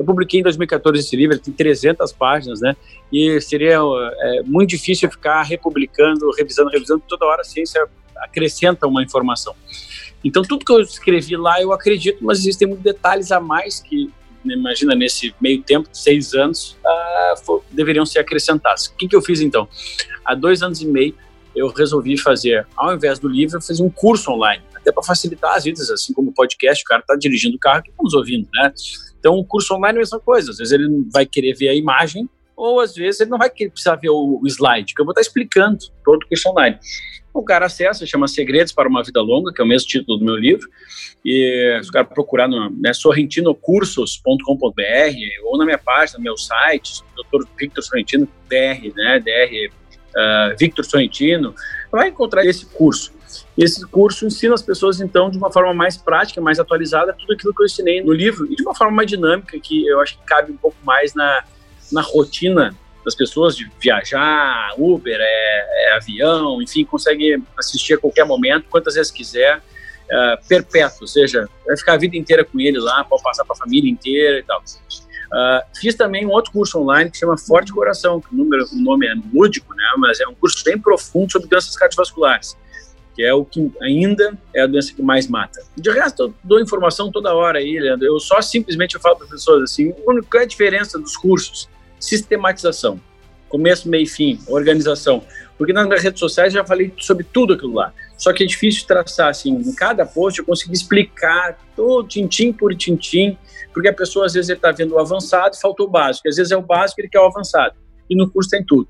eu 0.00 0.06
publiquei 0.06 0.40
em 0.40 0.42
2014 0.42 0.98
esse 0.98 1.14
livro, 1.14 1.38
tem 1.38 1.52
300 1.52 2.10
páginas, 2.12 2.58
né? 2.58 2.74
E 3.12 3.38
seria 3.42 3.76
é, 3.76 4.42
muito 4.44 4.70
difícil 4.70 5.10
ficar 5.10 5.42
republicando, 5.42 6.30
revisando, 6.38 6.70
revisando. 6.70 7.02
Toda 7.06 7.26
hora 7.26 7.42
a 7.42 7.44
ciência 7.44 7.86
acrescenta 8.16 8.86
uma 8.86 9.02
informação. 9.02 9.54
Então, 10.24 10.42
tudo 10.42 10.64
que 10.64 10.72
eu 10.72 10.80
escrevi 10.80 11.36
lá, 11.36 11.60
eu 11.60 11.70
acredito, 11.70 12.24
mas 12.24 12.38
existem 12.38 12.66
muitos 12.66 12.82
detalhes 12.82 13.30
a 13.30 13.40
mais 13.40 13.80
que, 13.80 14.10
né, 14.42 14.54
imagina, 14.54 14.94
nesse 14.94 15.34
meio 15.38 15.62
tempo, 15.62 15.86
seis 15.92 16.32
anos, 16.32 16.78
ah, 16.82 17.34
for, 17.44 17.62
deveriam 17.70 18.06
ser 18.06 18.20
acrescentados. 18.20 18.86
O 18.86 18.96
que, 18.96 19.06
que 19.06 19.14
eu 19.14 19.20
fiz, 19.20 19.42
então? 19.42 19.68
Há 20.24 20.34
dois 20.34 20.62
anos 20.62 20.80
e 20.80 20.86
meio, 20.86 21.14
eu 21.54 21.68
resolvi 21.68 22.16
fazer, 22.16 22.66
ao 22.74 22.94
invés 22.94 23.18
do 23.18 23.28
livro, 23.28 23.58
eu 23.58 23.60
fiz 23.60 23.80
um 23.80 23.90
curso 23.90 24.30
online, 24.30 24.62
até 24.74 24.90
para 24.90 25.02
facilitar 25.02 25.56
as 25.56 25.64
vidas, 25.64 25.90
assim 25.90 26.14
como 26.14 26.30
o 26.30 26.32
podcast, 26.32 26.82
o 26.82 26.86
cara 26.86 27.02
está 27.02 27.14
dirigindo 27.16 27.56
o 27.56 27.60
carro 27.60 27.82
que 27.82 27.90
estamos 27.90 28.14
ouvindo, 28.14 28.48
né? 28.54 28.72
Então, 29.20 29.34
o 29.34 29.44
curso 29.44 29.74
online 29.74 29.98
é 29.98 30.00
a 30.00 30.02
mesma 30.02 30.18
coisa, 30.18 30.50
às 30.50 30.58
vezes 30.58 30.72
ele 30.72 30.88
vai 31.12 31.24
querer 31.24 31.54
ver 31.54 31.68
a 31.68 31.74
imagem, 31.74 32.28
ou 32.56 32.80
às 32.80 32.94
vezes 32.94 33.20
ele 33.20 33.30
não 33.30 33.38
vai 33.38 33.50
precisar 33.50 33.96
ver 33.96 34.10
o, 34.10 34.40
slide, 34.46 34.94
que 34.94 35.00
eu 35.00 35.04
vou 35.04 35.12
estar 35.12 35.20
explicando 35.20 35.78
todo 36.04 36.22
o 36.22 36.28
curso 36.28 36.48
online. 36.48 36.78
O 37.32 37.44
cara 37.44 37.66
acessa, 37.66 38.04
chama 38.04 38.26
Segredos 38.26 38.72
para 38.72 38.88
uma 38.88 39.04
Vida 39.04 39.20
Longa, 39.20 39.52
que 39.52 39.62
é 39.62 39.64
o 39.64 39.68
mesmo 39.68 39.88
título 39.88 40.18
do 40.18 40.24
meu 40.24 40.34
livro, 40.34 40.68
e 41.24 41.78
se 41.82 41.88
o 41.88 41.92
cara 41.92 42.04
procurar 42.04 42.48
no 42.48 42.70
né, 42.70 42.92
sorrentinocursos.com.br 42.92 45.44
ou 45.44 45.58
na 45.58 45.64
minha 45.64 45.78
página, 45.78 46.18
no 46.18 46.24
meu 46.24 46.36
site, 46.36 47.02
Dr. 47.14 47.46
Victor 47.58 47.84
Sorrentino, 47.84 48.28
DR, 48.48 48.92
né, 48.96 49.20
DR 49.20 49.70
uh, 49.70 49.72
ah, 50.16 50.54
Victor 50.58 50.84
Sorrentino, 50.84 51.54
vai 51.92 52.08
encontrar 52.08 52.44
esse 52.44 52.66
curso. 52.66 53.12
Esse 53.56 53.86
curso 53.86 54.26
ensina 54.26 54.54
as 54.54 54.62
pessoas, 54.62 55.00
então, 55.00 55.30
de 55.30 55.38
uma 55.38 55.52
forma 55.52 55.74
mais 55.74 55.96
prática, 55.96 56.40
mais 56.40 56.58
atualizada, 56.58 57.12
tudo 57.12 57.32
aquilo 57.32 57.54
que 57.54 57.62
eu 57.62 57.66
ensinei 57.66 58.02
no 58.02 58.12
livro, 58.12 58.50
e 58.50 58.56
de 58.56 58.62
uma 58.62 58.74
forma 58.74 58.94
mais 58.94 59.08
dinâmica, 59.08 59.58
que 59.60 59.86
eu 59.86 60.00
acho 60.00 60.18
que 60.18 60.24
cabe 60.24 60.52
um 60.52 60.56
pouco 60.56 60.76
mais 60.84 61.14
na, 61.14 61.44
na 61.92 62.02
rotina 62.02 62.74
das 63.04 63.14
pessoas 63.14 63.56
de 63.56 63.70
viajar, 63.80 64.74
Uber, 64.76 65.18
é, 65.18 65.88
é 65.88 65.96
avião, 65.96 66.60
enfim, 66.60 66.84
consegue 66.84 67.42
assistir 67.58 67.94
a 67.94 67.98
qualquer 67.98 68.24
momento, 68.24 68.66
quantas 68.68 68.94
vezes 68.94 69.10
quiser, 69.10 69.62
é, 70.10 70.36
perpétuo, 70.48 71.02
ou 71.02 71.06
seja, 71.06 71.48
vai 71.66 71.76
ficar 71.76 71.94
a 71.94 71.96
vida 71.96 72.16
inteira 72.16 72.44
com 72.44 72.58
ele 72.60 72.78
lá, 72.78 73.04
pode 73.04 73.22
passar 73.22 73.44
para 73.44 73.54
a 73.54 73.58
família 73.58 73.90
inteira 73.90 74.38
e 74.38 74.42
tal. 74.42 74.60
Uh, 74.60 75.62
fiz 75.78 75.94
também 75.94 76.26
um 76.26 76.30
outro 76.30 76.50
curso 76.50 76.80
online 76.80 77.08
que 77.08 77.16
chama 77.16 77.38
Forte 77.38 77.72
Coração, 77.72 78.20
que 78.20 78.34
o, 78.34 78.36
número, 78.36 78.66
o 78.72 78.76
nome 78.76 79.06
é 79.06 79.14
lúdico, 79.32 79.72
né, 79.74 79.84
mas 79.96 80.18
é 80.18 80.26
um 80.26 80.34
curso 80.34 80.64
bem 80.64 80.76
profundo 80.76 81.30
sobre 81.30 81.48
doenças 81.48 81.76
cardiovasculares, 81.76 82.56
que 83.20 83.24
é 83.26 83.34
o 83.34 83.44
que 83.44 83.70
ainda 83.82 84.32
é 84.54 84.62
a 84.62 84.66
doença 84.66 84.94
que 84.94 85.02
mais 85.02 85.28
mata. 85.28 85.60
De 85.76 85.90
resto, 85.90 86.22
eu 86.22 86.34
dou 86.42 86.58
informação 86.58 87.12
toda 87.12 87.34
hora 87.34 87.58
aí, 87.58 87.78
Leandro. 87.78 88.06
Eu 88.06 88.18
só 88.18 88.40
simplesmente 88.40 88.94
eu 88.94 89.00
falo 89.00 89.16
para 89.16 89.26
as 89.26 89.30
pessoas 89.30 89.64
assim, 89.64 89.92
qual 89.92 90.40
é 90.40 90.44
a 90.44 90.46
diferença 90.46 90.98
dos 90.98 91.18
cursos? 91.18 91.68
sistematização. 91.98 92.98
Começo, 93.46 93.90
meio 93.90 94.04
e 94.04 94.06
fim, 94.06 94.40
organização. 94.48 95.22
Porque 95.58 95.70
nas 95.70 95.86
minhas 95.86 96.02
redes 96.02 96.18
sociais 96.18 96.54
eu 96.54 96.62
já 96.62 96.66
falei 96.66 96.94
sobre 96.96 97.26
tudo 97.30 97.52
aquilo 97.52 97.74
lá. 97.74 97.92
Só 98.16 98.32
que 98.32 98.42
é 98.42 98.46
difícil 98.46 98.86
traçar, 98.86 99.28
assim, 99.28 99.50
em 99.50 99.74
cada 99.74 100.06
post 100.06 100.38
eu 100.38 100.46
consegui 100.46 100.72
explicar 100.72 101.58
todo 101.76 102.08
tintim 102.08 102.54
por 102.54 102.74
tintim, 102.74 103.36
porque 103.74 103.88
a 103.88 103.92
pessoa 103.92 104.24
às 104.24 104.32
vezes 104.32 104.48
está 104.48 104.72
vendo 104.72 104.94
o 104.94 104.98
avançado 104.98 105.54
e 105.54 105.60
faltou 105.60 105.88
o 105.88 105.90
básico. 105.90 106.26
Às 106.26 106.36
vezes 106.36 106.52
é 106.52 106.56
o 106.56 106.62
básico 106.62 106.98
e 106.98 107.02
ele 107.02 107.10
quer 107.10 107.20
o 107.20 107.26
avançado. 107.26 107.74
E 108.08 108.16
no 108.16 108.30
curso 108.30 108.48
tem 108.48 108.64
tudo. 108.64 108.88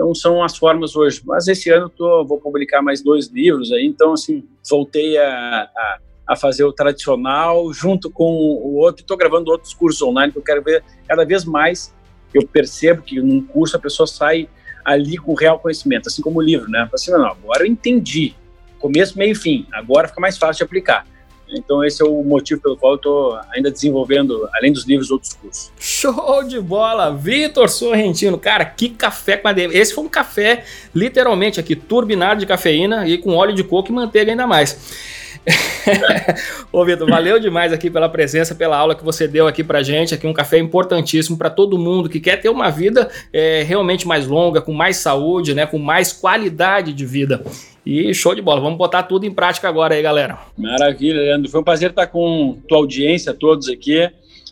Então 0.00 0.14
são 0.14 0.42
as 0.42 0.56
formas 0.56 0.96
hoje. 0.96 1.20
Mas 1.26 1.46
esse 1.46 1.68
ano 1.68 1.90
tô, 1.90 2.24
vou 2.24 2.40
publicar 2.40 2.80
mais 2.80 3.02
dois 3.02 3.28
livros 3.28 3.70
aí, 3.70 3.84
então 3.84 4.14
assim, 4.14 4.42
voltei 4.68 5.18
a, 5.18 5.68
a, 5.76 5.98
a 6.28 6.36
fazer 6.36 6.64
o 6.64 6.72
tradicional 6.72 7.70
junto 7.70 8.10
com 8.10 8.32
o 8.32 8.76
outro. 8.76 9.02
Estou 9.02 9.14
gravando 9.14 9.50
outros 9.50 9.74
cursos 9.74 10.00
online 10.00 10.32
que 10.32 10.38
eu 10.38 10.42
quero 10.42 10.62
ver 10.62 10.82
cada 11.06 11.22
vez 11.26 11.44
mais 11.44 11.94
eu 12.32 12.46
percebo 12.46 13.02
que 13.02 13.20
num 13.20 13.42
curso 13.42 13.76
a 13.76 13.80
pessoa 13.80 14.06
sai 14.06 14.48
ali 14.84 15.18
com 15.18 15.34
real 15.34 15.58
conhecimento, 15.58 16.08
assim 16.08 16.22
como 16.22 16.38
o 16.38 16.42
livro, 16.42 16.70
né? 16.70 16.88
Assim, 16.94 17.10
não, 17.10 17.26
agora 17.26 17.64
eu 17.64 17.66
entendi, 17.66 18.34
começo, 18.78 19.18
meio 19.18 19.32
e 19.32 19.34
fim, 19.34 19.66
agora 19.72 20.08
fica 20.08 20.20
mais 20.20 20.38
fácil 20.38 20.58
de 20.58 20.64
aplicar. 20.64 21.06
Então 21.52 21.84
esse 21.84 22.02
é 22.02 22.04
o 22.04 22.22
motivo 22.22 22.60
pelo 22.60 22.76
qual 22.76 22.92
eu 22.92 22.96
estou 22.96 23.40
ainda 23.52 23.70
desenvolvendo, 23.70 24.48
além 24.54 24.72
dos 24.72 24.86
livros, 24.86 25.10
outros 25.10 25.32
cursos. 25.34 25.72
Show 25.78 26.44
de 26.44 26.60
bola! 26.60 27.14
Vitor 27.14 27.68
Sorrentino, 27.68 28.38
cara, 28.38 28.64
que 28.64 28.88
café 28.88 29.36
com. 29.36 29.72
Esse 29.72 29.94
foi 29.94 30.04
um 30.04 30.08
café, 30.08 30.64
literalmente 30.94 31.58
aqui, 31.58 31.74
turbinado 31.74 32.40
de 32.40 32.46
cafeína 32.46 33.06
e 33.06 33.18
com 33.18 33.34
óleo 33.34 33.54
de 33.54 33.64
coco 33.64 33.90
e 33.90 33.92
manteiga 33.92 34.30
ainda 34.30 34.46
mais. 34.46 35.20
Ô 36.72 36.84
Vitor, 36.84 37.08
valeu 37.08 37.38
demais 37.38 37.72
aqui 37.72 37.90
pela 37.90 38.08
presença, 38.08 38.54
pela 38.54 38.76
aula 38.76 38.94
que 38.94 39.04
você 39.04 39.26
deu 39.26 39.46
aqui 39.46 39.64
pra 39.64 39.82
gente. 39.82 40.14
Aqui 40.14 40.26
um 40.26 40.32
café 40.32 40.58
importantíssimo 40.58 41.36
para 41.36 41.50
todo 41.50 41.78
mundo 41.78 42.08
que 42.08 42.20
quer 42.20 42.36
ter 42.36 42.48
uma 42.48 42.70
vida 42.70 43.10
é, 43.32 43.62
realmente 43.62 44.06
mais 44.06 44.26
longa, 44.26 44.60
com 44.60 44.72
mais 44.72 44.96
saúde, 44.96 45.54
né, 45.54 45.66
com 45.66 45.78
mais 45.78 46.12
qualidade 46.12 46.92
de 46.92 47.06
vida. 47.06 47.42
E 47.84 48.12
show 48.12 48.34
de 48.34 48.42
bola, 48.42 48.60
vamos 48.60 48.78
botar 48.78 49.04
tudo 49.04 49.24
em 49.24 49.32
prática 49.32 49.68
agora 49.68 49.94
aí, 49.94 50.02
galera. 50.02 50.38
Maravilha, 50.56 51.20
Leandro. 51.20 51.50
Foi 51.50 51.60
um 51.60 51.64
prazer 51.64 51.90
estar 51.90 52.06
com 52.06 52.58
tua 52.68 52.78
audiência, 52.78 53.32
todos 53.32 53.68
aqui. 53.68 54.10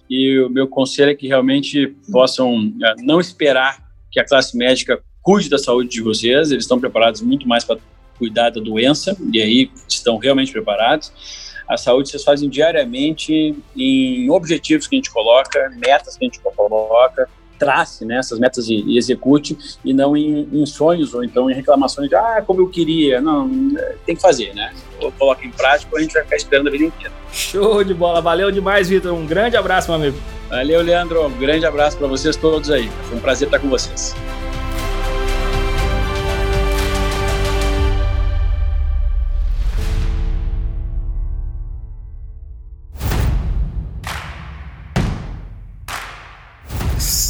E 0.08 0.40
o 0.40 0.48
meu 0.48 0.66
conselho 0.66 1.10
é 1.10 1.14
que 1.14 1.28
realmente 1.28 1.94
possam 2.10 2.72
é, 2.82 2.94
não 3.02 3.20
esperar 3.20 3.86
que 4.10 4.18
a 4.18 4.24
classe 4.24 4.56
médica 4.56 5.02
cuide 5.22 5.50
da 5.50 5.58
saúde 5.58 5.90
de 5.90 6.00
vocês, 6.00 6.50
eles 6.50 6.64
estão 6.64 6.80
preparados 6.80 7.20
muito 7.20 7.46
mais 7.46 7.62
para 7.62 7.76
cuidar 8.16 8.48
da 8.48 8.60
doença, 8.60 9.14
e 9.30 9.40
aí 9.40 9.70
estão 9.86 10.16
realmente 10.16 10.50
preparados. 10.50 11.12
A 11.68 11.76
saúde 11.76 12.08
vocês 12.08 12.24
fazem 12.24 12.48
diariamente 12.48 13.54
em 13.76 14.30
objetivos 14.30 14.86
que 14.86 14.96
a 14.96 14.98
gente 14.98 15.10
coloca, 15.10 15.70
metas 15.76 16.16
que 16.16 16.24
a 16.24 16.28
gente 16.28 16.40
coloca, 16.40 17.28
trace 17.58 18.04
né, 18.04 18.18
essas 18.18 18.38
metas 18.38 18.68
e, 18.68 18.74
e 18.86 18.98
execute, 18.98 19.58
e 19.84 19.92
não 19.92 20.16
em, 20.16 20.48
em, 20.52 20.66
sonhos 20.66 21.14
ou 21.14 21.24
então 21.24 21.50
em 21.50 21.54
reclamações 21.54 22.08
de, 22.08 22.14
ah, 22.14 22.42
como 22.46 22.60
eu 22.60 22.68
queria. 22.68 23.20
Não, 23.20 23.48
tem 24.06 24.14
que 24.14 24.22
fazer, 24.22 24.54
né? 24.54 24.72
Ou 25.00 25.12
coloca 25.12 25.46
em 25.46 25.50
prática 25.50 25.90
ou 25.92 25.98
a 25.98 26.02
gente 26.02 26.12
vai 26.12 26.22
ficar 26.22 26.36
esperando 26.36 26.68
a 26.68 26.70
vida 26.70 26.84
inteira. 26.84 27.12
Show 27.32 27.84
de 27.84 27.94
bola, 27.94 28.20
valeu 28.20 28.50
demais, 28.50 28.88
Vitor. 28.88 29.12
Um 29.12 29.26
grande 29.26 29.56
abraço, 29.56 29.90
meu 29.90 30.00
amigo. 30.00 30.18
Valeu, 30.48 30.80
Leandro. 30.82 31.26
Um 31.26 31.38
grande 31.38 31.66
abraço 31.66 31.96
para 31.98 32.06
vocês 32.06 32.36
todos 32.36 32.70
aí. 32.70 32.88
Foi 33.04 33.18
um 33.18 33.20
prazer 33.20 33.48
estar 33.48 33.58
com 33.58 33.68
vocês. 33.68 34.14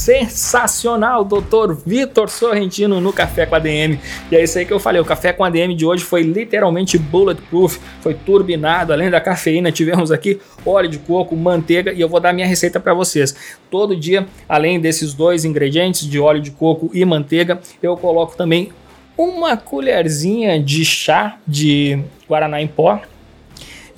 Sensacional, 0.09 1.23
doutor 1.23 1.77
Vitor 1.85 2.31
Sorrentino 2.31 2.99
no 2.99 3.13
Café 3.13 3.45
com 3.45 3.55
a 3.55 3.59
DM. 3.59 4.01
E 4.33 4.37
é 4.37 4.43
isso 4.43 4.59
aí 4.59 4.65
que 4.65 4.73
eu 4.73 4.81
falei, 4.81 5.03
o 5.03 5.05
Café 5.05 5.35
com 5.35 5.45
a 5.45 5.51
DM 5.51 5.75
de 5.75 5.85
hoje 5.85 6.03
foi 6.03 6.23
literalmente 6.23 6.97
bulletproof, 6.97 7.79
foi 8.01 8.15
turbinado, 8.15 8.91
além 8.91 9.11
da 9.11 9.21
cafeína, 9.21 9.71
tivemos 9.71 10.11
aqui 10.11 10.41
óleo 10.65 10.89
de 10.89 10.99
coco, 10.99 11.37
manteiga 11.37 11.93
e 11.93 12.01
eu 12.01 12.09
vou 12.09 12.21
dar 12.21 12.33
minha 12.33 12.47
receita 12.47 12.81
para 12.81 12.95
vocês. 12.95 13.37
Todo 13.71 13.95
dia, 13.95 14.27
além 14.49 14.81
desses 14.81 15.13
dois 15.13 15.45
ingredientes 15.45 16.09
de 16.09 16.19
óleo 16.19 16.41
de 16.41 16.53
coco 16.53 16.91
e 16.95 17.05
manteiga, 17.05 17.61
eu 17.83 17.95
coloco 17.95 18.35
também 18.35 18.73
uma 19.15 19.59
colherzinha 19.59 20.59
de 20.59 20.87
chá 20.87 21.37
de 21.47 22.03
guaraná 22.27 22.63
em 22.63 22.67
pó, 22.67 22.99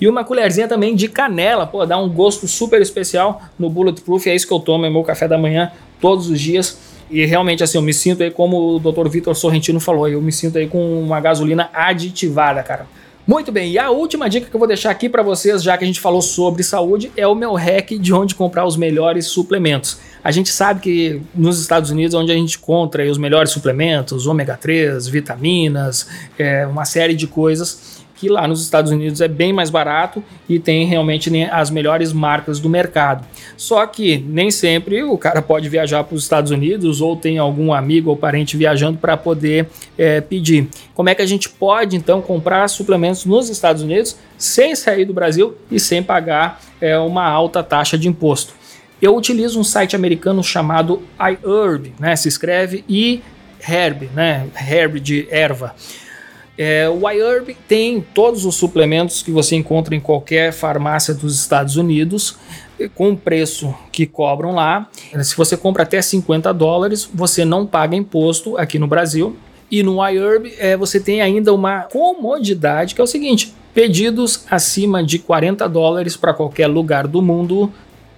e 0.01 0.07
uma 0.07 0.23
colherzinha 0.23 0.67
também 0.67 0.95
de 0.95 1.07
canela, 1.07 1.67
pô, 1.67 1.85
dá 1.85 1.95
um 1.95 2.09
gosto 2.09 2.47
super 2.47 2.81
especial 2.81 3.39
no 3.57 3.69
Bulletproof. 3.69 4.27
É 4.27 4.33
isso 4.33 4.47
que 4.47 4.53
eu 4.53 4.59
tomo, 4.59 4.83
é 4.83 4.89
meu 4.89 5.03
café 5.03 5.27
da 5.27 5.37
manhã 5.37 5.71
todos 6.01 6.29
os 6.29 6.41
dias. 6.41 6.77
E 7.09 7.25
realmente, 7.25 7.63
assim, 7.63 7.77
eu 7.77 7.81
me 7.81 7.93
sinto 7.93 8.23
aí, 8.23 8.31
como 8.31 8.75
o 8.75 8.79
Dr. 8.79 9.07
Vitor 9.07 9.35
Sorrentino 9.35 9.79
falou, 9.79 10.07
eu 10.07 10.21
me 10.21 10.31
sinto 10.31 10.57
aí 10.57 10.67
com 10.67 11.01
uma 11.01 11.19
gasolina 11.19 11.69
aditivada, 11.73 12.63
cara. 12.63 12.87
Muito 13.27 13.51
bem, 13.51 13.71
e 13.71 13.77
a 13.77 13.91
última 13.91 14.27
dica 14.27 14.49
que 14.49 14.55
eu 14.55 14.57
vou 14.57 14.67
deixar 14.67 14.89
aqui 14.89 15.07
para 15.07 15.21
vocês, 15.21 15.61
já 15.61 15.77
que 15.77 15.83
a 15.83 15.87
gente 15.87 15.99
falou 15.99 16.23
sobre 16.23 16.63
saúde, 16.63 17.11
é 17.15 17.27
o 17.27 17.35
meu 17.35 17.53
hack 17.53 17.91
de 17.91 18.11
onde 18.11 18.33
comprar 18.33 18.65
os 18.65 18.75
melhores 18.75 19.27
suplementos. 19.27 19.99
A 20.23 20.31
gente 20.31 20.49
sabe 20.49 20.79
que 20.81 21.21
nos 21.35 21.59
Estados 21.59 21.91
Unidos, 21.91 22.15
onde 22.15 22.31
a 22.31 22.35
gente 22.35 22.57
encontra 22.57 23.09
os 23.09 23.19
melhores 23.19 23.51
suplementos, 23.51 24.25
ômega 24.25 24.57
3, 24.57 25.07
vitaminas, 25.07 26.07
é, 26.37 26.65
uma 26.65 26.83
série 26.83 27.13
de 27.13 27.27
coisas, 27.27 28.00
que 28.21 28.29
lá 28.29 28.47
nos 28.47 28.61
Estados 28.61 28.91
Unidos 28.91 29.19
é 29.19 29.27
bem 29.27 29.51
mais 29.51 29.71
barato 29.71 30.23
e 30.47 30.59
tem 30.59 30.85
realmente 30.85 31.31
as 31.45 31.71
melhores 31.71 32.13
marcas 32.13 32.59
do 32.59 32.69
mercado. 32.69 33.25
Só 33.57 33.83
que 33.87 34.23
nem 34.27 34.51
sempre 34.51 35.01
o 35.01 35.17
cara 35.17 35.41
pode 35.41 35.67
viajar 35.67 36.03
para 36.03 36.13
os 36.13 36.21
Estados 36.21 36.51
Unidos 36.51 37.01
ou 37.01 37.15
tem 37.15 37.39
algum 37.39 37.73
amigo 37.73 38.11
ou 38.11 38.15
parente 38.15 38.55
viajando 38.55 38.99
para 38.99 39.17
poder 39.17 39.67
é, 39.97 40.21
pedir. 40.21 40.69
Como 40.93 41.09
é 41.09 41.15
que 41.15 41.23
a 41.23 41.25
gente 41.25 41.49
pode 41.49 41.97
então 41.97 42.21
comprar 42.21 42.67
suplementos 42.67 43.25
nos 43.25 43.49
Estados 43.49 43.81
Unidos 43.81 44.15
sem 44.37 44.75
sair 44.75 45.05
do 45.05 45.15
Brasil 45.15 45.57
e 45.71 45.79
sem 45.79 46.03
pagar 46.03 46.61
é, 46.79 46.95
uma 46.99 47.27
alta 47.27 47.63
taxa 47.63 47.97
de 47.97 48.07
imposto? 48.07 48.53
Eu 49.01 49.15
utilizo 49.15 49.59
um 49.59 49.63
site 49.63 49.95
americano 49.95 50.43
chamado 50.43 51.01
iHerb, 51.19 51.91
né? 51.99 52.15
Se 52.15 52.27
escreve 52.27 52.85
iHerb, 52.87 54.11
né? 54.13 54.45
Herb 54.55 54.99
de 54.99 55.27
erva. 55.31 55.73
É, 56.63 56.87
o 56.87 57.09
iHerb 57.09 57.57
tem 57.67 58.05
todos 58.13 58.45
os 58.45 58.53
suplementos 58.53 59.23
que 59.23 59.31
você 59.31 59.55
encontra 59.55 59.95
em 59.95 59.99
qualquer 59.99 60.53
farmácia 60.53 61.11
dos 61.11 61.35
Estados 61.39 61.75
Unidos 61.75 62.37
com 62.93 63.09
o 63.09 63.17
preço 63.17 63.73
que 63.91 64.05
cobram 64.05 64.51
lá. 64.51 64.87
Se 65.23 65.35
você 65.35 65.57
compra 65.57 65.81
até 65.81 65.99
50 65.99 66.53
dólares, 66.53 67.09
você 67.11 67.43
não 67.43 67.65
paga 67.65 67.95
imposto 67.95 68.57
aqui 68.57 68.77
no 68.77 68.85
Brasil. 68.85 69.35
E 69.71 69.81
no 69.81 70.07
iHerb 70.07 70.53
é, 70.59 70.77
você 70.77 70.99
tem 70.99 71.19
ainda 71.19 71.51
uma 71.51 71.81
comodidade 71.85 72.93
que 72.93 73.01
é 73.01 73.03
o 73.03 73.07
seguinte: 73.07 73.55
pedidos 73.73 74.45
acima 74.47 75.03
de 75.03 75.17
40 75.17 75.67
dólares 75.67 76.15
para 76.15 76.31
qualquer 76.31 76.67
lugar 76.67 77.07
do 77.07 77.23
mundo 77.23 77.73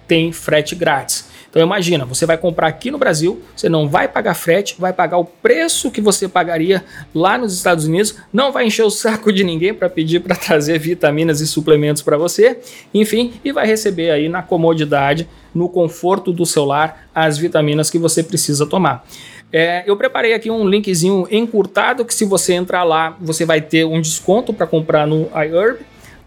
tem 0.06 0.32
frete 0.32 0.74
grátis. 0.74 1.32
Então 1.54 1.62
imagina, 1.62 2.04
você 2.04 2.26
vai 2.26 2.36
comprar 2.36 2.66
aqui 2.66 2.90
no 2.90 2.98
Brasil, 2.98 3.40
você 3.54 3.68
não 3.68 3.88
vai 3.88 4.08
pagar 4.08 4.34
frete, 4.34 4.74
vai 4.76 4.92
pagar 4.92 5.18
o 5.18 5.24
preço 5.24 5.88
que 5.88 6.00
você 6.00 6.26
pagaria 6.26 6.82
lá 7.14 7.38
nos 7.38 7.54
Estados 7.54 7.84
Unidos, 7.84 8.16
não 8.32 8.50
vai 8.50 8.66
encher 8.66 8.82
o 8.82 8.90
saco 8.90 9.32
de 9.32 9.44
ninguém 9.44 9.72
para 9.72 9.88
pedir 9.88 10.18
para 10.18 10.34
trazer 10.34 10.80
vitaminas 10.80 11.40
e 11.40 11.46
suplementos 11.46 12.02
para 12.02 12.16
você, 12.16 12.58
enfim, 12.92 13.34
e 13.44 13.52
vai 13.52 13.68
receber 13.68 14.10
aí 14.10 14.28
na 14.28 14.42
comodidade, 14.42 15.28
no 15.54 15.68
conforto 15.68 16.32
do 16.32 16.44
seu 16.44 16.64
lar, 16.64 17.06
as 17.14 17.38
vitaminas 17.38 17.88
que 17.88 18.00
você 18.00 18.20
precisa 18.24 18.66
tomar. 18.66 19.06
É, 19.52 19.84
eu 19.86 19.96
preparei 19.96 20.34
aqui 20.34 20.50
um 20.50 20.68
linkzinho 20.68 21.28
encurtado 21.30 22.04
que 22.04 22.12
se 22.12 22.24
você 22.24 22.54
entrar 22.54 22.82
lá, 22.82 23.16
você 23.20 23.44
vai 23.44 23.60
ter 23.60 23.84
um 23.84 24.00
desconto 24.00 24.52
para 24.52 24.66
comprar 24.66 25.06
no 25.06 25.30
iHerb, 25.32 25.78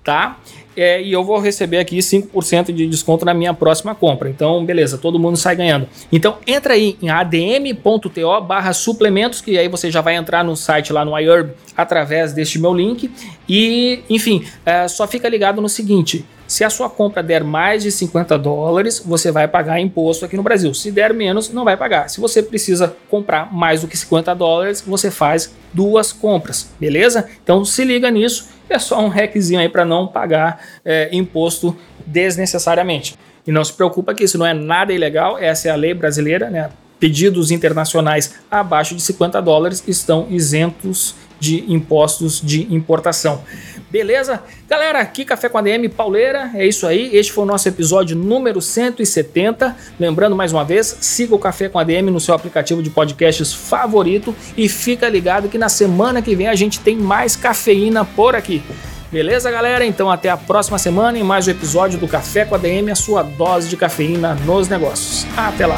tá? 0.06 0.40
É, 0.78 1.02
e 1.02 1.12
eu 1.12 1.24
vou 1.24 1.40
receber 1.40 1.80
aqui 1.80 1.98
5% 1.98 2.72
de 2.72 2.86
desconto 2.88 3.26
na 3.26 3.34
minha 3.34 3.54
próxima 3.54 3.96
compra. 3.96 4.30
Então, 4.30 4.64
beleza, 4.64 4.98
todo 4.98 5.18
mundo 5.18 5.36
sai 5.36 5.56
ganhando. 5.56 5.88
Então, 6.12 6.38
entra 6.46 6.76
aí 6.76 6.96
em 7.02 7.10
adm.to 7.10 8.42
barra 8.42 8.72
suplementos, 8.74 9.42
que 9.42 9.58
aí 9.58 9.68
você 9.68 9.90
já 9.90 10.02
vai 10.02 10.16
entrar 10.16 10.44
no 10.44 10.56
site 10.56 10.94
lá 10.94 11.04
no 11.04 11.18
iHerb 11.18 11.52
através 11.76 12.32
deste 12.32 12.60
meu 12.60 12.74
link. 12.74 13.10
E, 13.50 14.04
enfim, 14.10 14.46
é, 14.66 14.88
só 14.88 15.08
fica 15.08 15.28
ligado 15.28 15.60
no 15.62 15.68
seguinte. 15.68 16.24
Se 16.48 16.64
a 16.64 16.70
sua 16.70 16.90
compra 16.90 17.22
der 17.22 17.44
mais 17.44 17.84
de 17.84 17.92
50 17.92 18.38
dólares, 18.38 19.04
você 19.06 19.32
vai 19.32 19.50
pagar 19.50 19.82
imposto 19.82 20.24
aqui 20.24 20.38
no 20.38 20.44
Brasil. 20.44 20.74
Se 20.74 20.90
der 20.90 21.14
menos, 21.14 21.52
não 21.52 21.66
vai 21.66 21.76
pagar. 21.76 22.10
Se 22.10 22.22
você 22.22 22.42
precisa 22.42 22.96
comprar 23.10 23.54
mais 23.54 23.82
do 23.82 23.88
que 23.88 23.98
50 23.98 24.34
dólares, 24.34 24.82
você 24.82 25.12
faz 25.12 25.54
duas 25.74 26.14
compras, 26.14 26.70
beleza? 26.80 27.28
Então 27.44 27.66
se 27.66 27.84
liga 27.84 28.10
nisso 28.10 28.48
é 28.70 28.80
só 28.80 29.00
um 29.00 29.08
hackzinho 29.08 29.60
aí 29.60 29.70
para 29.70 29.86
não 29.86 30.08
pagar 30.08 30.62
é, 30.84 31.10
imposto 31.12 31.76
desnecessariamente. 32.06 33.16
E 33.46 33.52
não 33.52 33.64
se 33.64 33.74
preocupa 33.74 34.14
que 34.14 34.24
isso 34.24 34.38
não 34.38 34.46
é 34.46 34.54
nada 34.54 34.94
ilegal, 34.94 35.38
essa 35.38 35.68
é 35.68 35.72
a 35.72 35.76
lei 35.76 35.94
brasileira, 35.94 36.50
né? 36.50 36.70
Pedidos 37.00 37.52
internacionais 37.52 38.36
abaixo 38.50 38.96
de 38.96 39.02
50 39.02 39.42
dólares 39.42 39.84
estão 39.88 40.28
isentos 40.30 41.16
de 41.40 41.72
impostos 41.72 42.42
de 42.42 42.74
importação. 42.74 43.44
Beleza? 43.90 44.44
Galera, 44.68 45.00
aqui 45.00 45.24
Café 45.24 45.48
com 45.48 45.58
a 45.58 45.62
DM 45.62 45.88
Pauleira, 45.88 46.52
é 46.54 46.68
isso 46.68 46.86
aí. 46.86 47.10
Este 47.16 47.32
foi 47.32 47.46
o 47.46 47.48
nosso 47.48 47.70
episódio 47.70 48.18
número 48.18 48.62
170. 48.62 49.76
Lembrando 49.98 50.36
mais 50.36 50.52
uma 50.52 50.66
vez, 50.66 50.98
siga 51.00 51.34
o 51.34 51.40
Café 51.40 51.70
com 51.70 51.80
a 51.80 51.86
DM 51.86 52.12
no 52.12 52.20
seu 52.20 52.36
aplicativo 52.36 52.84
de 52.84 52.90
podcasts 52.90 53.54
favorito 53.54 54.36
e 54.58 54.68
fica 54.68 55.08
ligado 55.08 55.48
que 55.48 55.58
na 55.58 55.70
semana 55.70 56.22
que 56.22 56.36
vem 56.36 56.48
a 56.48 56.56
gente 56.56 56.82
tem 56.82 56.98
mais 56.98 57.36
cafeína 57.36 58.04
por 58.04 58.36
aqui. 58.36 58.62
Beleza, 59.10 59.50
galera? 59.50 59.86
Então 59.86 60.12
até 60.12 60.30
a 60.30 60.36
próxima 60.36 60.78
semana 60.78 61.18
em 61.18 61.24
mais 61.24 61.48
um 61.48 61.52
episódio 61.52 61.98
do 61.98 62.10
Café 62.10 62.44
com 62.44 62.56
a 62.56 62.58
DM, 62.58 62.92
a 62.92 62.96
sua 62.96 63.24
dose 63.24 63.70
de 63.70 63.78
cafeína 63.78 64.36
nos 64.46 64.68
negócios. 64.68 65.26
Até 65.38 65.66
lá! 65.66 65.78